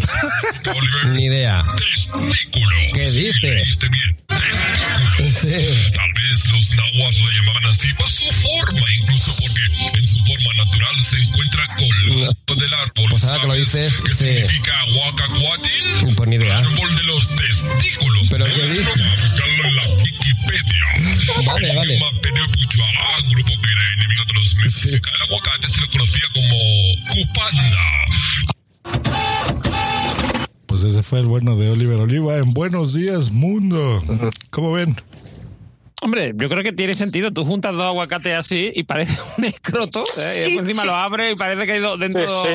Oliver. 0.75 1.05
Ni 1.07 1.25
idea. 1.25 1.63
Testículo. 1.77 2.75
¿Qué 2.93 2.99
dices? 3.11 3.41
leíste 3.41 3.87
bien. 3.89 4.17
Testículo. 4.27 5.31
Sí. 5.31 5.91
Tal 5.95 6.09
vez 6.13 6.51
los 6.51 6.71
nahuas 6.75 7.19
lo 7.19 7.29
llamaban 7.31 7.65
así 7.67 7.93
por 7.93 8.09
su 8.09 8.25
forma, 8.31 8.81
incluso 8.99 9.35
porque 9.39 9.97
en 9.97 10.05
su 10.05 10.20
natural 10.65 11.01
se 11.01 11.17
encuentra 11.17 11.63
colgado 11.77 12.55
del 12.57 12.73
árbol. 12.73 13.09
Pues 13.09 13.23
ahora 13.23 13.41
que 13.41 13.47
lo 13.47 13.53
¿Sabes 13.65 13.73
dices, 13.73 14.01
¿Qué 14.01 14.13
sí. 14.15 14.25
significa 14.25 14.79
aguacacuatil? 14.81 16.15
Pues 16.15 16.29
ni 16.29 16.35
idea. 16.35 16.57
Árbol 16.59 16.95
de 16.95 17.03
los 17.03 17.35
testículos. 17.35 18.29
¿Pero 18.29 18.45
Puedes 18.45 18.73
dices? 18.73 18.85
buscarlo 18.85 19.63
en 19.65 19.75
la 19.75 19.83
Wikipedia. 19.89 21.45
Vale, 21.45 21.69
el 21.69 21.75
vale. 21.77 21.93
idioma 21.95 22.21
Penepuchuá, 22.21 22.87
grupo 23.29 23.51
que 23.61 23.71
era 23.71 23.93
enemigo 23.93 24.23
de 24.27 24.33
los 24.33 24.55
mexicanos. 24.55 25.11
El 25.15 25.21
aguacate 25.27 25.69
se 25.69 25.81
le 25.81 25.87
conocía 25.89 26.23
como 26.33 26.57
cupanda. 27.09 27.81
Pues 30.67 30.83
ese 30.83 31.03
fue 31.03 31.19
el 31.19 31.25
bueno 31.25 31.57
de 31.57 31.69
Oliver 31.69 31.97
Oliva 31.97 32.37
en 32.37 32.53
Buenos 32.53 32.93
Días 32.93 33.31
Mundo. 33.31 34.01
¿Cómo 34.51 34.71
ven? 34.71 34.95
Hombre, 36.03 36.33
yo 36.35 36.49
creo 36.49 36.63
que 36.63 36.73
tiene 36.73 36.95
sentido. 36.95 37.31
Tú 37.31 37.45
juntas 37.45 37.73
dos 37.73 37.83
aguacates 37.83 38.33
así 38.33 38.71
y 38.75 38.83
parece 38.83 39.17
un 39.37 39.45
escroto. 39.45 40.01
¿eh? 40.01 40.33
y 40.35 40.39
después 40.45 40.65
encima 40.65 40.83
lo 40.83 40.95
abres 40.95 41.33
y 41.33 41.35
parece 41.35 41.65
que 41.65 41.73
hay 41.73 41.79
dos 41.79 41.99
dentro. 41.99 42.25
Sí, 42.43 42.51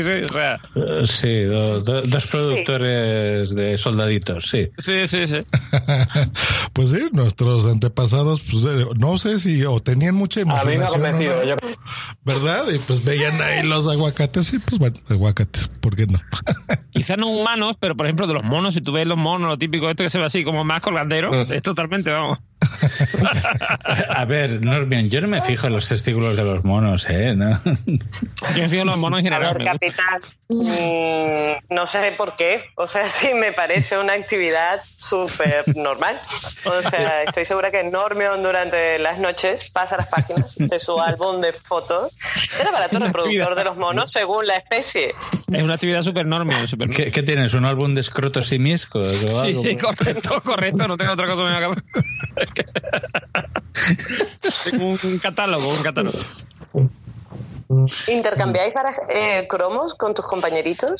sí, 0.00 0.12
o 0.24 0.28
sea. 0.32 0.54
Eh, 0.76 1.02
Sí, 1.06 1.42
do- 1.44 1.80
do- 1.80 2.02
dos 2.02 2.26
productores 2.28 3.54
de 3.54 3.76
soldaditos, 3.76 4.48
sí. 4.48 4.68
Sí, 4.78 5.08
sí, 5.08 5.26
sí. 5.26 5.38
Pues 6.72 6.90
sí, 6.90 7.08
nuestros 7.12 7.66
antepasados, 7.66 8.40
pues 8.40 8.64
eh, 8.64 8.86
no 8.98 9.18
sé 9.18 9.38
si 9.38 9.62
o 9.64 9.80
tenían 9.80 10.14
mucha 10.14 10.40
A 10.40 10.44
mí 10.44 10.50
me 10.54 10.84
ha 10.84 10.88
imaginación. 10.88 11.34
no, 11.40 11.44
Yo, 11.44 11.56
¿Verdad? 12.24 12.62
Y 12.74 12.78
pues 12.78 13.04
veían 13.04 13.40
ahí 13.42 13.62
los 13.66 13.88
aguacates 13.88 14.52
y 14.54 14.58
pues 14.58 14.78
bueno, 14.78 14.96
aguacates, 15.10 15.68
¿por 15.68 15.94
qué 15.96 16.06
no? 16.06 16.18
Quizás 16.92 17.18
no 17.18 17.28
humanos, 17.28 17.76
pero 17.80 17.94
por 17.96 18.06
ejemplo 18.06 18.26
de 18.26 18.34
los 18.34 18.44
monos, 18.44 18.74
si 18.74 18.80
tú 18.80 18.92
ves 18.92 19.06
los 19.06 19.18
monos, 19.18 19.48
lo 19.48 19.58
típico 19.58 19.90
esto 19.90 20.02
que 20.04 20.10
se 20.10 20.18
ve 20.18 20.24
así 20.24 20.44
como 20.44 20.64
más 20.64 20.80
colgandero, 20.80 21.42
es 21.42 21.62
totalmente, 21.62 22.10
vamos. 22.10 22.38
A 24.08 24.24
ver, 24.24 24.64
Normion, 24.64 25.10
yo 25.10 25.20
no 25.20 25.28
me 25.28 25.42
fijo 25.42 25.66
en 25.66 25.72
los 25.72 25.88
testículos 25.88 26.36
de 26.36 26.44
los 26.44 26.64
monos, 26.64 27.06
¿eh? 27.08 27.34
¿No? 27.34 27.60
Yo 27.64 28.62
me 28.62 28.68
fijo 28.68 28.82
en 28.82 28.88
los 28.88 28.98
monos 28.98 29.20
en 29.20 29.32
A 29.32 29.36
general. 29.36 29.58
ver, 29.58 29.66
capitán, 29.66 30.20
mm, 30.48 31.74
no 31.74 31.86
sé 31.86 32.14
por 32.16 32.36
qué. 32.36 32.64
O 32.76 32.86
sea, 32.86 33.08
sí 33.10 33.28
me 33.34 33.52
parece 33.52 33.98
una 33.98 34.14
actividad 34.14 34.80
súper 34.96 35.64
normal. 35.76 36.16
O 36.64 36.82
sea, 36.82 37.22
estoy 37.24 37.44
segura 37.44 37.70
que 37.70 37.84
Normion 37.84 38.42
durante 38.42 38.98
las 38.98 39.18
noches 39.18 39.70
pasa 39.72 39.96
las 39.96 40.08
páginas 40.08 40.56
de 40.58 40.80
su 40.80 41.00
álbum 41.00 41.40
de 41.40 41.52
fotos. 41.52 42.12
Era 42.58 42.70
aparato 42.70 42.96
Una 42.98 43.06
reproductor 43.06 43.54
de 43.54 43.64
los 43.64 43.76
monos 43.76 44.10
según 44.12 44.46
la 44.46 44.56
especie. 44.56 45.14
Es 45.52 45.62
una 45.62 45.74
actividad 45.74 46.02
súper 46.02 46.26
normal. 46.26 46.68
Super 46.68 46.88
¿Qué, 46.90 47.10
qué 47.10 47.22
tienes? 47.22 47.54
¿Un 47.54 47.64
álbum 47.64 47.94
de 47.94 48.00
escrotos 48.00 48.52
y 48.52 48.58
miescos? 48.58 49.12
Sí, 49.12 49.26
algo? 49.28 49.62
sí, 49.62 49.76
correcto, 49.76 50.40
correcto. 50.42 50.88
No 50.88 50.96
tengo 50.96 51.12
otra 51.12 51.26
cosa 51.26 51.42
en 51.42 51.52
la 51.52 51.60
cabeza. 51.60 51.82
Tengo 54.70 54.84
un 55.04 55.18
catálogo, 55.18 55.68
un 55.68 55.82
catálogo. 55.82 56.18
¿Intercambiáis 58.08 58.74
para, 58.74 58.92
eh, 59.08 59.46
cromos 59.48 59.94
con 59.94 60.12
tus 60.14 60.26
compañeritos? 60.26 60.92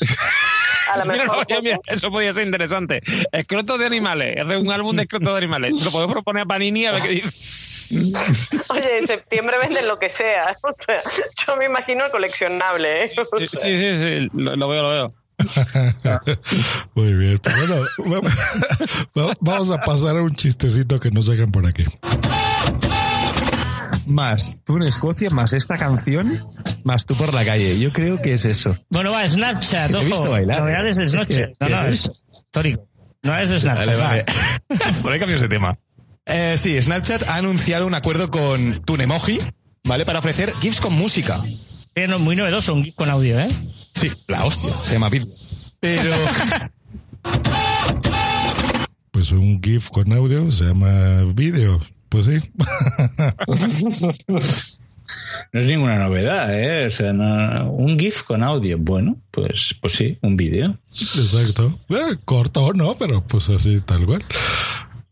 A 0.91 0.97
lo 0.97 1.05
Mira, 1.11 1.25
mejor. 1.25 1.45
no, 1.49 1.61
mira, 1.61 1.79
eso 1.87 2.09
podría 2.09 2.33
ser 2.33 2.45
interesante. 2.45 3.01
Escrotos 3.31 3.77
de 3.79 3.85
animales. 3.85 4.37
Hacer 4.43 4.57
un 4.57 4.71
álbum 4.71 4.95
de 4.95 5.03
escrotos 5.03 5.31
de 5.33 5.37
animales. 5.37 5.73
Lo 5.83 5.91
podemos 5.91 6.13
proponer 6.15 6.43
a 6.43 6.45
Panini 6.45 6.85
a 6.87 6.93
ver 6.93 7.03
qué 7.03 7.09
dice. 7.09 7.63
Oye, 8.69 8.97
en 8.99 9.07
septiembre 9.07 9.57
venden 9.59 9.87
lo 9.87 9.99
que 9.99 10.09
sea. 10.09 10.55
O 10.63 10.73
sea, 10.85 11.01
yo 11.45 11.55
me 11.57 11.65
imagino 11.65 12.05
el 12.05 12.11
coleccionable. 12.11 13.05
¿eh? 13.05 13.11
O 13.17 13.25
Sí, 13.25 13.47
sea, 13.47 13.59
sí, 13.61 13.77
sí, 13.77 13.97
sí, 13.97 14.29
Lo, 14.33 14.55
lo 14.55 14.67
veo, 14.67 14.81
lo 14.81 14.89
veo. 14.89 15.13
Muy 16.95 17.13
bien, 17.13 17.37
pues 17.39 17.55
bueno, 17.55 18.21
va- 19.17 19.33
vamos 19.39 19.71
a 19.71 19.77
pasar 19.81 20.17
a 20.17 20.21
un 20.21 20.35
chistecito 20.35 20.99
que 20.99 21.11
nos 21.11 21.27
dejan 21.27 21.51
por 21.51 21.65
aquí. 21.65 21.85
Más 24.05 24.53
tú 24.65 24.77
en 24.77 24.83
Escocia, 24.83 25.29
más 25.29 25.53
esta 25.53 25.77
canción, 25.77 26.45
más 26.83 27.05
tú 27.05 27.15
por 27.15 27.33
la 27.33 27.45
calle. 27.45 27.79
Yo 27.79 27.93
creo 27.93 28.21
que 28.21 28.33
es 28.33 28.43
eso. 28.45 28.77
Bueno, 28.89 29.11
va, 29.11 29.25
Snapchat, 29.27 29.93
ojo. 29.93 30.29
bailar. 30.29 30.59
Novedades 30.59 30.97
de 30.97 31.07
Snapchat. 31.09 31.49
No, 31.59 31.69
no, 31.69 31.85
es 31.87 32.09
histórico. 32.45 32.87
No 33.21 33.37
es 33.37 33.49
de 33.49 33.59
Snapchat. 33.59 33.97
Vale, 33.97 33.97
va. 33.97 34.07
vale. 34.07 34.25
Por 35.01 35.13
ahí 35.13 35.19
cambios 35.19 35.41
de 35.41 35.47
tema. 35.47 35.77
Eh, 36.25 36.55
sí, 36.57 36.81
Snapchat 36.81 37.23
ha 37.23 37.35
anunciado 37.35 37.87
un 37.87 37.93
acuerdo 37.95 38.29
con 38.29 38.81
Tunemoji, 38.83 39.39
¿vale? 39.85 40.05
Para 40.05 40.19
ofrecer 40.19 40.53
GIFs 40.61 40.81
con 40.81 40.93
música. 40.93 41.39
No, 41.95 42.19
Muy 42.19 42.35
novedoso, 42.35 42.73
un 42.73 42.83
GIF 42.83 42.95
con 42.95 43.09
audio, 43.09 43.39
¿eh? 43.39 43.47
Sí, 43.49 44.11
la 44.27 44.43
hostia, 44.45 44.71
se 44.71 44.93
llama 44.93 45.09
vídeo. 45.09 45.27
Pero 45.79 46.11
Pues 49.11 49.31
un 49.31 49.61
GIF 49.61 49.89
con 49.89 50.11
audio 50.11 50.49
se 50.51 50.65
llama 50.65 51.23
vídeo. 51.33 51.79
Pues 52.09 52.25
sí. 52.25 52.39
No 55.51 55.59
es 55.59 55.67
ninguna 55.67 55.97
novedad, 55.99 56.51
¿eh? 56.57 56.87
O 56.87 56.89
sea, 56.89 57.13
no- 57.13 57.69
un 57.71 57.99
GIF 57.99 58.23
con 58.23 58.41
audio. 58.41 58.77
Bueno, 58.79 59.17
pues, 59.31 59.75
pues 59.81 59.93
sí, 59.93 60.17
un 60.21 60.35
vídeo. 60.37 60.75
Exacto. 60.91 61.77
Eh, 61.89 62.15
corto, 62.25 62.73
¿no? 62.73 62.95
Pero 62.97 63.21
pues 63.27 63.49
así, 63.49 63.81
tal 63.81 64.05
cual. 64.07 64.23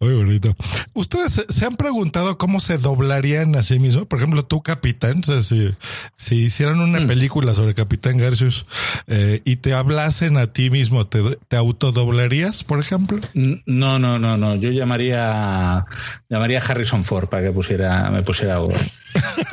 Muy 0.02 0.16
bonito. 0.16 0.56
¿Ustedes 0.94 1.46
se, 1.48 1.66
han 1.66 1.76
preguntado 1.76 2.36
cómo 2.40 2.60
se 2.60 2.80
doblarían 2.80 3.56
a 3.56 3.62
sí 3.62 3.78
mismos? 3.78 4.08
Por 4.08 4.18
ejemplo, 4.18 4.44
tú, 4.44 4.64
Capitán, 4.64 5.20
o 5.20 5.24
sea, 5.24 5.42
si, 5.44 5.72
si 6.18 6.36
hicieran 6.46 6.80
una 6.80 7.06
película 7.06 7.54
sobre 7.54 7.76
Capitán 7.76 8.18
Garcius 8.18 8.66
eh, 9.06 9.42
y 9.46 9.58
te 9.58 9.76
hablasen 9.76 10.38
a 10.38 10.48
ti 10.48 10.72
mismo, 10.72 11.06
¿te, 11.06 11.22
te 11.48 11.56
autodoblarías, 11.56 12.64
por 12.64 12.80
ejemplo? 12.80 13.20
No, 13.36 14.00
no, 14.00 14.18
no, 14.18 14.38
no. 14.38 14.56
Yo 14.56 14.72
llamaría, 14.72 15.86
llamaría 16.30 16.60
a 16.60 16.64
Harrison 16.66 17.04
Ford 17.04 17.30
para 17.30 17.44
que 17.44 17.52
pusiera, 17.52 18.10
me 18.10 18.24
pusiera 18.24 18.58
voz. 18.58 18.74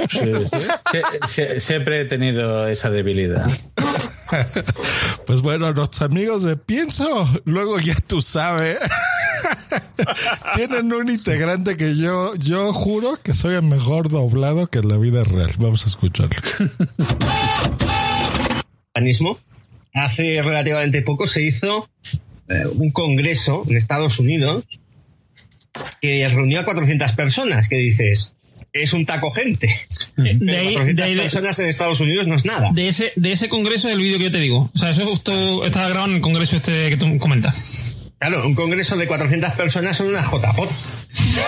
Sí, 0.09 0.19
sí. 0.51 0.57
Sie- 1.27 1.61
siempre 1.61 2.01
he 2.01 2.05
tenido 2.07 2.67
esa 2.69 2.89
debilidad. 2.91 3.47
Pues 5.27 5.41
bueno, 5.41 5.73
nuestros 5.73 6.03
amigos 6.03 6.43
de 6.43 6.57
Pienso, 6.57 7.29
luego 7.45 7.79
ya 7.81 7.95
tú 8.07 8.21
sabes, 8.21 8.79
tienen 10.55 10.93
un 10.93 11.09
integrante 11.11 11.77
que 11.77 11.97
yo, 11.97 12.35
yo 12.37 12.73
juro 12.73 13.19
que 13.23 13.35
soy 13.35 13.55
el 13.55 13.63
mejor 13.63 14.09
doblado 14.09 14.67
que 14.69 14.79
en 14.79 14.89
la 14.89 14.97
vida 14.99 15.25
real. 15.25 15.53
Vamos 15.59 15.85
a 15.85 15.89
escucharlo. 15.89 16.37
organismo. 18.95 19.39
Hace 19.95 20.43
relativamente 20.43 21.03
poco 21.03 21.27
se 21.27 21.43
hizo 21.43 21.89
eh, 22.49 22.67
un 22.75 22.91
congreso 22.91 23.65
en 23.69 23.77
Estados 23.77 24.19
Unidos 24.19 24.65
que 26.01 26.29
reunió 26.29 26.61
a 26.61 26.65
400 26.65 27.13
personas. 27.13 27.69
que 27.69 27.77
dices? 27.77 28.33
Es 28.73 28.93
un 28.93 29.07
taco 29.07 29.31
gente. 29.31 29.75
Pero 30.17 30.39
de 30.41 30.57
ahí- 30.57 30.75
400 30.75 30.97
de 30.97 31.03
ahí- 31.03 31.17
personas 31.17 31.59
en 31.59 31.67
Estados 31.69 32.01
Unidos 32.01 32.27
no 32.27 32.35
es 32.35 32.45
nada. 32.45 32.71
De 32.73 32.89
ese, 32.89 33.13
de 33.17 33.33
ese 33.33 33.49
congreso 33.49 33.89
del 33.89 33.99
vídeo 34.01 34.19
que 34.19 34.25
yo 34.25 34.31
te 34.31 34.39
digo. 34.41 34.71
O 34.75 34.79
sea, 34.79 34.91
eso 34.91 35.07
justo 35.07 35.65
estaba 35.65 35.89
grabado 35.89 36.11
en 36.11 36.17
el 36.17 36.21
congreso 36.21 36.57
este 36.57 36.91
que 36.91 36.97
tú 36.97 37.17
comentas. 37.19 37.88
Claro, 38.19 38.47
un 38.47 38.55
congreso 38.55 38.97
de 38.97 39.07
400 39.07 39.53
personas 39.53 39.97
son 39.97 40.09
una 40.09 40.23
JJ. 40.23 40.69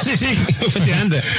Sí, 0.02 0.16
sí, 0.16 0.26
efectivamente. 0.26 1.20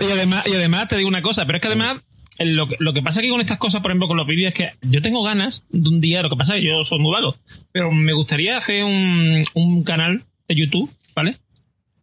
Y, 0.00 0.10
además, 0.10 0.42
y 0.46 0.54
además 0.54 0.88
te 0.88 0.96
digo 0.96 1.08
una 1.08 1.22
cosa, 1.22 1.46
pero 1.46 1.58
es 1.58 1.62
que 1.62 1.68
además 1.68 2.02
lo, 2.40 2.66
que- 2.66 2.76
lo 2.80 2.92
que 2.92 3.02
pasa 3.02 3.20
aquí 3.20 3.28
con 3.28 3.40
estas 3.40 3.58
cosas, 3.58 3.80
por 3.80 3.90
ejemplo, 3.92 4.08
con 4.08 4.16
los 4.16 4.26
vídeos, 4.26 4.52
es 4.52 4.58
que 4.58 4.72
yo 4.82 5.00
tengo 5.00 5.22
ganas 5.22 5.62
de 5.70 5.88
un 5.88 6.00
día, 6.00 6.22
lo 6.22 6.28
que 6.30 6.36
pasa 6.36 6.56
es 6.56 6.62
que 6.62 6.66
yo 6.68 6.82
soy 6.84 6.98
muy 6.98 7.12
vago, 7.12 7.36
pero 7.72 7.92
me 7.92 8.12
gustaría 8.12 8.56
hacer 8.56 8.82
un, 8.84 9.44
un 9.54 9.84
canal 9.84 10.24
de 10.48 10.54
YouTube, 10.56 10.92
¿vale? 11.14 11.38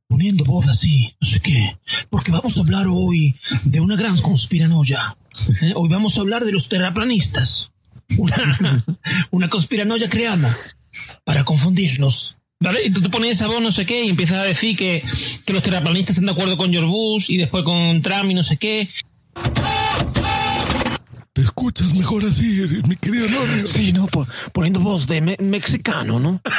Poniendo 0.07 0.45
voz 0.45 0.67
así, 0.69 1.13
no 1.19 1.27
sé 1.27 1.41
qué, 1.41 1.75
porque 2.09 2.31
vamos 2.31 2.57
a 2.57 2.61
hablar 2.61 2.85
hoy 2.89 3.35
de 3.65 3.79
una 3.81 3.95
gran 3.97 4.17
conspiranoia. 4.17 5.17
¿eh? 5.61 5.73
Hoy 5.75 5.89
vamos 5.89 6.17
a 6.17 6.21
hablar 6.21 6.45
de 6.45 6.51
los 6.53 6.69
terraplanistas. 6.69 7.71
Una, 8.17 8.83
una 9.31 9.49
conspiranoia 9.49 10.09
creada 10.09 10.55
para 11.23 11.43
confundirnos. 11.43 12.37
¿Vale? 12.59 12.79
Y 12.85 12.91
tú 12.91 13.01
te 13.01 13.09
pones 13.09 13.31
esa 13.31 13.47
voz, 13.47 13.61
no 13.61 13.71
sé 13.73 13.85
qué, 13.85 14.05
y 14.05 14.09
empiezas 14.09 14.37
a 14.37 14.43
decir 14.43 14.77
que, 14.77 15.03
que 15.45 15.51
los 15.53 15.61
terraplanistas 15.61 16.11
están 16.11 16.27
de 16.27 16.31
acuerdo 16.31 16.55
con 16.55 16.71
George 16.71 16.87
Bush 16.89 17.25
y 17.29 17.35
después 17.37 17.63
con 17.65 18.01
Trump 18.01 18.31
y 18.31 18.33
no 18.35 18.43
sé 18.43 18.55
qué. 18.57 18.89
Te 21.33 21.41
escuchas 21.41 21.93
mejor 21.95 22.23
así, 22.23 22.63
mi 22.87 22.95
querido 22.95 23.27
Norio. 23.27 23.65
Sí, 23.65 23.91
no, 23.91 24.05
po- 24.07 24.27
poniendo 24.53 24.79
voz 24.79 25.07
de 25.07 25.19
me- 25.19 25.37
mexicano, 25.39 26.19
¿no? 26.19 26.41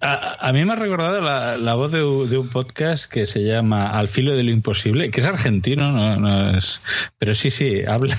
A, 0.00 0.48
a 0.48 0.52
mí 0.52 0.64
me 0.64 0.72
ha 0.74 0.76
recordado 0.76 1.20
la, 1.20 1.56
la 1.56 1.74
voz 1.74 1.90
de, 1.92 1.98
de 1.98 2.38
un 2.38 2.48
podcast 2.48 3.10
que 3.10 3.26
se 3.26 3.40
llama 3.40 3.90
Al 3.90 4.08
filo 4.08 4.36
de 4.36 4.42
lo 4.42 4.50
imposible, 4.50 5.10
que 5.10 5.20
es 5.20 5.26
argentino, 5.26 5.90
no, 5.90 6.16
no 6.16 6.56
es. 6.56 6.80
Pero 7.18 7.34
sí, 7.34 7.50
sí, 7.50 7.80
habla. 7.86 8.16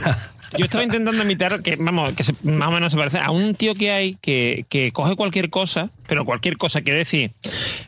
Yo 0.57 0.65
estaba 0.65 0.83
intentando 0.83 1.23
imitar 1.23 1.61
que, 1.61 1.75
vamos, 1.79 2.11
que 2.13 2.23
se- 2.23 2.33
más 2.51 2.69
o 2.69 2.71
menos 2.71 2.91
se 2.91 2.97
parece 2.97 3.19
a 3.19 3.31
un 3.31 3.55
tío 3.55 3.75
que 3.75 3.91
hay 3.91 4.15
que, 4.15 4.65
que 4.69 4.91
coge 4.91 5.15
cualquier 5.15 5.49
cosa, 5.49 5.89
pero 6.07 6.25
cualquier 6.25 6.57
cosa, 6.57 6.81
quiere 6.81 6.99
decir, 6.99 7.31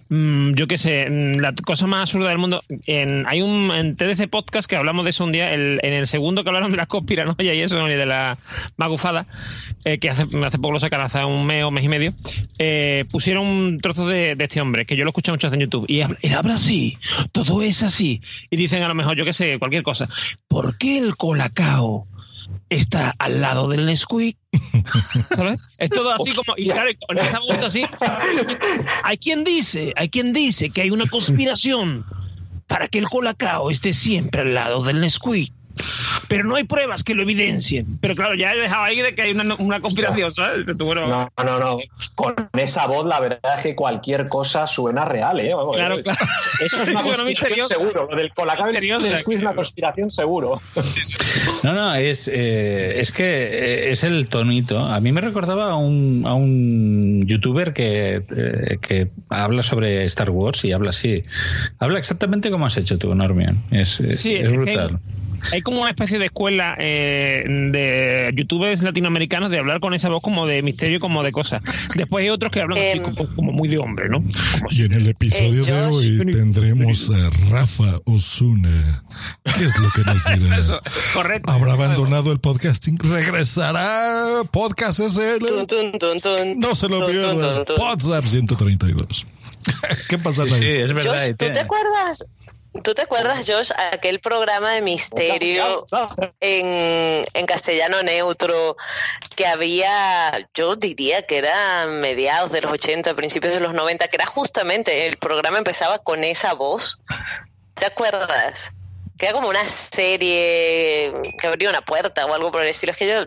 mm, 0.10 0.54
yo 0.54 0.68
qué 0.68 0.78
sé, 0.78 1.10
mm, 1.10 1.40
la 1.40 1.54
cosa 1.54 1.88
más 1.88 2.02
absurda 2.02 2.30
del 2.30 2.38
mundo. 2.38 2.62
Hay 3.28 3.42
un 3.42 3.72
en 3.72 3.96
TDC 3.96 4.28
Podcast 4.28 4.70
que 4.70 4.76
hablamos 4.76 5.04
de 5.06 5.12
eso 5.12 5.24
un 5.24 5.32
día, 5.32 5.54
en 5.54 5.80
el 5.94 6.08
segundo 6.08 6.44
que 6.44 6.50
hablaron 6.50 6.72
de 6.72 6.78
las 6.78 6.88
conspiranoias 6.88 7.56
y 7.56 7.62
eso, 7.62 7.88
y 7.88 7.94
de 7.94 8.06
la 8.06 8.38
magufada, 8.78 9.26
eh, 9.86 10.00
que 10.00 10.10
hace, 10.10 10.24
hace 10.46 10.58
poco 10.60 10.74
lo 10.74 10.80
sacaron, 10.80 11.06
hace 11.06 11.24
un 11.24 11.46
mes 11.46 11.64
o 11.64 11.72
mes 11.72 11.84
y 11.84 11.88
medio, 11.90 12.14
eh, 12.60 13.06
pusieron 13.12 13.46
un 13.48 13.78
trozo 13.80 14.08
de, 14.08 14.36
de 14.36 14.44
este 14.44 14.62
hombre, 14.62 14.86
que 14.86 14.96
yo 14.96 15.04
lo 15.04 15.12
escuché 15.12 15.32
mucho 15.32 15.48
en 15.48 15.60
YouTube, 15.60 15.86
y 15.88 16.02
él 16.02 16.18
habla 16.36 16.56
así, 16.56 16.98
todo 17.32 17.62
es 17.62 17.84
así, 17.84 18.22
y 18.50 18.58
dicen 18.58 18.84
a 18.84 18.88
lo 18.88 18.96
mejor, 18.96 19.16
yo 19.18 19.26
qué 19.26 19.34
sé, 19.34 19.58
cualquier 19.60 19.84
cosa, 19.84 20.10
¿por 20.48 20.78
qué 20.78 20.98
el 20.98 21.16
colacao? 21.16 22.06
Está 22.70 23.14
al 23.20 23.42
lado 23.42 23.68
del 23.68 23.86
Nesquik. 23.86 24.38
¿sabes? 25.36 25.62
Es 25.78 25.90
todo 25.90 26.12
así 26.12 26.32
como. 26.32 26.58
Y 26.58 26.70
claro, 26.70 26.92
con 27.08 27.18
esa 27.18 27.40
voz 27.40 27.64
así. 27.64 27.84
Hay 29.04 29.18
quien 29.18 29.44
dice, 29.44 29.94
hay 29.96 30.10
quien 30.10 30.34
dice 30.34 30.70
que 30.70 30.82
hay 30.82 30.92
una 30.92 31.06
conspiración 31.06 32.06
para 32.68 32.88
que 32.88 33.00
el 33.00 33.08
colacao 33.08 33.72
esté 33.72 33.94
siempre 33.94 34.42
al 34.42 34.54
lado 34.54 34.82
del 34.84 35.00
Nesquik. 35.00 35.54
Pero 36.28 36.44
no 36.44 36.56
hay 36.56 36.64
pruebas 36.66 37.04
que 37.04 37.14
lo 37.16 37.22
evidencien. 37.24 37.86
Pero 38.02 38.16
claro, 38.16 38.36
ya 38.36 38.54
he 38.54 38.58
dejado 38.60 38.84
ahí 38.84 39.02
de 39.02 39.16
que 39.16 39.22
hay 39.22 39.32
una, 39.32 39.56
una 39.56 39.80
conspiración, 39.80 40.34
¿sabes? 40.34 40.66
Que 40.66 40.76
tú, 40.76 40.86
bueno, 40.86 41.08
No, 41.08 41.30
no, 41.44 41.60
no. 41.60 41.78
Con 42.16 42.36
esa 42.54 42.86
voz, 42.88 43.06
la 43.06 43.20
verdad 43.20 43.40
es 43.56 43.62
que 43.62 43.76
cualquier 43.76 44.28
cosa 44.28 44.68
suena 44.68 45.06
real, 45.06 45.40
¿eh? 45.40 45.54
Vamos, 45.54 45.76
Claro, 45.76 45.98
eh, 46.00 46.04
claro. 46.04 46.20
Eso 46.64 46.84
es 46.84 46.90
una 46.90 47.02
conspiración 47.04 47.68
seguro. 47.68 48.08
Lo 48.10 48.16
del 48.18 48.34
colacao 48.34 48.66
y 48.68 48.72
Misteriosa, 48.72 49.08
el 49.08 49.18
squeeze 49.20 49.40
es 49.40 49.42
una 49.48 49.56
conspiración 49.56 50.12
seguro. 50.12 50.62
No, 51.64 51.74
no, 51.74 51.96
es, 51.96 52.30
eh, 52.34 53.00
es 53.00 53.12
que 53.12 53.26
eh, 53.26 53.92
es 53.92 54.04
el 54.04 54.28
tonito. 54.28 54.80
A 54.80 55.00
mí 55.00 55.12
me 55.12 55.22
recordaba 55.22 55.72
a 55.72 55.76
un, 55.76 56.24
a 56.26 56.34
un 56.34 57.26
youtuber 57.26 57.74
que, 57.74 58.22
eh, 58.36 58.78
que 58.82 59.08
habla 59.30 59.64
sobre 59.64 60.06
Star 60.06 60.30
Wars 60.30 60.64
y 60.66 60.72
habla 60.74 60.90
así. 60.90 61.24
Habla 61.80 62.00
exactamente 62.00 62.52
como 62.52 62.66
has 62.66 62.78
hecho 62.78 62.98
tú, 62.98 63.14
Normion. 63.16 63.64
Es, 63.72 64.00
es- 64.00 64.20
Sí, 64.20 64.34
es 64.36 64.42
es 64.42 64.52
que 64.52 64.58
brutal. 64.58 65.00
Hay 65.52 65.62
como 65.62 65.82
una 65.82 65.90
especie 65.90 66.20
de 66.20 66.26
escuela 66.26 66.76
eh, 66.80 67.44
de 67.48 68.32
youtubers 68.36 68.82
latinoamericanos 68.84 69.50
de 69.52 69.60
hablar 69.60 69.80
con 69.80 69.94
esa 69.94 70.10
voz 70.10 70.22
como 70.22 70.46
de 70.48 70.62
misterio, 70.62 71.00
como 71.00 71.24
de 71.24 71.32
cosas. 71.32 71.62
Después 71.96 72.24
hay 72.24 72.30
otros 72.30 72.52
que 72.52 72.62
hablan 72.62 72.78
así 72.80 73.00
como, 73.00 73.36
como 73.36 73.52
muy 73.52 73.68
de 73.70 73.78
hombre, 73.78 74.10
¿no? 74.10 74.24
Y 74.72 74.84
en 74.84 74.94
el 74.94 75.08
episodio 75.08 75.64
de 75.64 75.82
hoy 75.86 76.26
tendremos 76.32 77.10
a 77.12 77.30
Rafa 77.52 78.00
Osuna. 78.06 79.04
¿Qué 79.58 79.66
es 79.66 79.78
lo 79.80 79.90
que 79.92 80.02
nos 80.04 80.24
dirá? 80.40 80.58
Eso, 80.58 80.80
correcto. 81.14 81.52
¿Habrá 81.52 81.74
abandonado 81.74 82.32
el 82.32 82.40
podcasting? 82.40 82.98
¿Regresará? 82.98 84.42
Podcast 84.52 85.00
SL. 85.00 85.46
No 86.58 86.76
se 86.76 86.90
lo 86.90 87.06
pierdan. 87.08 87.66
WhatsApp 87.78 88.26
132. 88.26 89.26
¿Qué 90.10 90.18
pasa, 90.18 90.46
Sí, 90.46 90.52
Navi? 90.52 90.62
sí, 90.62 90.68
es 90.72 90.94
verdad. 90.94 91.14
Josh, 91.20 91.28
¿tú 91.38 91.46
te 91.52 91.60
acuerdas? 91.60 92.26
¿Tú 92.84 92.94
te 92.94 93.02
acuerdas, 93.02 93.46
Josh, 93.48 93.72
aquel 93.92 94.20
programa 94.20 94.74
de 94.74 94.82
misterio 94.82 95.86
en, 96.40 97.26
en 97.34 97.46
castellano 97.46 98.04
neutro 98.04 98.78
que 99.36 99.46
había, 99.46 100.48
yo 100.54 100.76
diría 100.76 101.22
que 101.24 101.38
era 101.38 101.86
mediados 101.88 102.52
de 102.52 102.62
los 102.62 102.72
80, 102.72 103.14
principios 103.14 103.54
de 103.54 103.60
los 103.60 103.74
90, 103.74 104.08
que 104.08 104.16
era 104.16 104.26
justamente, 104.26 105.08
el 105.08 105.18
programa 105.18 105.58
empezaba 105.58 106.00
con 106.00 106.24
esa 106.24 106.54
voz? 106.54 107.00
¿Te 107.76 107.86
acuerdas? 107.86 108.72
Que 109.18 109.28
era 109.28 109.34
como 109.34 109.50
una 109.50 109.68
serie 109.68 111.14
que 111.40 111.48
abría 111.48 111.70
una 111.70 111.82
puerta 111.82 112.26
o 112.26 112.34
algo 112.34 112.52
por 112.52 112.62
el 112.62 112.70
estilo. 112.70 112.92
Es 112.92 112.98
que 112.98 113.08
yo, 113.08 113.26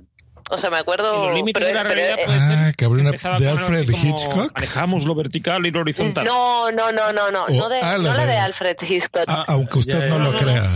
o 0.51 0.57
sea, 0.59 0.71
me 0.71 0.79
acuerdo... 0.79 1.31
Los 1.31 1.43
pero- 1.53 1.67
de 1.67 1.73
la 1.75 1.83
pero- 1.83 1.95
realidad 1.95 2.19
eh, 2.19 2.23
puede 2.27 2.41
ser. 2.41 2.59
Ah, 2.59 2.73
que 2.77 2.85
abrió 2.85 3.01
una 3.01 3.11
Empezaba 3.11 3.39
de 3.39 3.49
Alfred 3.49 3.89
Hitchcock. 3.89 4.53
Manejamos 4.55 5.05
lo 5.05 5.15
vertical 5.15 5.65
y 5.67 5.71
lo 5.71 5.81
horizontal. 5.81 6.25
No, 6.25 6.71
no, 6.73 6.93
no, 6.93 7.13
no, 7.13 7.31
no, 7.31 7.45
O- 7.45 7.51
no, 7.51 7.69
de, 7.69 7.81
ah, 7.81 7.99
la 7.99 8.11
no 8.11 8.15
la 8.17 8.27
de- 8.27 8.37
Alfred 8.39 8.77
Hitchcock. 8.87 9.25
A- 9.29 9.45
aunque 9.49 9.79
usted 9.79 10.09
no 10.09 10.19
lo 10.19 10.35
crea. 10.37 10.69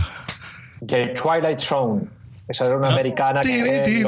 The 0.85 1.07
Twilight 1.07 1.59
Zone. 1.59 2.03
Esa 2.47 2.67
era 2.67 2.77
una 2.77 2.89
americana 2.89 3.41
que 3.41 3.59
eh. 3.59 4.03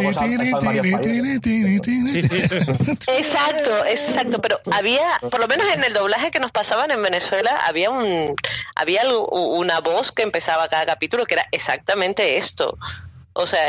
Exacto, 3.18 3.86
exacto, 3.86 4.40
pero 4.42 4.60
había, 4.72 5.02
por 5.32 5.40
lo 5.40 5.48
menos 5.48 5.66
en 5.74 5.84
el 5.84 5.94
doblaje 5.94 6.32
que 6.32 6.40
nos 6.40 6.52
pasaban 6.52 6.92
en 6.92 7.02
Venezuela, 7.02 7.62
había 7.66 7.90
un 7.90 8.36
había 8.76 9.02
algo- 9.02 9.28
una 9.58 9.80
voz 9.80 10.12
que 10.12 10.24
empezaba 10.24 10.68
cada 10.68 10.86
capítulo 10.86 11.26
que 11.26 11.36
era 11.36 11.48
exactamente 11.52 12.38
esto. 12.38 12.78
O 13.34 13.46
sea, 13.48 13.60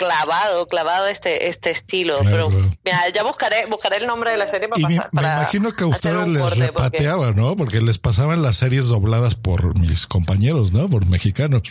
clavado, 0.00 0.66
clavado 0.66 1.06
este 1.08 1.48
este 1.48 1.70
estilo, 1.70 2.16
Claro. 2.18 2.48
pero 2.48 2.66
mira, 2.84 3.08
ya 3.14 3.22
buscaré 3.22 3.66
buscaré 3.66 3.98
el 3.98 4.06
nombre 4.06 4.30
de 4.32 4.38
la 4.38 4.46
serie 4.48 4.66
para 4.68 4.80
Y 4.80 4.84
me, 4.86 4.96
pasar- 4.96 5.10
me 5.12 5.20
para 5.22 5.34
imagino 5.42 5.72
que 5.72 5.84
a 5.84 5.86
ustedes 5.86 6.26
les 6.26 6.40
corte, 6.42 6.56
porque- 6.56 6.66
repateaba, 6.66 7.32
¿no? 7.32 7.54
Porque 7.56 7.80
les 7.82 7.98
pasaban 7.98 8.40
las 8.42 8.56
series 8.56 8.88
dobladas 8.88 9.34
por 9.34 9.78
mis 9.78 10.06
compañeros, 10.06 10.72
¿no? 10.72 10.88
Por 10.88 11.04
mexicanos. 11.06 11.62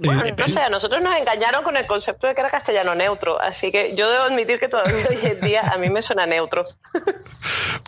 Bueno, 0.00 0.22
no 0.38 0.46
sé, 0.46 0.60
a 0.60 0.68
nosotros 0.68 1.02
nos 1.02 1.16
engañaron 1.16 1.64
con 1.64 1.76
el 1.76 1.84
concepto 1.88 2.28
de 2.28 2.34
que 2.36 2.40
era 2.40 2.48
castellano 2.50 2.94
neutro, 2.94 3.40
así 3.42 3.72
que 3.72 3.96
yo 3.96 4.08
debo 4.08 4.24
admitir 4.26 4.60
que 4.60 4.68
todavía 4.68 4.94
hoy 5.10 5.18
en 5.24 5.40
día 5.40 5.62
a 5.72 5.76
mí 5.76 5.90
me 5.90 6.02
suena 6.02 6.24
neutro. 6.24 6.64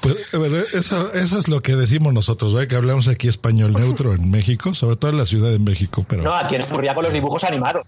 Pues, 0.03 0.17
bueno, 0.33 0.57
eso, 0.73 1.13
eso 1.15 1.39
es 1.39 1.47
lo 1.47 1.61
que 1.61 1.77
decimos 1.77 2.13
nosotros, 2.13 2.53
¿verdad? 2.53 2.69
Que 2.69 2.75
hablamos 2.75 3.07
aquí 3.07 3.29
español 3.29 3.75
neutro 3.75 4.13
en 4.13 4.29
México, 4.29 4.75
sobre 4.75 4.97
todo 4.97 5.13
en 5.13 5.19
la 5.19 5.27
Ciudad 5.27 5.51
de 5.51 5.61
México, 5.61 6.05
pero... 6.09 6.23
No, 6.25 6.35
aquí 6.35 6.57
ocurría 6.57 6.95
con 6.97 7.05
los 7.05 7.13
dibujos 7.13 7.45
animados. 7.45 7.85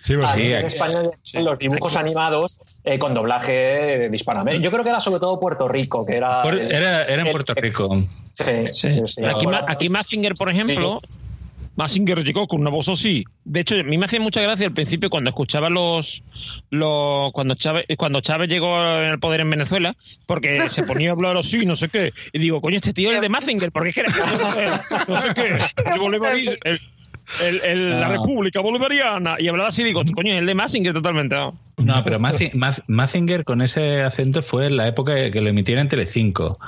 Sí, 0.00 0.16
¿verdad? 0.16 0.32
Aquí 0.32 0.42
en 0.52 0.56
aquí- 0.58 0.66
España 0.66 1.02
los 1.40 1.58
dibujos 1.58 1.96
animados 1.96 2.60
eh, 2.84 2.98
con 2.98 3.14
doblaje 3.14 3.52
de 3.52 4.10
Hispanoamérica. 4.14 4.62
Yo 4.62 4.70
creo 4.70 4.84
que 4.84 4.90
era 4.90 5.00
sobre 5.00 5.20
todo 5.20 5.38
Puerto 5.40 5.68
Rico, 5.68 6.04
que 6.04 6.16
era... 6.16 6.40
Por- 6.42 6.54
el- 6.54 6.72
era, 6.72 7.02
era 7.04 7.22
en 7.22 7.26
el- 7.26 7.32
Puerto 7.32 7.54
Rico. 7.54 8.02
Sí, 8.36 8.44
sí, 8.72 8.90
sí, 8.90 9.00
sí. 9.06 9.24
Aquí, 9.24 9.46
Ahora- 9.46 9.64
aquí 9.68 9.88
Mazinger, 9.88 10.34
por 10.34 10.50
ejemplo, 10.50 11.00
Mazinger 11.76 12.22
llegó 12.22 12.46
con 12.46 12.60
una 12.60 12.70
voz 12.70 12.88
así. 12.88 13.24
De 13.44 13.60
hecho, 13.60 13.74
a 13.74 13.82
mí 13.82 13.96
me 13.96 14.04
hacía 14.06 14.20
mucha 14.20 14.40
gracia 14.40 14.66
al 14.66 14.72
principio 14.72 15.10
cuando 15.10 15.30
escuchaba 15.30 15.68
los. 15.70 16.22
los 16.70 17.32
cuando, 17.32 17.56
Chávez, 17.56 17.84
cuando 17.98 18.20
Chávez 18.20 18.48
llegó 18.48 18.76
al 18.76 19.18
poder 19.18 19.40
en 19.40 19.50
Venezuela, 19.50 19.96
porque 20.26 20.68
se 20.70 20.84
ponía 20.84 21.10
a 21.10 21.12
hablar 21.14 21.36
así, 21.36 21.66
no 21.66 21.74
sé 21.74 21.88
qué. 21.88 22.12
Y 22.32 22.38
digo, 22.38 22.60
coño, 22.60 22.76
este 22.76 22.92
tío 22.92 23.10
es 23.10 23.20
de 23.20 23.28
Mazinger, 23.28 23.72
porque 23.72 23.88
es 23.88 23.94
que 23.96 24.00
era. 24.02 24.12
No 25.08 25.20
sé 25.20 25.34
qué. 25.34 25.48
El 26.64 26.78
el- 27.46 27.60
el- 27.64 27.90
la 28.00 28.06
Ah. 28.06 28.10
República 28.10 28.60
Bolivariana. 28.60 29.36
Y 29.38 29.48
hablaba 29.48 29.68
así, 29.68 29.82
digo, 29.82 30.02
coño, 30.14 30.32
es 30.32 30.38
el 30.38 30.46
de 30.46 30.54
Mazinger 30.54 30.92
totalmente. 30.94 31.34
¿no? 31.36 31.54
No, 31.76 32.02
pero 32.04 32.18
Mazi- 32.20 32.52
Maz- 32.52 32.82
Mazinger 32.86 33.44
con 33.44 33.60
ese 33.62 34.02
acento 34.02 34.42
fue 34.42 34.66
en 34.66 34.76
la 34.76 34.86
época 34.86 35.30
que 35.30 35.40
lo 35.40 35.48
emitían 35.48 35.80
en 35.80 35.88
Telecinco. 35.88 36.58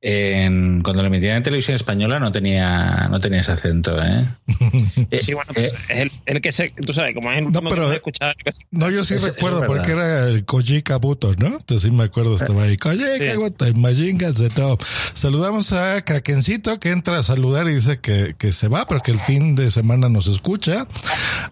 En, 0.00 0.82
cuando 0.82 1.02
lo 1.02 1.08
emitían 1.08 1.36
en 1.38 1.42
televisión 1.42 1.74
española 1.74 2.18
no 2.20 2.30
tenía, 2.32 3.08
no 3.10 3.20
tenía 3.20 3.40
ese 3.40 3.52
acento, 3.52 3.96
¿eh? 4.02 4.18
Sí, 5.22 5.32
bueno, 5.34 5.50
eh, 5.56 5.70
es 5.88 5.96
el, 5.98 6.12
el 6.26 6.40
que 6.40 6.52
se. 6.52 6.68
Tú 6.68 6.92
sabes, 6.92 7.14
como 7.14 7.30
es 7.32 7.38
el 7.38 7.50
No, 7.50 7.62
pero- 7.62 7.82
que 7.84 7.88
se 7.90 7.94
escuchaba. 7.96 8.34
No, 8.70 8.90
yo 8.90 9.04
sí 9.04 9.14
eso 9.14 9.26
recuerdo 9.26 9.60
es 9.60 9.66
porque 9.66 9.92
era 9.92 10.26
el 10.26 10.44
Koji 10.44 10.82
Kabuto, 10.82 11.34
¿no? 11.38 11.46
Entonces 11.48 11.82
sí 11.82 11.90
me 11.90 12.04
acuerdo, 12.04 12.36
estaba 12.36 12.62
ahí. 12.64 12.76
Koji 12.76 13.02
Kabuto, 13.24 13.64
el 13.64 13.76
Majingas 13.76 14.36
de 14.38 14.50
todo. 14.50 14.78
Saludamos 15.14 15.72
a 15.72 16.02
Krakencito 16.02 16.78
que 16.78 16.90
entra 16.90 17.18
a 17.18 17.22
saludar 17.22 17.66
y 17.68 17.74
dice 17.74 17.98
que, 18.00 18.34
que 18.38 18.52
se 18.52 18.68
va, 18.68 18.86
pero 18.86 19.02
que 19.02 19.10
el 19.12 19.18
fin 19.20 19.54
de 19.54 19.70
semana 19.70 20.08
nos 20.08 20.26
escucha. 20.26 20.86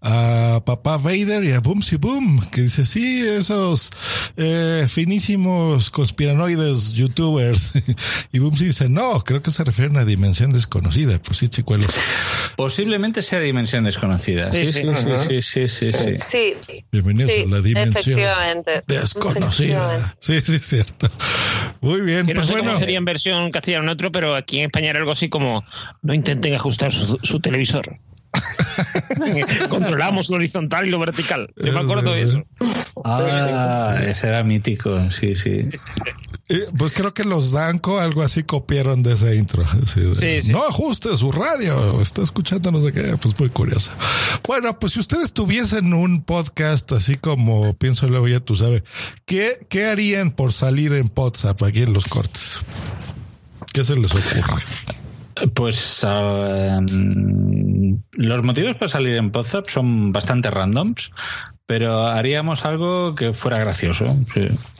A 0.02 0.60
Papá 0.64 0.96
Vader 0.98 1.42
y 1.44 1.52
a 1.52 1.60
Boomsy 1.60 1.96
Boom, 1.96 2.40
que 2.50 2.62
dice, 2.62 2.84
sí, 2.96 3.20
esos 3.28 3.90
eh, 4.38 4.86
finísimos 4.88 5.90
conspiranoides 5.90 6.94
youtubers. 6.94 7.72
y 8.32 8.38
Boomsy 8.38 8.66
dice, 8.66 8.88
no, 8.88 9.20
creo 9.22 9.42
que 9.42 9.50
se 9.50 9.64
refieren 9.64 9.98
a 9.98 10.04
dimensión 10.04 10.50
desconocida. 10.50 11.18
Pues 11.22 11.38
sí, 11.38 11.48
chicuelos. 11.48 11.88
posiblemente 12.56 13.20
sea 13.20 13.40
dimensión 13.40 13.84
desconocida. 13.84 14.50
Sí, 14.50 14.72
sí, 14.72 14.82
sí, 14.82 15.42
sí, 15.42 15.42
sí, 15.42 15.68
sí, 15.68 15.92
sí. 15.92 16.16
Sí, 16.16 16.54
Bienvenidos 16.90 17.32
Sí, 17.32 17.42
a 17.42 17.46
la 17.46 17.60
dimensión 17.60 18.20
desconocida. 18.86 20.16
Sí, 20.20 20.40
sí, 20.40 20.54
es 20.54 20.66
cierto. 20.66 21.10
Muy 21.82 22.00
bien, 22.00 22.26
no 22.26 22.34
pues 22.34 22.46
sé 22.46 22.52
bueno. 22.54 22.68
cómo 22.68 22.80
sería 22.80 22.98
en 22.98 23.04
versión 23.04 23.50
castellano 23.50 23.84
neutro, 23.84 24.10
pero 24.10 24.34
aquí 24.34 24.60
en 24.60 24.66
España 24.66 24.90
era 24.90 25.00
algo 25.00 25.12
así 25.12 25.28
como 25.28 25.64
no 26.02 26.14
intenten 26.14 26.54
ajustar 26.54 26.92
su, 26.92 27.18
su 27.22 27.40
televisor. 27.40 27.98
Controlamos 29.68 30.28
lo 30.28 30.36
horizontal 30.36 30.86
y 30.86 30.90
lo 30.90 30.98
vertical. 30.98 31.52
Yo 31.56 31.72
me 31.72 31.80
acuerdo 31.80 32.12
de 32.12 32.22
eso. 32.22 32.44
Ah, 33.04 33.96
ese 34.06 34.28
era 34.28 34.42
mítico, 34.42 34.98
sí, 35.10 35.36
sí. 35.36 35.68
Eh, 36.48 36.66
pues 36.78 36.92
creo 36.92 37.12
que 37.12 37.24
los 37.24 37.52
Danco 37.52 37.98
algo 37.98 38.22
así 38.22 38.44
copiaron 38.44 39.02
de 39.02 39.14
ese 39.14 39.36
intro. 39.36 39.64
Sí. 39.86 40.50
No 40.50 40.66
ajuste 40.66 41.16
su 41.16 41.32
radio, 41.32 42.00
está 42.00 42.22
escuchando 42.22 42.70
no 42.70 42.82
sé 42.82 42.92
qué, 42.92 43.16
pues 43.20 43.38
muy 43.38 43.48
curioso. 43.48 43.90
Bueno, 44.46 44.78
pues 44.78 44.94
si 44.94 45.00
ustedes 45.00 45.32
tuviesen 45.32 45.92
un 45.92 46.22
podcast 46.22 46.92
así 46.92 47.16
como 47.16 47.74
pienso 47.74 48.06
luego 48.06 48.28
ya 48.28 48.40
tú 48.40 48.56
sabes, 48.56 48.82
¿qué, 49.24 49.66
¿qué 49.68 49.86
harían 49.86 50.30
por 50.30 50.52
salir 50.52 50.92
en 50.92 51.10
WhatsApp 51.14 51.62
aquí 51.64 51.82
en 51.82 51.92
los 51.92 52.04
cortes? 52.04 52.60
¿Qué 53.72 53.82
se 53.84 53.96
les 53.96 54.12
ocurre? 54.14 54.62
Pues 55.54 56.04
mm, 56.04 57.94
los 58.12 58.42
motivos 58.42 58.76
para 58.76 58.88
salir 58.88 59.16
en 59.16 59.30
WhatsApp 59.34 59.68
son 59.68 60.12
bastante 60.12 60.50
randoms, 60.50 61.10
pero 61.66 62.06
haríamos 62.06 62.64
algo 62.64 63.14
que 63.14 63.32
fuera 63.32 63.58
gracioso. 63.58 64.06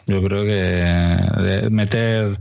Yo 0.09 0.23
creo 0.23 0.45
que 0.45 1.69
meter, 1.71 2.39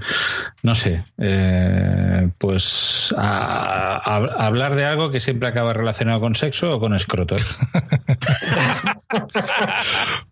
no 0.62 0.76
sé, 0.76 1.04
eh, 1.18 2.30
pues 2.38 3.12
a- 3.18 3.98
hablar 4.46 4.76
de 4.76 4.86
algo 4.86 5.10
que 5.10 5.20
siempre 5.20 5.50
acaba 5.50 5.74
relacionado 5.74 6.20
con 6.20 6.36
sexo 6.36 6.76
o 6.76 6.80
con 6.80 6.96
escrotos. 6.96 7.42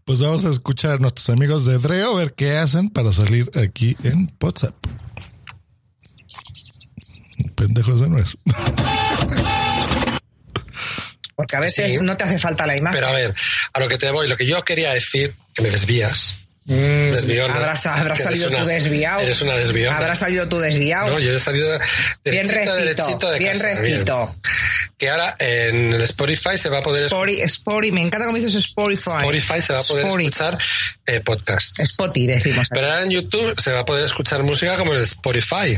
Pues 0.06 0.22
vamos 0.22 0.46
a 0.46 0.50
escuchar 0.50 0.92
a 0.92 0.98
nuestros 0.98 1.30
amigos 1.30 1.66
de 1.66 1.80
Dreo 1.80 2.16
ver 2.16 2.34
qué 2.34 2.58
hacen 2.58 2.90
para 2.90 3.12
salir 3.12 3.50
aquí 3.62 3.96
en 4.04 4.32
WhatsApp. 4.42 4.76
Pendejos 7.66 8.02
de 8.02 8.10
nuez. 8.10 8.36
Porque 11.36 11.56
a 11.56 11.60
veces 11.62 11.94
Sí. 11.94 11.98
no 12.02 12.16
te 12.18 12.24
hace 12.26 12.38
falta 12.40 12.66
la 12.68 12.78
imagen. 12.78 12.96
Pero 12.96 13.08
a 13.08 13.12
ver, 13.14 13.34
a 13.74 13.80
lo 13.80 13.88
que 13.88 13.98
te 13.98 14.12
voy, 14.12 14.28
lo 14.28 14.38
que 14.38 14.46
yo 14.46 14.64
quería 14.64 14.94
decir, 14.94 15.34
que 15.54 15.62
me 15.62 15.70
desvías. 15.70 16.40
Desviona. 16.66 17.54
habrás 17.56 17.86
habrás 17.88 18.20
salido 18.24 18.48
una- 18.48 18.60
tú 18.62 18.66
desviado. 18.68 19.20
Eres 19.20 19.42
una 19.42 19.56
desviona. 19.56 19.98
Habrás 19.98 20.20
salido 20.20 20.48
tú 20.48 20.60
desviado. 20.60 21.10
No, 21.10 21.20
yo 21.20 21.34
he 21.36 21.40
salido 21.40 21.68
bien 22.24 22.48
rectito, 22.48 22.76
derechito 22.76 23.32
de 23.32 23.40
bien 23.40 23.52
casa, 23.60 23.82
rectito. 23.82 24.36
Que 24.98 25.10
ahora 25.10 25.36
en 25.40 25.94
el 25.94 26.02
Spotify 26.04 26.58
se 26.58 26.70
va 26.70 26.78
a 26.78 26.82
poder 26.82 27.10
Spori, 27.10 27.46
Spori, 27.50 27.92
me 27.92 28.02
encanta 28.02 28.28
cómo 28.28 28.38
dices 28.38 28.54
Spotify. 28.56 29.10
Spotify 29.20 29.62
se 29.62 29.74
va 29.74 29.82
a 29.82 29.84
poder 29.84 30.06
Spori. 30.06 30.26
escuchar 30.28 30.58
eh, 31.06 31.20
podcasts. 31.20 31.80
Spotify 31.82 32.28
decimos. 32.28 32.68
Pero 32.72 32.88
ahora 32.88 33.04
en 33.04 33.10
YouTube 33.10 33.60
se 33.62 33.74
va 33.74 33.82
a 33.82 33.86
poder 33.86 34.06
escuchar 34.06 34.42
música 34.44 34.78
como 34.78 34.94
en 34.94 35.00
el 35.00 35.04
Spotify. 35.04 35.78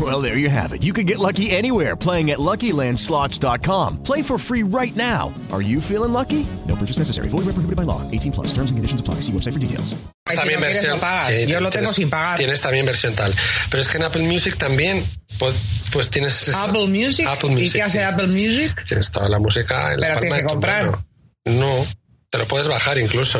Well, 0.00 0.22
there 0.22 0.38
you 0.38 0.48
have 0.48 0.72
it. 0.72 0.82
You 0.82 0.92
can 0.94 1.04
get 1.06 1.18
lucky 1.18 1.50
anywhere 1.50 1.96
playing 1.96 2.30
at 2.30 2.38
LuckyLandSlots.com. 2.38 3.98
Play 4.02 4.22
for 4.22 4.38
free 4.38 4.62
right 4.62 4.94
now. 4.96 5.34
Are 5.52 5.60
you 5.60 5.80
feeling 5.80 6.12
lucky? 6.12 6.46
No 6.66 6.76
purchase 6.76 6.98
necessary. 6.98 7.28
Void 7.28 7.44
where 7.44 7.52
prohibited 7.52 7.76
by 7.76 7.82
law. 7.82 8.00
18 8.10 8.30
plus. 8.32 8.48
Terms 8.54 8.70
and 8.70 8.78
conditions 8.78 9.00
apply. 9.00 9.16
See 9.20 9.32
website 9.32 9.52
for 9.52 9.58
details. 9.58 9.94
también 10.24 10.60
no 10.60 10.66
versión. 10.66 10.94
no 10.94 11.00
pagas. 11.00 11.28
sí, 11.28 11.46
Yo 11.48 11.60
lo 11.60 11.70
tengo 11.70 11.88
tienes- 11.90 11.94
sin 11.96 12.08
pagar. 12.08 12.38
Tienes 12.38 12.60
también 12.62 12.86
versión 12.86 13.14
tal. 13.14 13.34
Pero 13.68 13.80
es 13.82 13.88
que 13.88 13.96
en 13.98 14.04
Apple 14.04 14.22
Music 14.22 14.56
también, 14.56 15.04
pues, 15.38 15.84
pues 15.92 16.08
tienes. 16.08 16.48
eso. 16.48 16.56
Apple 16.56 16.86
Music. 16.86 17.26
Apple 17.26 17.50
¿Y 17.50 17.54
Music, 17.56 17.72
qué 17.72 17.82
hace 17.82 17.98
sí. 17.98 18.04
Apple 18.04 18.28
Music? 18.28 18.84
Tienes 18.86 19.10
toda 19.10 19.28
la 19.28 19.38
música 19.40 19.92
en 19.92 20.00
la 20.00 20.06
Pero 20.06 20.14
palma 20.14 20.20
tienes 20.20 20.36
de 20.36 20.40
que 20.40 20.42
tu 20.46 20.48
comprar. 20.52 20.84
mano. 20.86 21.04
No, 21.46 21.86
te 22.30 22.38
lo 22.38 22.46
puedes 22.46 22.68
bajar 22.68 22.96
incluso. 22.98 23.38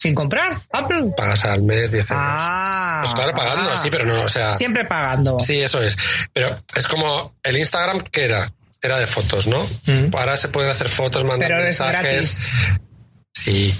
¿Sin 0.00 0.14
comprar? 0.14 0.56
Apple. 0.72 1.12
Pagas 1.16 1.44
al 1.44 1.62
mes 1.62 1.92
10 1.92 2.10
euros. 2.12 2.24
Ah. 2.26 3.00
pues 3.02 3.14
claro, 3.14 3.34
pagando, 3.34 3.70
ah. 3.70 3.76
sí, 3.76 3.90
pero 3.90 4.06
no, 4.06 4.22
o 4.22 4.28
sea. 4.28 4.54
Siempre 4.54 4.84
pagando. 4.86 5.38
Sí, 5.40 5.60
eso 5.60 5.82
es. 5.82 5.96
Pero 6.32 6.48
es 6.74 6.88
como 6.88 7.36
el 7.42 7.58
Instagram 7.58 8.00
que 8.00 8.24
era. 8.24 8.50
Era 8.82 8.98
de 8.98 9.06
fotos, 9.06 9.46
¿no? 9.46 9.68
Ahora 10.14 10.38
se 10.38 10.48
pueden 10.48 10.70
hacer 10.70 10.88
fotos, 10.88 11.22
mandar 11.22 11.48
Pero 11.50 11.60
es 11.60 11.78
mensajes. 11.78 12.44
Sí. 13.34 13.74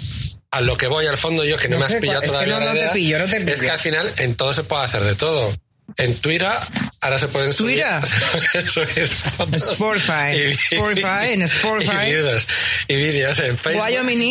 A 0.50 0.60
lo 0.60 0.76
que 0.76 0.88
voy 0.88 1.06
al 1.06 1.16
fondo 1.16 1.42
yo, 1.44 1.56
que 1.56 1.68
no, 1.68 1.78
No 1.78 1.86
me 1.88 1.94
has 1.94 2.00
pillado 2.00 2.18
es 2.22 2.26
que 2.26 2.32
todavía. 2.32 2.58
no- 2.58 2.66
no 2.66 2.72
te 2.72 2.88
pillo, 2.90 3.18
no 3.18 3.24
te 3.24 3.36
Es 3.38 3.42
pillo. 3.44 3.60
que 3.60 3.70
al 3.70 3.78
final 3.78 4.12
en 4.18 4.34
todo 4.34 4.52
se 4.52 4.64
puede 4.64 4.82
hacer 4.84 5.02
de 5.02 5.14
todo. 5.14 5.56
En 5.97 6.14
Twitter 6.20 6.49
ahora 7.03 7.18
se 7.18 7.28
pueden 7.28 7.53
subir, 7.53 7.84
subir 8.68 9.09
fotos. 9.09 9.72
Spotify. 9.72 10.36
Y- 10.36 10.49
Spotify, 10.74 11.32
en 11.32 11.43
Spotify. 11.43 12.07
Y 12.07 12.14
vídeos. 12.14 12.47
Y 12.88 12.97
vídeos 12.97 13.38
en 13.38 13.59
Facebook. 13.59 13.86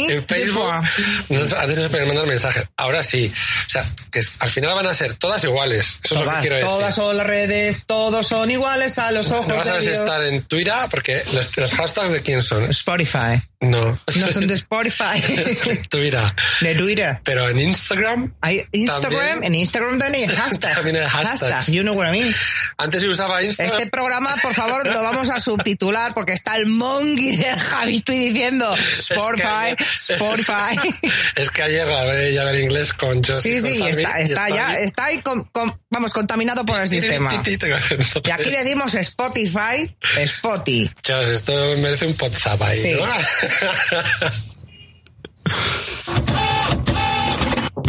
En 0.09 0.23
Facebook. 0.25 0.71
antes 0.71 1.77
no 1.77 1.83
se 1.83 1.89
podían 1.89 2.07
mandar 2.07 2.27
mensajes. 2.27 2.63
Ahora 2.77 3.03
sí. 3.03 3.31
O 3.67 3.69
sea, 3.69 3.85
que 4.11 4.21
al 4.39 4.49
final 4.49 4.73
van 4.75 4.87
a 4.87 4.93
ser 4.93 5.13
todas 5.13 5.43
iguales. 5.43 5.99
Eso 6.03 6.15
es 6.15 6.19
lo 6.19 6.19
que 6.21 6.25
Todas, 6.25 6.41
quiero 6.41 6.55
decir. 6.57 6.69
todas 6.69 6.95
son 6.95 7.17
las 7.17 7.27
redes, 7.27 7.83
todos 7.85 8.27
son 8.27 8.51
iguales 8.51 8.97
a 8.99 9.11
los 9.11 9.31
ojos 9.31 9.47
No 9.49 9.55
vas 9.55 9.67
a 9.69 9.77
de 9.77 9.91
estar 9.93 10.25
en 10.25 10.43
Twitter, 10.43 10.73
porque 10.89 11.23
los, 11.33 11.55
los 11.57 11.73
hashtags 11.73 12.11
de 12.11 12.21
quién 12.21 12.41
son. 12.41 12.63
Spotify. 12.65 13.41
No. 13.61 13.99
No 14.15 14.29
son 14.29 14.47
de 14.47 14.53
Spotify. 14.55 15.21
Twitter. 15.89 16.23
De 16.61 16.75
Twitter. 16.75 17.19
Pero 17.23 17.49
en 17.49 17.59
Instagram. 17.59 18.33
Hay 18.41 18.63
Instagram, 18.71 19.11
También. 19.19 19.43
en 19.43 19.55
Instagram 19.55 19.99
también 19.99 20.29
hay 20.29 20.35
hashtag. 20.35 20.75
También 20.75 20.95
hay 20.97 21.03
hashtags. 21.07 21.48
You 21.67 21.81
know 21.83 21.93
what 21.93 22.07
I 22.07 22.11
mean. 22.11 22.33
Antes 22.77 23.01
se 23.01 23.07
usaba 23.09 23.43
Instagram. 23.43 23.75
Este 23.77 23.89
programa, 23.89 24.33
por 24.41 24.53
favor, 24.53 24.85
lo 24.87 25.01
vamos 25.03 25.29
a 25.29 25.39
subtitular 25.39 26.13
porque 26.13 26.33
está 26.33 26.55
el 26.55 26.67
monkey 26.67 27.35
de 27.37 27.59
Javi 27.59 27.97
estoy 27.97 28.29
diciendo 28.29 28.73
Spotify, 28.75 29.75
Spotify. 29.79 30.77
Es 31.35 31.49
que 31.51 31.63
ayer 31.63 31.87
la 31.87 32.03
de 32.05 32.33
ya 32.33 32.43
ver 32.45 32.59
inglés 32.59 32.93
con 32.93 33.23
Josie 33.23 33.61
Sí, 33.61 33.75
sí, 33.75 33.83
está, 33.87 34.19
y 34.21 34.23
está 34.23 34.49
ya, 34.49 34.69
ahí. 34.69 34.83
está 34.83 35.05
ahí, 35.05 35.21
con- 35.21 35.43
con- 35.45 35.79
vamos, 35.89 36.13
contaminado 36.13 36.65
por 36.65 36.79
el 36.79 36.87
sistema. 36.87 37.31
Y 37.33 38.31
aquí 38.31 38.49
decimos 38.49 38.93
Spotify, 38.93 39.93
Spotify. 40.17 40.91
Chos, 41.01 41.27
esto 41.27 41.53
merece 41.77 42.05
un 42.07 42.15
WhatsApp 42.19 42.61
ahí, 42.61 42.81
Sí. 42.81 42.93
¿no? 42.93 43.05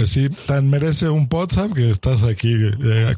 Pues 0.01 0.13
sí, 0.13 0.31
tan 0.47 0.71
merece 0.71 1.11
un 1.11 1.29
WhatsApp 1.31 1.75
que 1.75 1.91
estás 1.91 2.23
aquí. 2.23 2.55
eh, 2.55 3.15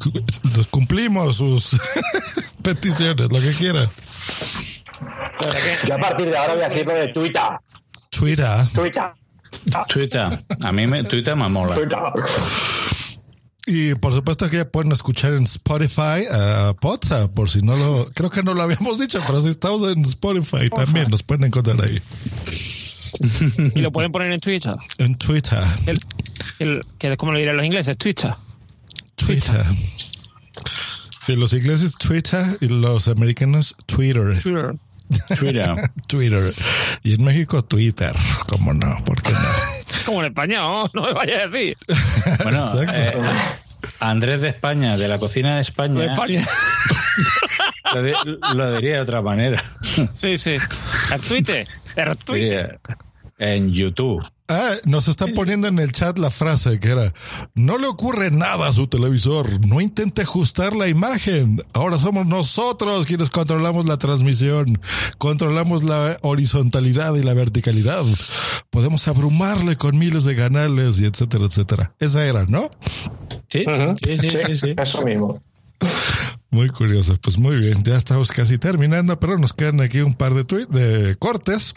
nos 0.57 0.66
cumplimos 0.66 1.37
sus 1.37 1.80
peticiones, 2.62 3.30
lo 3.30 3.41
que 3.41 3.53
quieran. 3.53 3.89
Yo 5.87 5.95
a 5.95 5.99
partir 5.99 6.26
de 6.28 6.37
ahora 6.37 6.55
voy 6.55 6.64
a 6.64 6.68
decirlo 6.68 6.93
de 6.95 7.07
Twitter. 7.07 7.43
Twitter. 8.11 8.66
Twitter. 8.74 9.05
Twitter. 9.87 10.45
A 10.64 10.72
mí 10.72 10.89
me, 10.89 11.05
Twitter 11.05 11.37
me 11.37 11.49
mola. 11.49 11.76
Y 13.64 13.95
por 13.95 14.12
supuesto 14.12 14.51
que 14.51 14.57
ya 14.57 14.68
pueden 14.68 14.91
escuchar 14.91 15.35
en 15.35 15.45
Spotify 15.45 16.26
a 16.33 16.74
WhatsApp, 16.83 17.33
por 17.33 17.49
si 17.49 17.62
no 17.62 17.76
lo. 17.76 18.11
Creo 18.12 18.28
que 18.28 18.43
no 18.43 18.55
lo 18.55 18.62
habíamos 18.64 18.99
dicho, 18.99 19.22
pero 19.24 19.41
si 19.41 19.51
estamos 19.51 19.89
en 19.89 20.01
Spotify 20.01 20.68
también, 20.68 21.09
nos 21.11 21.22
pueden 21.22 21.45
encontrar 21.45 21.80
ahí. 21.80 22.03
Y 23.74 23.80
lo 23.80 23.93
pueden 23.93 24.11
poner 24.11 24.33
en 24.33 24.41
Twitter. 24.41 24.74
En 24.99 25.14
Twitter. 25.16 25.62
El, 25.87 25.99
el- 26.63 26.81
que 26.99 27.09
es 27.09 27.17
como 27.17 27.33
lo 27.33 27.39
dirán 27.39 27.57
los 27.57 27.67
ingleses, 27.67 27.97
Twitter. 27.99 28.33
Twitter. 29.17 29.65
Sí, 31.21 31.37
los 31.37 31.53
ingleses 31.53 31.97
Twitter 31.99 32.45
y 32.61 32.69
los 32.69 33.07
americanos 33.09 33.77
Twitter. 33.87 34.41
Twitter. 34.43 34.73
Twitter. 35.39 35.75
Twitter. 36.09 36.55
Y 37.05 37.15
en 37.15 37.25
México 37.25 37.63
Twitter. 37.63 38.13
¿Cómo 38.49 38.73
no? 38.75 39.05
¿Por 39.05 39.23
qué 39.23 39.33
no? 39.33 39.39
Como 40.07 40.21
en 40.21 40.27
España, 40.29 40.59
no, 40.63 40.91
no 40.95 41.03
me 41.03 41.13
vayas 41.13 41.43
a 41.45 41.47
decir. 41.49 41.77
Bueno, 42.43 42.65
Exacto. 42.65 42.93
eh, 42.95 43.21
Andrés 44.01 44.41
de 44.41 44.49
España, 44.49 44.97
de 44.97 45.07
la 45.09 45.19
cocina 45.19 45.57
de 45.57 45.61
España, 45.61 46.01
De 46.01 46.07
España. 46.07 46.49
Lo, 47.95 48.03
di- 48.03 48.13
lo 48.55 48.75
diría 48.77 48.95
de 48.97 49.01
otra 49.01 49.23
manera. 49.23 49.63
Sí, 50.15 50.37
sí. 50.37 50.55
El 51.13 51.21
Twitter. 51.21 51.69
El 51.97 52.17
Twitter. 52.19 52.81
Diría, 52.87 52.99
En 53.39 53.73
YouTube. 53.73 54.25
Ah, 54.55 54.75
nos 54.85 55.09
están 55.09 55.33
poniendo 55.33 55.67
en 55.67 55.79
el 55.79 55.93
chat 55.93 56.19
la 56.19 56.29
frase 56.29 56.79
que 56.79 56.91
era, 56.91 57.15
no 57.55 57.79
le 57.79 57.87
ocurre 57.87 58.31
nada 58.31 58.69
a 58.69 58.73
su 58.73 58.87
televisor, 58.87 59.67
no 59.67 59.81
intente 59.81 60.21
ajustar 60.21 60.77
la 60.77 60.89
imagen, 60.89 61.65
ahora 61.73 61.99
somos 61.99 62.27
nosotros 62.27 63.07
quienes 63.07 63.31
controlamos 63.31 63.87
la 63.87 63.97
transmisión, 63.97 64.79
controlamos 65.17 65.85
la 65.85 66.19
horizontalidad 66.21 67.15
y 67.15 67.23
la 67.23 67.33
verticalidad, 67.33 68.05
podemos 68.69 69.09
abrumarle 69.09 69.77
con 69.77 69.99
miles 69.99 70.25
de 70.25 70.37
canales 70.37 71.01
y 71.01 71.07
etcétera, 71.07 71.47
etcétera. 71.47 71.93
Esa 71.99 72.27
era, 72.27 72.45
¿no? 72.45 72.71
Sí, 73.49 73.65
sí, 74.05 74.19
sí, 74.19 74.31
sí, 74.31 74.57
sí. 74.57 74.75
Eso 74.77 75.01
mismo. 75.01 75.41
Muy 76.53 76.69
curioso. 76.69 77.17
Pues 77.23 77.39
muy 77.39 77.57
bien, 77.57 77.83
ya 77.83 77.97
estamos 77.97 78.31
casi 78.31 78.59
terminando, 78.59 79.19
pero 79.19 79.39
nos 79.39 79.55
quedan 79.55 79.81
aquí 79.81 80.01
un 80.03 80.13
par 80.13 80.35
de 80.35 80.45
tweets, 80.45 80.71
de 80.71 81.17
cortes. 81.19 81.73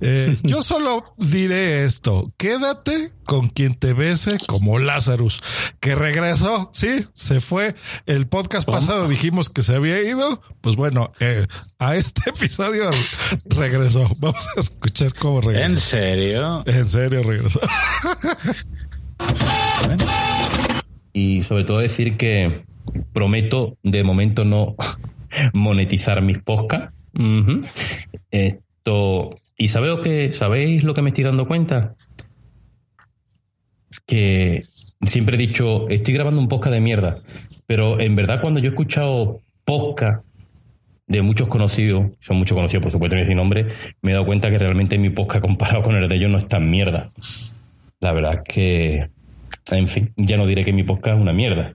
Eh, 0.00 0.36
yo 0.42 0.64
solo 0.64 1.14
diré 1.16 1.84
esto: 1.84 2.26
quédate 2.36 3.12
con 3.24 3.48
quien 3.48 3.76
te 3.76 3.92
bese 3.92 4.40
como 4.48 4.80
Lazarus, 4.80 5.40
que 5.78 5.94
regresó. 5.94 6.70
Sí, 6.72 7.06
se 7.14 7.40
fue. 7.40 7.76
El 8.06 8.26
podcast 8.26 8.68
pasado 8.68 9.06
dijimos 9.06 9.48
que 9.48 9.62
se 9.62 9.76
había 9.76 10.02
ido. 10.02 10.42
Pues 10.60 10.74
bueno, 10.74 11.12
eh, 11.20 11.46
a 11.78 11.94
este 11.94 12.22
episodio 12.30 12.90
regresó. 13.44 14.10
Vamos 14.18 14.44
a 14.56 14.60
escuchar 14.60 15.14
cómo 15.14 15.40
regresó. 15.40 15.72
¿En 15.72 15.80
serio? 15.80 16.64
En 16.66 16.88
serio 16.88 17.22
regresó. 17.22 17.60
Y 21.12 21.44
sobre 21.44 21.64
todo 21.64 21.78
decir 21.78 22.18
que 22.18 22.66
prometo 23.12 23.76
de 23.82 24.04
momento 24.04 24.44
no 24.44 24.74
monetizar 25.52 26.22
mis 26.22 26.38
podcasts. 26.38 26.98
Ujú. 27.14 27.62
Esto. 28.30 29.36
¿Y 29.58 29.68
sabéis 29.68 30.00
que, 30.02 30.32
sabéis 30.32 30.84
lo 30.84 30.94
que 30.94 31.02
me 31.02 31.10
estoy 31.10 31.24
dando 31.24 31.46
cuenta? 31.46 31.94
Que 34.06 34.62
siempre 35.04 35.36
he 35.36 35.38
dicho, 35.38 35.88
estoy 35.88 36.14
grabando 36.14 36.40
un 36.40 36.48
podcast 36.48 36.74
de 36.74 36.80
mierda. 36.80 37.22
Pero 37.66 38.00
en 38.00 38.14
verdad, 38.14 38.40
cuando 38.40 38.60
yo 38.60 38.66
he 38.66 38.68
escuchado 38.70 39.40
podcast 39.64 40.24
de 41.06 41.22
muchos 41.22 41.48
conocidos, 41.48 42.10
son 42.20 42.36
muchos 42.36 42.56
conocidos, 42.56 42.82
por 42.82 42.92
supuesto, 42.92 43.16
decir 43.16 43.36
nombre, 43.36 43.66
me 44.02 44.10
he 44.10 44.14
dado 44.14 44.26
cuenta 44.26 44.50
que 44.50 44.58
realmente 44.58 44.98
mi 44.98 45.10
podcast 45.10 45.40
comparado 45.40 45.82
con 45.82 45.96
el 45.96 46.08
de 46.08 46.16
ellos 46.16 46.30
no 46.30 46.38
es 46.38 46.48
tan 46.48 46.68
mierda. 46.68 47.10
La 48.00 48.12
verdad 48.12 48.34
es 48.34 48.52
que, 48.52 49.08
en 49.70 49.88
fin, 49.88 50.12
ya 50.16 50.36
no 50.36 50.46
diré 50.46 50.64
que 50.64 50.72
mi 50.72 50.82
podcast 50.82 51.16
es 51.16 51.22
una 51.22 51.32
mierda. 51.32 51.74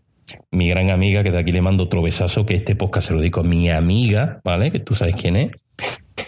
Mi 0.52 0.70
gran 0.70 0.90
amiga, 0.90 1.24
que 1.24 1.32
de 1.32 1.40
aquí 1.40 1.52
le 1.52 1.62
mando 1.62 1.84
otro 1.84 2.02
besazo, 2.02 2.46
que 2.46 2.56
este 2.56 2.76
podcast 2.76 3.08
se 3.08 3.14
lo 3.14 3.20
dedico 3.20 3.42
a 3.42 3.44
mi 3.44 3.70
amiga, 3.70 4.40
¿vale? 4.44 4.72
Que 4.72 4.80
tú 4.80 4.94
sabes 4.94 5.16
quién 5.16 5.36
es. 5.36 5.52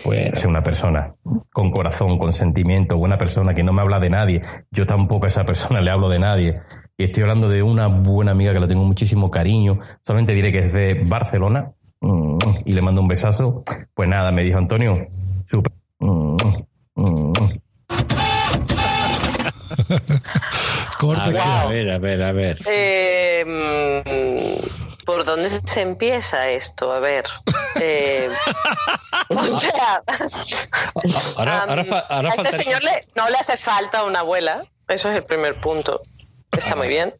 Pues 0.03 0.33
es 0.33 0.45
una 0.45 0.63
persona 0.63 1.13
con 1.51 1.69
corazón, 1.69 2.17
con 2.17 2.33
sentimiento, 2.33 2.97
buena 2.97 3.17
persona 3.17 3.53
que 3.53 3.63
no 3.63 3.73
me 3.73 3.81
habla 3.81 3.99
de 3.99 4.09
nadie. 4.09 4.41
Yo 4.71 4.85
tampoco 4.85 5.25
a 5.25 5.27
esa 5.27 5.45
persona 5.45 5.81
le 5.81 5.91
hablo 5.91 6.09
de 6.09 6.19
nadie. 6.19 6.61
Y 6.97 7.03
estoy 7.05 7.23
hablando 7.23 7.49
de 7.49 7.63
una 7.63 7.87
buena 7.87 8.31
amiga 8.31 8.53
que 8.53 8.59
la 8.59 8.67
tengo 8.67 8.83
muchísimo 8.83 9.29
cariño. 9.31 9.79
Solamente 10.05 10.33
diré 10.33 10.51
que 10.51 10.59
es 10.59 10.73
de 10.73 11.03
Barcelona 11.05 11.71
mm, 12.01 12.37
y 12.65 12.73
le 12.73 12.81
mando 12.81 13.01
un 13.01 13.07
besazo. 13.07 13.63
Pues 13.93 14.09
nada, 14.09 14.31
me 14.31 14.43
dijo 14.43 14.57
Antonio, 14.57 15.07
súper. 15.47 15.73
Corte 21.03 21.37
a, 21.37 21.67
ver, 21.67 21.89
a 21.91 21.97
ver, 21.99 22.21
a 22.21 22.21
ver, 22.21 22.23
a 22.23 22.31
ver. 22.31 22.57
Eh, 22.65 23.45
¿Por 25.05 25.25
dónde 25.25 25.49
se 25.49 25.81
empieza 25.81 26.47
esto? 26.49 26.93
A 26.93 26.99
ver. 26.99 27.25
Eh, 27.81 28.29
o 29.29 29.43
sea, 29.43 30.01
Ahora, 31.35 31.63
a 31.63 31.81
este 31.81 32.35
faltaría- 32.43 32.51
señor 32.63 32.83
le- 32.83 33.05
no 33.15 33.29
le 33.29 33.37
hace 33.37 33.57
falta 33.57 34.03
una 34.05 34.19
abuela. 34.19 34.63
Eso 34.87 35.09
es 35.09 35.15
el 35.17 35.23
primer 35.23 35.55
punto. 35.55 36.01
Está 36.51 36.75
muy 36.75 36.87
bien. 36.87 37.13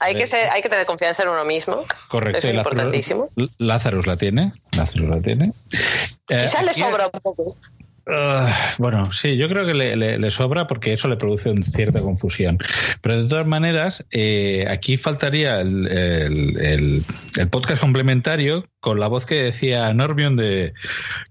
Hay 0.00 0.14
que, 0.14 0.26
ser, 0.26 0.50
hay 0.50 0.60
que 0.60 0.68
tener 0.68 0.84
confianza 0.84 1.22
en 1.22 1.30
uno 1.30 1.44
mismo. 1.46 1.84
Correcto. 2.08 2.38
Eso 2.38 2.48
es 2.48 2.54
y 2.54 2.56
Lázaro- 2.58 2.70
importantísimo. 2.72 3.28
Lazarus 3.56 4.06
la 4.06 4.16
tiene. 4.18 4.52
Lazarus 4.76 5.08
la 5.08 5.20
tiene. 5.22 5.52
Eh, 6.28 6.42
Quizás 6.42 6.62
le 6.64 6.74
sobra 6.74 7.06
un 7.06 7.20
poco. 7.22 7.56
Ah, 8.12 8.74
bueno, 8.78 9.10
sí, 9.12 9.36
yo 9.36 9.48
creo 9.48 9.64
que 9.66 9.74
le, 9.74 9.94
le- 9.96 10.18
le 10.18 10.30
sobra 10.30 10.66
porque 10.66 10.92
eso 10.92 11.06
le 11.08 11.16
produce 11.16 11.50
un 11.50 11.62
cierta 11.62 12.00
confusión. 12.00 12.58
Pero 13.00 13.22
de 13.22 13.28
todas 13.28 13.46
maneras, 13.46 14.04
eh, 14.10 14.64
aquí 14.68 14.96
faltaría 14.96 15.60
el, 15.60 15.86
el- 15.86 16.60
el- 16.60 17.04
el 17.38 17.48
podcast 17.48 17.80
complementario 17.82 18.64
con 18.80 18.98
la 18.98 19.06
voz 19.08 19.26
que 19.26 19.34
decía 19.42 19.92
Normion 19.92 20.36
de 20.36 20.72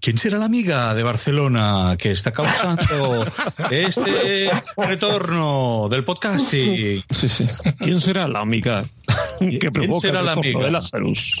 ¿Quién 0.00 0.16
será 0.18 0.38
la 0.38 0.44
amiga 0.44 0.94
de 0.94 1.02
Barcelona 1.02 1.96
que 1.98 2.12
está 2.12 2.32
causando 2.32 3.24
este 3.70 4.50
retorno 4.76 5.88
del 5.90 6.04
podcasting? 6.04 7.04
Sí, 7.10 7.28
sí. 7.28 7.44
¿Quién 7.78 8.00
será 8.00 8.28
la 8.28 8.40
amiga 8.40 8.84
que 9.38 9.58
¿Quién 9.58 10.00
será 10.00 10.20
el 10.20 10.26
la 10.26 10.32
amiga? 10.32 10.64
de 10.64 10.70
Lazarus? 10.70 11.38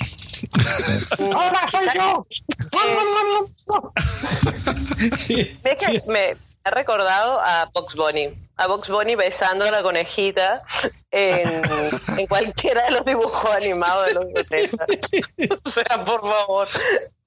¡Hola, 1.18 1.60
soy 1.70 1.86
yo! 1.94 2.26
Ve 5.62 5.76
que 5.76 6.02
me 6.08 6.36
ha 6.64 6.70
recordado 6.70 7.40
a 7.40 7.70
Box 7.72 7.94
Bunny. 7.94 8.30
A 8.56 8.66
Box 8.66 8.88
Bunny 8.88 9.14
besando 9.14 9.64
a 9.64 9.70
la 9.70 9.82
conejita 9.82 10.62
en, 11.10 11.62
en 12.18 12.26
cualquiera 12.26 12.84
de 12.84 12.90
los 12.92 13.04
dibujos 13.04 13.54
animados 13.54 14.06
de 14.06 14.14
los 14.14 14.24
70. 14.30 14.86
O 15.64 15.70
sea, 15.70 16.04
por 16.04 16.20
favor. 16.20 16.68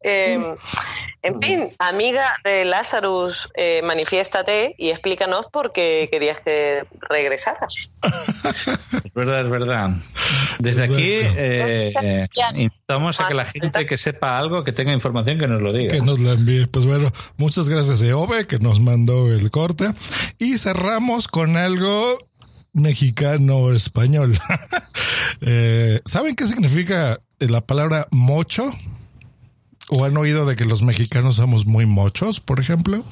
Eh, 0.04 0.56
en 1.22 1.40
fin, 1.40 1.70
amiga 1.80 2.26
de 2.44 2.66
Lazarus, 2.66 3.50
eh, 3.56 3.82
manifiéstate 3.84 4.76
y 4.78 4.90
explícanos 4.90 5.46
por 5.48 5.72
qué 5.72 6.10
querías 6.12 6.42
que 6.42 6.84
regresaras. 7.10 7.90
Es 9.06 9.14
verdad, 9.14 9.42
es 9.42 9.50
verdad. 9.50 9.90
Desde 10.60 10.84
aquí 10.84 11.02
eh, 11.02 11.94
eh, 12.02 12.28
invitamos 12.56 13.20
a 13.20 13.28
que 13.28 13.34
la 13.36 13.46
gente 13.46 13.86
que 13.86 13.98
sepa 13.98 14.38
algo, 14.38 14.64
que 14.64 14.72
tenga 14.72 14.92
información, 14.92 15.40
que 15.40 15.48
nos 15.48 15.62
lo 15.62 15.72
diga. 15.72 15.96
que 15.96 16.02
nos 16.02 16.20
la 16.20 16.34
envíe. 16.34 16.68
Pues 16.68 16.86
bueno, 16.86 17.12
muchas 17.38 17.70
gracias 17.70 18.02
Eove 18.02 18.46
que 18.46 18.60
nos 18.60 18.80
mandó 18.80 19.32
el 19.32 19.50
corte 19.50 19.88
y 20.40 20.58
cerramos 20.58 21.28
con 21.28 21.58
algo 21.58 22.20
mexicano 22.74 23.72
español. 23.72 24.38
Eh, 25.46 26.00
¿Saben 26.06 26.36
qué 26.36 26.48
significa 26.48 27.20
la 27.40 27.60
palabra 27.60 28.08
mocho? 28.12 28.64
¿O 29.96 30.06
han 30.06 30.18
oído 30.18 30.48
de 30.48 30.56
que 30.56 30.66
los 30.66 30.82
mexicanos 30.82 31.36
somos 31.36 31.68
muy 31.68 31.86
mochos, 31.86 32.40
por 32.40 32.60
ejemplo? 32.60 33.04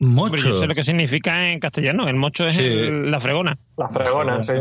Hombre, 0.00 0.40
yo 0.42 0.58
sé 0.58 0.66
lo 0.66 0.74
que 0.74 0.82
significa 0.84 1.50
en 1.52 1.60
castellano. 1.60 2.08
El 2.08 2.16
mocho 2.16 2.46
es 2.46 2.56
Sí. 2.56 2.62
el- 2.62 3.10
la 3.10 3.20
fregona. 3.20 3.58
La 3.76 3.88
fregona, 3.88 4.40
sí. 4.42 4.54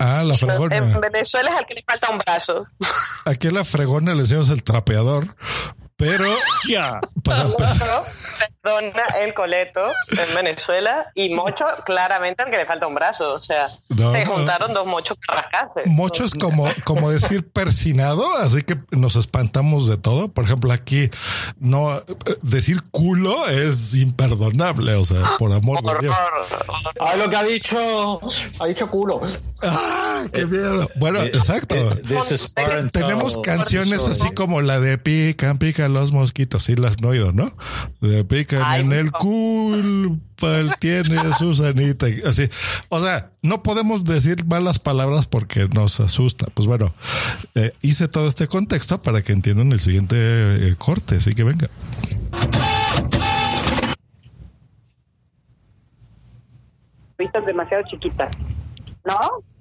Ah, 0.00 0.22
la 0.26 0.36
fregona. 0.36 0.76
En 0.76 1.00
Venezuela 1.00 1.50
es 1.50 1.56
al 1.56 1.66
que 1.66 1.74
le 1.74 1.82
falta 1.82 2.10
un 2.10 2.18
brazo. 2.18 2.66
Aquí 3.26 3.46
a 3.46 3.52
la 3.52 3.64
fregona 3.64 4.12
le 4.14 4.22
decimos 4.22 4.48
el 4.50 4.62
trapeador, 4.64 5.28
pero 6.00 6.24
para 7.22 7.42
empezar- 7.42 8.02
Perdona 8.62 9.02
el 9.22 9.32
coleto 9.32 9.86
en 10.10 10.34
Venezuela 10.34 11.06
y 11.14 11.30
mocho 11.34 11.64
claramente 11.86 12.42
al 12.42 12.50
que 12.50 12.58
le 12.58 12.66
falta 12.66 12.86
un 12.86 12.94
brazo. 12.94 13.34
O 13.34 13.40
sea, 13.40 13.68
No, 13.88 14.12
se 14.12 14.24
no. 14.24 14.32
juntaron 14.32 14.74
dos 14.74 14.86
mochos 14.86 15.16
para 15.26 15.42
rascarse. 15.42 15.82
Mocho 15.86 16.24
es 16.24 16.34
como, 16.34 16.66
como 16.84 17.10
decir 17.10 17.48
persinado, 17.50 18.22
así 18.42 18.62
que 18.62 18.76
nos 18.90 19.16
espantamos 19.16 19.86
de 19.86 19.96
todo. 19.96 20.28
Por 20.30 20.44
ejemplo, 20.44 20.72
aquí 20.72 21.10
no 21.58 21.96
eh, 21.98 22.04
decir 22.42 22.82
culo 22.90 23.48
es 23.48 23.94
imperdonable, 23.94 24.94
o 24.94 25.04
sea, 25.06 25.36
por 25.38 25.52
amor 25.52 25.82
de 25.82 25.98
Dios. 26.02 26.14
Ah, 27.00 27.14
lo 27.16 27.30
que 27.30 27.36
ha 27.36 27.42
dicho. 27.44 28.20
Ha 28.58 28.66
dicho 28.66 28.90
culo. 28.90 29.22
¡Ah! 29.62 30.24
¡Qué 30.32 30.44
miedo! 30.46 30.86
Bueno, 30.96 31.22
exacto. 31.22 31.74
This 32.02 32.30
is 32.30 32.48
parental- 32.48 32.90
Tenemos 32.92 33.38
canciones 33.38 34.06
así 34.06 34.30
como 34.32 34.60
la 34.60 34.80
de 34.80 34.98
pican, 34.98 35.56
pican 35.58 35.89
los 35.92 36.12
mosquitos. 36.12 36.64
Sí, 36.64 36.76
las 36.76 36.96
han 36.98 37.04
oído, 37.04 37.32
¿no? 37.32 37.50
De 38.00 38.24
pican 38.24 38.80
en 38.80 38.92
el 38.92 39.12
culpa, 39.12 40.58
él 40.58 40.70
tiene 40.78 41.18
su 41.38 41.54
sanita. 41.54 42.06
Así. 42.26 42.48
O 42.88 43.00
sea, 43.00 43.30
no 43.42 43.62
podemos 43.62 44.04
decir 44.04 44.46
malas 44.46 44.78
palabras 44.78 45.26
porque 45.26 45.68
nos 45.68 46.00
asusta. 46.00 46.46
Pues 46.54 46.66
bueno, 46.66 46.94
eh, 47.54 47.72
hice 47.82 48.08
todo 48.08 48.28
este 48.28 48.46
contexto 48.46 49.00
para 49.02 49.22
que 49.22 49.32
entiendan 49.32 49.72
el 49.72 49.80
siguiente 49.80 50.16
eh, 50.16 50.74
corte. 50.78 51.16
Así 51.16 51.34
que 51.34 51.44
venga. 51.44 51.68
vistas 57.20 57.46
demasiado 57.46 57.84
chiquitas. 57.88 58.30
¿No? 59.04 59.14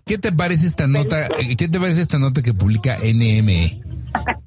¿Qué 0.06 0.18
te 0.18 0.32
parece 0.32 0.66
esta 0.66 0.88
nota? 0.88 1.28
eh, 1.28 1.56
¿Qué 1.56 1.68
te 1.68 1.80
parece 1.80 2.02
esta 2.02 2.18
nota 2.18 2.42
que 2.42 2.54
publica 2.54 2.98
NME? 2.98 3.82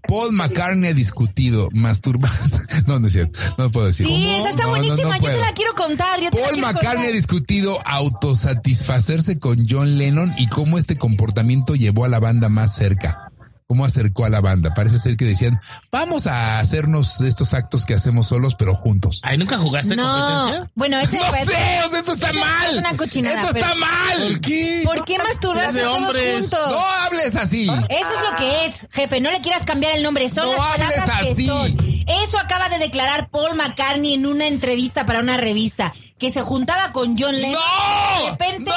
Paul 0.08 0.32
McCartney 0.32 0.90
ha 0.90 0.94
discutido 0.94 1.68
masturbarse. 1.72 2.60
No, 2.86 2.98
no 2.98 3.06
es 3.06 3.12
cierto. 3.12 3.38
No 3.58 3.70
puedo 3.70 3.86
decir. 3.86 4.06
Sí, 4.06 4.28
esa 4.28 4.50
está 4.50 4.64
No, 4.64 4.70
no, 4.70 4.82
no 4.82 4.86
buenísima. 4.88 5.18
Yo 5.18 5.24
te 5.24 5.36
la 5.38 5.52
quiero 5.52 5.74
contar. 5.74 6.20
Yo 6.20 6.30
Paul 6.30 6.42
quiero 6.52 6.66
McCartney 6.66 7.06
ha 7.06 7.12
discutido 7.12 7.78
autosatisfacerse 7.86 9.38
con 9.38 9.66
John 9.68 9.98
Lennon 9.98 10.34
y 10.36 10.48
cómo 10.48 10.78
este 10.78 10.96
comportamiento 10.96 11.76
llevó 11.76 12.04
a 12.04 12.08
la 12.08 12.18
banda 12.18 12.48
más 12.48 12.74
cerca. 12.74 13.31
Cómo 13.72 13.86
acercó 13.86 14.26
a 14.26 14.28
la 14.28 14.42
banda. 14.42 14.74
Parece 14.74 14.98
ser 14.98 15.16
que 15.16 15.24
decían, 15.24 15.58
vamos 15.90 16.26
a 16.26 16.58
hacernos 16.58 17.22
estos 17.22 17.54
actos 17.54 17.86
que 17.86 17.94
hacemos 17.94 18.26
solos, 18.26 18.54
pero 18.54 18.74
juntos. 18.74 19.20
¿Ahí 19.22 19.38
nunca 19.38 19.56
jugaste 19.56 19.96
No, 19.96 20.04
competencia? 20.04 20.70
bueno, 20.74 21.00
ese 21.00 21.16
No 21.16 21.22
parece- 21.30 21.52
sé, 21.52 21.82
o 21.86 21.88
sea, 21.88 21.98
esto 22.00 22.12
está 22.12 22.32
mal. 22.34 22.70
Es 22.72 22.76
una 22.76 22.94
cochinada. 22.98 23.40
Esto 23.40 23.54
está 23.56 23.68
pero- 23.68 23.80
mal. 23.80 24.28
¿Por 24.28 24.40
qué? 24.42 24.82
¿Por 24.84 25.04
qué 25.06 25.16
masturbarse 25.16 25.78
de 25.78 25.84
todos 25.84 25.96
hombres. 25.96 26.34
juntos? 26.50 26.60
No 26.70 26.80
hables 26.86 27.36
así. 27.36 27.62
Eso 27.88 28.10
es 28.18 28.30
lo 28.30 28.36
que 28.36 28.66
es, 28.66 28.86
jefe. 28.90 29.20
No 29.22 29.30
le 29.30 29.40
quieras 29.40 29.64
cambiar 29.64 29.96
el 29.96 30.02
nombre. 30.02 30.28
Son 30.28 30.44
No 30.44 30.52
las 30.76 30.98
hables 30.98 30.98
así. 31.30 31.46
que 31.46 31.46
son. 31.46 31.76
Eso 32.06 32.38
acaba 32.38 32.68
de 32.68 32.78
declarar 32.78 33.30
Paul 33.30 33.56
McCartney 33.56 34.12
en 34.12 34.26
una 34.26 34.48
entrevista 34.48 35.06
para 35.06 35.20
una 35.20 35.38
revista 35.38 35.94
que 36.18 36.28
se 36.28 36.42
juntaba 36.42 36.92
con 36.92 37.16
John 37.18 37.34
Lennon. 37.40 37.52
¡No! 37.54 38.24
De 38.24 38.30
repente. 38.32 38.70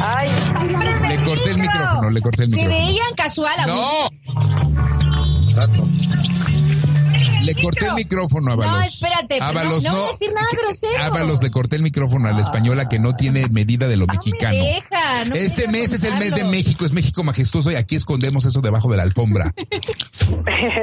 Ay, 0.00 0.28
Le 1.08 1.24
corté 1.24 1.50
el 1.50 1.58
micrófono, 1.58 2.10
le 2.10 2.20
corté 2.20 2.42
el 2.44 2.50
Se 2.54 2.56
micrófono. 2.56 2.84
veían 2.86 3.14
casual. 3.16 3.60
a 3.60 3.66
No. 3.66 4.08
Le 7.42 7.54
corté 7.54 7.86
el 7.86 7.94
micrófono 7.94 8.50
a 8.50 8.54
Ábalos. 8.54 8.72
No, 8.76 8.82
espérate, 8.82 9.26
pero 9.28 9.44
Ábalos, 9.44 9.84
no, 9.84 9.90
no 9.90 9.96
no. 9.96 10.00
voy 10.02 10.08
a 10.08 10.12
decir 10.12 10.32
nada 10.34 10.46
grosero. 10.60 11.02
Ábalos, 11.04 11.42
le 11.42 11.50
corté 11.50 11.76
el 11.76 11.82
micrófono 11.82 12.28
a 12.28 12.32
la 12.32 12.40
española 12.40 12.88
que 12.88 12.98
no 12.98 13.14
tiene 13.14 13.46
medida 13.50 13.86
de 13.86 13.96
lo 13.96 14.06
mexicano. 14.06 14.58
deja, 14.64 15.24
no 15.26 15.30
me 15.34 15.40
este 15.42 15.62
deja 15.62 15.72
mes 15.72 15.92
es 15.92 16.02
el 16.02 16.16
mes 16.18 16.34
de. 16.34 16.44
México, 16.44 16.84
es 16.84 16.92
México 16.92 17.22
majestuoso 17.22 17.70
y 17.70 17.76
aquí 17.76 17.94
escondemos 17.96 18.44
eso 18.46 18.60
debajo 18.60 18.90
de 18.90 18.96
la 18.96 19.04
alfombra. 19.04 19.52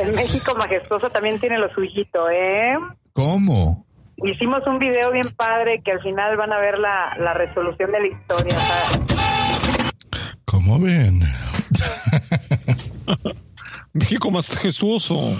el 0.01 0.11
México 0.15 0.55
majestuoso 0.57 1.09
también 1.09 1.39
tiene 1.39 1.57
lo 1.57 1.69
suyito, 1.73 2.29
¿eh? 2.29 2.75
¿Cómo? 3.11 3.85
Hicimos 4.17 4.65
un 4.67 4.79
video 4.79 5.11
bien 5.11 5.25
padre 5.35 5.81
que 5.83 5.91
al 5.91 6.01
final 6.01 6.37
van 6.37 6.53
a 6.53 6.59
ver 6.59 6.77
la, 6.77 7.15
la 7.19 7.33
resolución 7.33 7.91
de 7.91 7.99
la 7.99 8.07
historia. 8.07 8.57
¿sabes? 8.57 8.99
¿Cómo 10.45 10.79
ven? 10.79 11.23
México 13.93 14.31
majestuoso. 14.31 15.37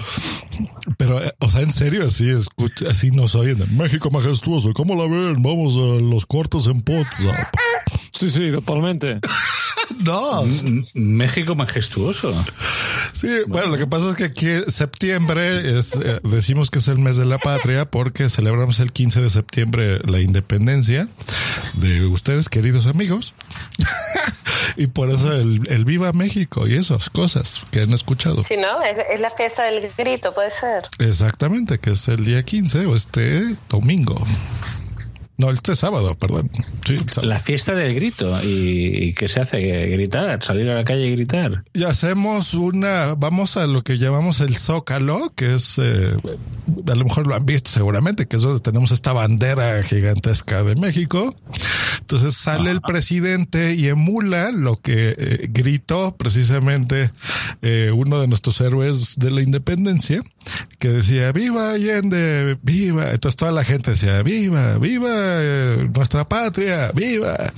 Pero, 0.96 1.24
eh, 1.24 1.32
o 1.40 1.50
sea, 1.50 1.62
en 1.62 1.72
serio, 1.72 2.06
así 2.06 2.30
escucha, 2.30 2.86
así 2.90 3.10
nos 3.10 3.34
oyen. 3.34 3.58
México 3.76 4.10
majestuoso, 4.10 4.72
¿cómo 4.72 4.94
la 4.94 5.08
ven? 5.08 5.42
Vamos 5.42 5.76
a 5.76 6.00
los 6.02 6.24
cortos 6.26 6.68
en 6.68 6.80
WhatsApp. 6.86 7.52
Sí, 8.12 8.30
sí, 8.30 8.50
totalmente. 8.50 9.20
No. 10.02 10.42
México 10.94 11.54
majestuoso. 11.54 12.34
Sí, 13.24 13.42
bueno, 13.46 13.68
lo 13.68 13.78
que 13.78 13.86
pasa 13.86 14.10
es 14.10 14.16
que 14.16 14.24
aquí 14.24 14.48
septiembre 14.68 15.78
es, 15.78 15.96
eh, 15.96 16.20
decimos 16.24 16.70
que 16.70 16.78
es 16.78 16.88
el 16.88 16.98
mes 16.98 17.16
de 17.16 17.24
la 17.24 17.38
patria 17.38 17.84
porque 17.86 18.28
celebramos 18.28 18.80
el 18.80 18.92
15 18.92 19.20
de 19.22 19.30
septiembre 19.30 19.98
la 20.04 20.20
independencia 20.20 21.08
de 21.74 22.06
ustedes, 22.06 22.48
queridos 22.48 22.86
amigos. 22.86 23.34
y 24.76 24.88
por 24.88 25.10
eso 25.10 25.32
el, 25.32 25.62
el 25.68 25.84
Viva 25.84 26.12
México 26.12 26.66
y 26.66 26.74
esas 26.74 27.10
cosas 27.10 27.62
que 27.70 27.80
han 27.80 27.92
escuchado. 27.92 28.42
Si 28.42 28.56
no, 28.56 28.82
es, 28.82 28.98
es 29.10 29.20
la 29.20 29.30
fiesta 29.30 29.64
del 29.64 29.90
grito, 29.96 30.34
puede 30.34 30.50
ser. 30.50 30.84
Exactamente, 30.98 31.78
que 31.78 31.92
es 31.92 32.08
el 32.08 32.24
día 32.24 32.42
15 32.42 32.86
o 32.86 32.96
este 32.96 33.56
domingo. 33.68 34.22
No, 35.36 35.50
este 35.50 35.74
sábado, 35.74 36.14
perdón. 36.14 36.50
Sí, 36.86 36.94
el 36.94 37.08
sábado. 37.08 37.28
La 37.28 37.40
fiesta 37.40 37.74
del 37.74 37.94
grito. 37.94 38.40
¿Y, 38.42 39.08
y 39.08 39.14
qué 39.14 39.28
se 39.28 39.40
hace? 39.40 39.58
¿Gritar? 39.60 40.44
¿Salir 40.44 40.68
a 40.70 40.76
la 40.76 40.84
calle 40.84 41.06
y 41.06 41.10
gritar? 41.10 41.64
Y 41.72 41.84
hacemos 41.84 42.54
una, 42.54 43.14
vamos 43.14 43.56
a 43.56 43.66
lo 43.66 43.82
que 43.82 43.98
llamamos 43.98 44.40
el 44.40 44.56
Zócalo, 44.56 45.32
que 45.34 45.54
es, 45.54 45.78
eh, 45.78 46.16
a 46.86 46.94
lo 46.94 47.04
mejor 47.04 47.26
lo 47.26 47.34
han 47.34 47.46
visto 47.46 47.70
seguramente, 47.70 48.26
que 48.26 48.36
es 48.36 48.42
donde 48.42 48.60
tenemos 48.60 48.92
esta 48.92 49.12
bandera 49.12 49.82
gigantesca 49.82 50.62
de 50.62 50.76
México. 50.76 51.34
Entonces 52.00 52.36
sale 52.36 52.70
el 52.70 52.80
presidente 52.80 53.74
y 53.74 53.88
emula 53.88 54.52
lo 54.52 54.76
que 54.76 55.14
eh, 55.16 55.48
gritó 55.50 56.14
precisamente 56.16 57.10
eh, 57.62 57.90
uno 57.94 58.20
de 58.20 58.28
nuestros 58.28 58.60
héroes 58.60 59.16
de 59.16 59.30
la 59.30 59.42
independencia, 59.42 60.22
que 60.78 60.88
decía, 60.88 61.32
viva 61.32 61.70
Allende, 61.70 62.58
viva. 62.62 63.10
Entonces 63.10 63.36
toda 63.36 63.52
la 63.52 63.64
gente 63.64 63.92
decía, 63.92 64.22
viva, 64.22 64.78
viva 64.78 65.08
eh, 65.10 65.88
nuestra 65.94 66.28
patria, 66.28 66.92
viva. 66.92 67.52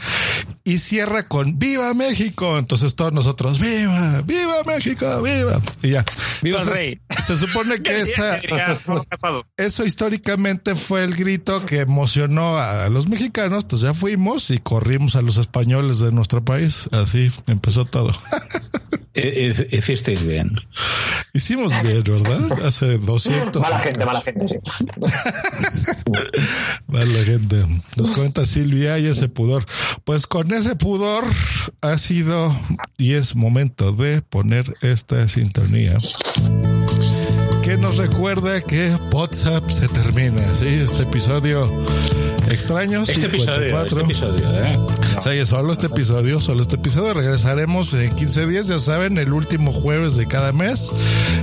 Y 0.65 0.79
cierra 0.79 1.29
con, 1.29 1.59
viva 1.59 1.95
México. 1.95 2.59
Entonces 2.59 2.95
todos 2.97 3.13
nosotros, 3.13 3.61
viva, 3.61 4.23
viva 4.23 4.63
México, 4.67 5.23
viva. 5.23 5.61
Y 5.83 5.91
ya. 5.91 6.05
Viva 6.43 6.59
el 6.59 6.69
Entonces, 6.69 6.75
rey. 6.75 7.01
Se 7.25 7.37
supone 7.37 7.83
que 7.83 8.01
esa, 8.01 8.41
eso 9.57 9.85
históricamente 9.85 10.75
fue 10.75 11.05
el 11.05 11.15
grito 11.15 11.65
que 11.65 11.81
emocionó 11.81 12.59
a 12.59 12.89
los 12.89 13.09
mexicanos, 13.09 13.65
entonces 13.65 13.89
ya 13.89 13.95
fuimos 13.95 14.51
y 14.51 14.59
corrimos 14.59 15.17
a 15.17 15.23
los 15.23 15.37
españoles 15.37 16.01
de 16.01 16.13
nuestro 16.13 16.45
país. 16.45 16.89
Así 16.93 17.31
empezó 17.47 17.85
todo. 17.85 18.13
Eh, 19.17 19.55
eh, 19.59 19.69
Hicisteis 19.73 20.27
bien. 20.27 20.53
Hicimos 21.33 21.73
bien, 21.83 22.03
¿verdad? 22.03 22.65
Hace 22.65 22.99
200. 22.99 23.63
Mala 23.63 23.81
gente, 23.81 24.05
mala 24.05 24.21
gente, 24.21 24.47
sí. 24.49 24.57
Vale, 26.87 27.25
gente. 27.25 27.67
Nos 27.97 28.11
cuenta 28.11 28.45
Silvia 28.47 28.99
y 28.99 29.07
ese 29.07 29.29
pudor. 29.29 29.65
Pues 30.05 30.27
con 30.27 30.53
ese 30.53 30.77
pudor 30.77 31.25
ha 31.81 31.99
sido 31.99 32.55
y 32.99 33.15
es 33.15 33.37
momento 33.37 33.93
de 33.93 34.23
poner 34.23 34.73
esta 34.83 35.27
sintonía 35.29 35.97
que 37.63 37.77
nos 37.77 37.97
recuerda 37.97 38.61
que 38.61 38.95
WhatsApp 39.13 39.69
se 39.71 39.89
termina. 39.89 40.55
Sí, 40.55 40.69
este 40.69 41.03
episodio 41.03 41.85
extraño. 42.51 43.03
Este 43.03 43.27
episodio, 43.27 43.77
54. 43.77 44.01
este 44.01 44.13
episodio, 44.13 44.65
¿eh? 44.65 44.79
Sí, 45.23 45.29
oye, 45.29 45.47
solo 45.47 45.73
este 45.73 45.87
episodio, 45.87 46.41
solo 46.41 46.63
este 46.63 46.77
episodio. 46.77 47.15
Regresaremos 47.15 47.93
en 47.95 48.15
15 48.15 48.47
días, 48.47 48.67
ya 48.67 48.79
saben, 48.79 49.19
el 49.19 49.33
último 49.33 49.73
jueves 49.73 50.17
de 50.17 50.27
cada 50.27 50.53
mes, 50.53 50.93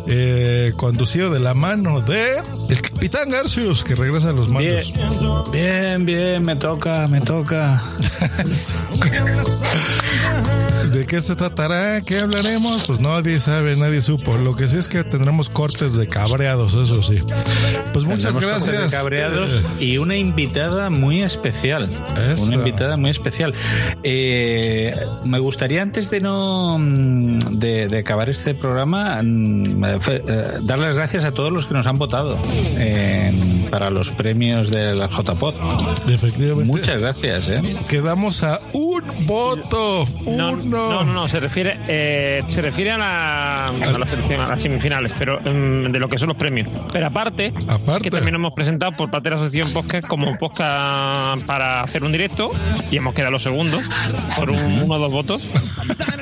eh, 0.07 0.73
conducido 0.77 1.31
de 1.31 1.39
la 1.39 1.53
mano 1.53 2.01
de 2.01 2.23
el 2.69 2.81
Capitán 2.81 3.29
Garcius, 3.31 3.83
que 3.83 3.95
regresa 3.95 4.29
a 4.29 4.33
los 4.33 4.49
mandos. 4.49 4.93
Bien, 5.51 6.05
bien, 6.05 6.43
me 6.43 6.55
toca, 6.55 7.07
me 7.07 7.21
toca. 7.21 7.83
¿De 10.93 11.05
qué 11.07 11.21
se 11.21 11.35
tratará? 11.35 12.01
¿Qué 12.01 12.19
hablaremos? 12.19 12.83
Pues 12.85 12.99
nadie 12.99 13.39
sabe, 13.39 13.75
nadie 13.75 14.01
supo. 14.01 14.37
Lo 14.37 14.55
que 14.55 14.67
sí 14.67 14.77
es 14.77 14.87
que 14.87 15.03
tendremos 15.03 15.49
cortes 15.49 15.95
de 15.95 16.07
cabreados, 16.07 16.75
eso 16.75 17.01
sí. 17.01 17.19
Pues 17.93 18.05
muchas 18.05 18.31
Tendremos 18.33 18.59
cosas 18.59 18.67
de 18.67 18.77
gracias. 18.77 19.01
Cabreados 19.01 19.63
y 19.79 19.97
una 19.97 20.15
invitada 20.15 20.89
muy 20.99 21.21
especial. 21.23 21.89
Eso. 22.31 22.43
Una 22.43 22.55
invitada 22.55 22.97
muy 22.97 23.09
especial. 23.09 23.53
Eh, 24.03 24.93
me 25.25 25.39
gustaría, 25.39 25.81
antes 25.81 26.09
de 26.09 26.19
no 26.21 26.77
mm, 26.79 27.39
de, 27.59 27.87
de 27.87 27.97
acabar 27.99 28.29
este 28.29 28.53
programa, 28.53 29.19
mm, 29.23 29.83
eh, 29.85 30.43
dar 30.63 30.79
las 30.79 30.95
gracias 30.95 31.25
a 31.25 31.31
todos 31.31 31.51
los 31.51 31.65
que 31.65 31.73
nos 31.73 31.87
han 31.87 31.97
votado 31.97 32.37
en- 32.77 33.53
para 33.69 33.89
los 33.89 34.11
premios 34.11 34.69
de 34.69 34.93
la 34.93 35.07
JPOT. 35.07 35.55
Efectivamente. 36.07 36.71
Muchas 36.71 36.99
gracias. 37.01 37.49
¿eh? 37.49 37.61
Quedamos 37.87 38.43
a 38.43 38.59
un 38.73 39.01
voto. 39.25 40.05
No, 40.25 40.51
Uno. 40.51 40.55
no, 40.63 41.03
no, 41.05 41.13
no, 41.13 41.27
se 41.27 41.39
refiere, 41.39 41.79
eh, 41.87 42.43
se 42.49 42.61
refiere 42.61 42.91
a 42.91 42.97
la, 42.99 43.53
a 43.55 43.71
la 43.97 44.05
selección, 44.05 44.41
a 44.41 44.47
las 44.49 44.61
semifinales, 44.61 45.11
pero 45.17 45.39
mm, 45.39 45.91
de 45.91 45.99
lo 45.99 46.07
que 46.07 46.19
son 46.19 46.27
los 46.29 46.37
premios. 46.37 46.67
Pero 46.91 47.07
aparte, 47.07 47.51
Aparte. 47.67 48.03
que 48.03 48.09
también 48.11 48.35
hemos 48.35 48.53
presentado 48.53 48.91
por 48.91 49.09
parte 49.09 49.29
de 49.29 49.35
la 49.37 49.41
asociación 49.41 49.73
Podcast 49.73 50.07
como 50.07 50.37
podcast 50.37 50.82
para 51.45 51.83
hacer 51.83 52.03
un 52.03 52.11
directo 52.11 52.51
y 52.91 52.97
hemos 52.97 53.13
quedado 53.13 53.31
los 53.31 53.43
segundos 53.43 53.83
por 54.37 54.49
un- 54.49 54.81
uno 54.83 54.95
o 54.95 54.99
dos 54.99 55.11
votos. 55.11 55.41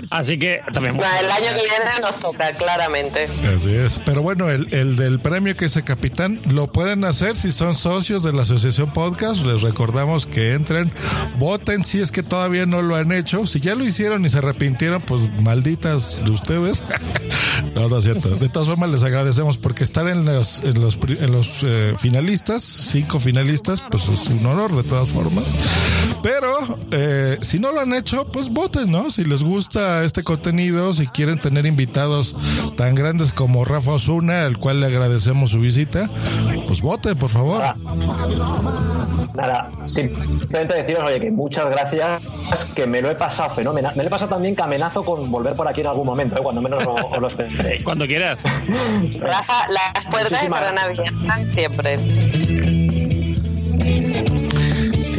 Así 0.09 0.37
que 0.37 0.59
también. 0.73 0.97
Nah, 0.97 1.19
el 1.19 1.31
año 1.31 1.47
que 1.55 1.61
viene 1.61 1.85
nos 2.01 2.17
toca, 2.19 2.51
claramente. 2.53 3.27
Así 3.55 3.75
es. 3.77 3.99
Pero 4.05 4.21
bueno, 4.21 4.49
el, 4.49 4.67
el 4.73 4.95
del 4.97 5.19
premio 5.19 5.55
que 5.55 5.65
ese 5.65 5.83
capitán 5.83 6.39
lo 6.49 6.67
pueden 6.71 7.03
hacer 7.05 7.35
si 7.37 7.51
son 7.51 7.75
socios 7.75 8.23
de 8.23 8.33
la 8.33 8.41
Asociación 8.41 8.91
Podcast. 8.91 9.45
Les 9.45 9.61
recordamos 9.61 10.25
que 10.25 10.53
entren, 10.53 10.91
voten 11.37 11.83
si 11.83 11.99
es 12.01 12.11
que 12.11 12.23
todavía 12.23 12.65
no 12.65 12.81
lo 12.81 12.95
han 12.95 13.11
hecho. 13.11 13.47
Si 13.47 13.59
ya 13.59 13.75
lo 13.75 13.85
hicieron 13.85 14.25
y 14.25 14.29
se 14.29 14.39
arrepintieron, 14.39 15.01
pues 15.01 15.29
malditas 15.41 16.19
de 16.23 16.31
ustedes. 16.31 16.83
no, 17.75 17.89
no 17.89 17.97
es 17.97 18.03
cierto. 18.03 18.29
De 18.35 18.49
todas 18.49 18.67
formas, 18.67 18.89
les 18.89 19.03
agradecemos 19.03 19.57
porque 19.57 19.83
estar 19.83 20.07
en 20.07 20.25
los, 20.25 20.61
en 20.63 20.81
los, 20.81 20.97
en 21.07 21.31
los 21.31 21.63
eh, 21.63 21.93
finalistas, 21.97 22.63
cinco 22.63 23.19
finalistas, 23.19 23.83
pues 23.89 24.07
es 24.09 24.27
un 24.27 24.45
honor 24.45 24.75
de 24.75 24.83
todas 24.83 25.09
formas. 25.09 25.55
Pero 26.23 26.53
eh, 26.91 27.37
si 27.41 27.59
no 27.59 27.71
lo 27.71 27.79
han 27.79 27.93
hecho, 27.93 28.27
pues 28.27 28.49
voten, 28.49 28.91
¿no? 28.91 29.09
Si 29.09 29.23
les 29.23 29.41
gusta 29.43 30.03
este 30.03 30.23
contenido, 30.23 30.93
si 30.93 31.07
quieren 31.07 31.39
tener 31.39 31.65
invitados 31.65 32.35
tan 32.77 32.93
grandes 32.93 33.33
como 33.33 33.65
Rafa 33.65 33.91
Osuna, 33.93 34.45
al 34.45 34.57
cual 34.57 34.79
le 34.81 34.85
agradecemos 34.85 35.49
su 35.51 35.59
visita, 35.59 36.09
pues 36.67 36.81
voten, 36.81 37.17
por 37.17 37.29
favor. 37.31 37.63
Nada, 39.33 39.71
simplemente 39.85 40.73
deciros, 40.75 41.03
oye, 41.05 41.19
que 41.19 41.31
muchas 41.31 41.69
gracias, 41.69 42.21
que 42.75 42.85
me 42.85 43.01
lo 43.01 43.09
he 43.09 43.15
pasado 43.15 43.49
fenomenal. 43.49 43.93
Me 43.95 44.03
lo 44.03 44.07
he 44.07 44.11
pasado 44.11 44.29
también 44.31 44.55
que 44.55 44.61
amenazo 44.61 45.03
con 45.03 45.31
volver 45.31 45.55
por 45.55 45.67
aquí 45.67 45.81
en 45.81 45.87
algún 45.87 46.05
momento, 46.05 46.37
¿eh? 46.37 46.41
cuando 46.43 46.61
menos 46.61 46.83
lo- 46.83 46.93
os 46.95 47.19
lo 47.19 47.27
esperéis. 47.27 47.81
Cuando 47.91 48.05
quieras. 48.05 48.41
Rafa, 49.19 49.67
las 49.69 50.05
puertas 50.05 50.31
Muchísimas 50.31 50.61
estarán 50.61 50.77
abiertas 50.79 51.51
siempre. 51.51 51.97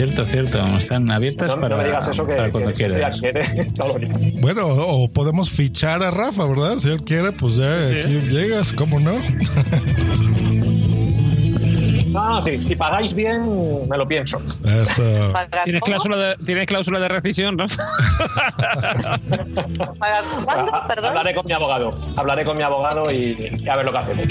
Cierto, 0.02 0.26
cierto. 0.26 0.58
Están 0.78 1.08
abiertas 1.12 1.50
No, 1.50 1.54
no 1.54 1.60
para, 1.62 1.76
me 1.76 1.84
digas 1.84 2.08
eso 2.08 2.26
que, 2.26 2.32
para 2.34 2.46
que 2.46 2.52
cuando 2.52 2.70
estoy 2.70 2.88
quieras. 2.88 3.20
Bueno, 4.40 4.66
o 4.66 5.12
podemos 5.12 5.48
fichar 5.48 6.02
a 6.02 6.10
Rafa, 6.10 6.44
¿verdad? 6.44 6.74
Si 6.78 6.88
él 6.88 7.04
quiere, 7.04 7.30
pues 7.30 7.54
ya 7.54 7.72
aquí 7.86 8.20
llegas, 8.28 8.72
¿cómo 8.72 8.98
no? 8.98 9.12
No, 12.08 12.30
no, 12.34 12.40
sí, 12.40 12.58
si 12.64 12.74
pagáis 12.74 13.14
bien, 13.14 13.42
me 13.88 13.96
lo 13.96 14.04
pienso. 14.08 14.42
Eso. 14.64 15.32
¿Tienes 15.62 15.82
cláusula 15.82 16.16
de, 16.16 16.36
tienes 16.44 16.66
cláusula 16.66 16.98
de 16.98 17.06
rescisión, 17.06 17.54
¿no? 17.54 17.66
Ah, 20.00 20.88
Hablaré 21.10 21.34
con 21.34 21.46
mi 21.46 21.52
abogado. 21.52 21.96
Hablaré 22.16 22.44
con 22.44 22.56
mi 22.56 22.64
abogado 22.64 23.10
y, 23.12 23.56
y 23.56 23.68
a 23.68 23.76
ver 23.76 23.84
lo 23.84 23.92
que 23.92 23.98
hacemos. 23.98 24.26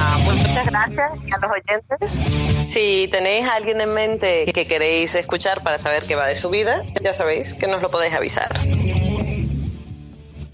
Ah, 0.00 0.18
pues 0.24 0.36
muchas 0.36 0.66
gracias 0.66 1.10
a 1.10 1.38
los 1.40 1.50
oyentes. 1.50 2.22
Si 2.70 3.08
tenéis 3.10 3.46
a 3.46 3.56
alguien 3.56 3.80
en 3.80 3.92
mente 3.92 4.46
que 4.52 4.66
queréis 4.66 5.14
escuchar 5.14 5.62
para 5.62 5.78
saber 5.78 6.04
qué 6.04 6.14
va 6.14 6.26
de 6.26 6.36
su 6.36 6.50
vida, 6.50 6.82
ya 7.02 7.12
sabéis 7.12 7.54
que 7.54 7.66
nos 7.66 7.82
lo 7.82 7.90
podéis 7.90 8.14
avisar. 8.14 8.48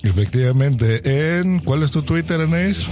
Efectivamente. 0.02 1.38
En, 1.38 1.60
¿Cuál 1.60 1.82
es 1.82 1.90
tu 1.90 2.02
Twitter, 2.02 2.40
Anais? 2.40 2.88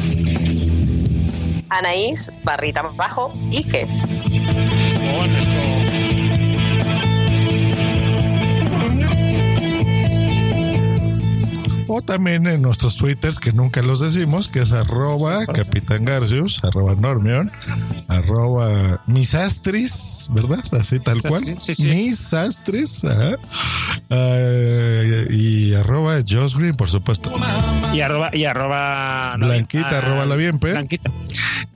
Anaís, 1.69 2.31
barrita 2.45 2.83
bajo, 2.83 3.33
y 3.51 3.63
O 11.95 12.01
también 12.01 12.47
en 12.47 12.63
nuestros 12.63 12.97
twitters, 12.97 13.39
que 13.39 13.53
nunca 13.53 13.83
los 13.83 14.01
decimos, 14.01 14.49
que 14.49 14.61
es 14.61 14.73
arroba 14.73 15.45
Capitán 15.45 16.07
Garcius, 16.07 16.65
arroba 16.65 16.95
Normion, 16.95 17.53
arroba 18.09 19.03
Misastris, 19.07 20.29
¿verdad? 20.31 20.65
Así 20.73 21.01
tal 21.01 21.21
cual. 21.21 21.45
Misastris, 21.81 23.05
ajá. 23.05 23.35
Eh, 24.09 25.27
y 25.33 25.75
arroba 25.75 26.15
Josh 26.27 26.57
Green, 26.57 26.75
por 26.77 26.89
supuesto. 26.89 27.31
Y 27.93 28.01
arroba, 28.01 28.31
y 28.33 28.47
arroba 28.47 29.37
Blanquita, 29.37 29.89
ah, 29.91 29.99
arroba 29.99 30.25
la 30.25 30.37
bien, 30.37 30.59
Blanquita. 30.59 31.11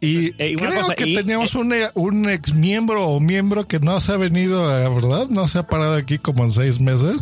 Y 0.07 0.27
Eh, 0.39 0.55
creo 0.57 0.81
cosa, 0.83 0.95
que 0.95 1.09
y- 1.09 1.15
teníamos 1.15 1.55
un, 1.55 1.73
un 1.95 2.29
ex 2.31 2.55
miembro 2.55 3.07
o 3.09 3.21
miembro 3.21 3.67
que 3.67 3.81
no 3.81 4.01
se 4.01 4.13
ha 4.13 4.17
venido, 4.17 4.69
a- 4.69 4.89
¿verdad? 4.89 5.27
No 5.31 5.49
se 5.49 5.59
ha 5.59 5.67
parado 5.67 5.95
aquí 5.97 6.19
como 6.19 6.45
en 6.45 6.51
seis 6.51 6.81
meses. 6.81 7.17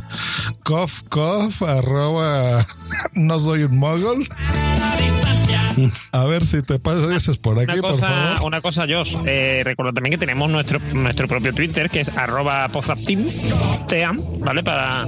Cof, 0.62 1.02
cof, 1.08 1.62
arroba, 1.62 2.66
no 3.14 3.40
soy 3.40 3.62
un 3.64 3.78
mogol. 3.78 4.28
A 6.12 6.24
ver 6.24 6.44
si 6.44 6.62
te 6.62 6.78
pasas 6.78 7.36
por 7.38 7.58
aquí, 7.58 7.72
Una 7.72 7.80
por 7.80 7.90
cosa, 7.92 8.06
favor. 8.08 8.46
una 8.46 8.60
cosa, 8.60 8.84
Josh. 8.88 9.14
Eh, 9.26 9.62
recuerda 9.64 9.92
también 9.92 10.12
que 10.12 10.18
tenemos 10.18 10.50
nuestro, 10.50 10.78
nuestro 10.78 11.26
propio 11.28 11.52
Twitter, 11.54 11.88
que 11.90 12.00
es 12.00 12.08
arroba 12.10 12.68
pozaptim, 12.68 13.28
team, 13.88 14.20
¿vale? 14.40 14.62
Para, 14.62 15.04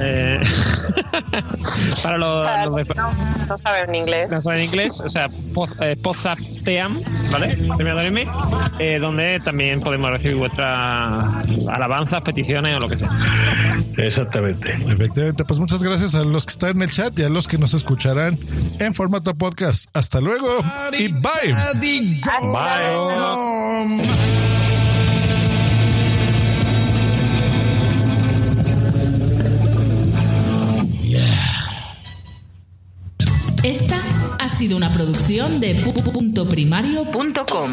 eh, 0.00 0.40
para 2.02 2.18
los, 2.18 2.42
Para 2.42 2.66
los 2.66 2.76
los 2.76 2.86
de- 2.86 2.94
no, 2.94 3.46
no 3.48 3.58
saben 3.58 3.94
inglés. 3.94 4.30
no 4.30 4.40
saben 4.40 4.62
inglés, 4.64 5.00
o 5.00 5.08
sea, 5.08 5.28
poz, 5.54 5.70
eh, 5.80 5.96
pozapteam, 6.02 7.02
¿vale? 7.30 7.56
M, 7.78 8.26
eh, 8.78 8.98
donde 8.98 9.40
también 9.44 9.80
podemos 9.80 10.10
recibir 10.10 10.36
vuestras 10.36 11.68
alabanzas, 11.68 12.22
peticiones 12.22 12.76
o 12.76 12.80
lo 12.80 12.88
que 12.88 12.98
sea. 12.98 13.10
Exactamente. 13.98 14.72
Efectivamente, 14.88 15.44
pues 15.44 15.58
muchas 15.60 15.82
gracias 15.82 16.14
a 16.14 16.22
los 16.24 16.44
que 16.46 16.52
están 16.52 16.76
en 16.76 16.82
el 16.82 16.90
chat 16.90 17.18
y 17.18 17.22
a 17.22 17.28
los 17.28 17.48
que 17.48 17.58
nos 17.58 17.74
escucharán 17.74 18.38
en 18.78 18.94
formato 18.94 19.34
podcast. 19.34 19.45
Hasta 19.92 20.20
luego 20.20 20.60
y 20.98 21.08
bye. 21.08 21.54
Esta 33.62 34.00
ha 34.38 34.48
sido 34.48 34.76
una 34.76 34.92
producción 34.92 35.58
de 35.60 35.74
puntoprimario.com. 35.74 37.72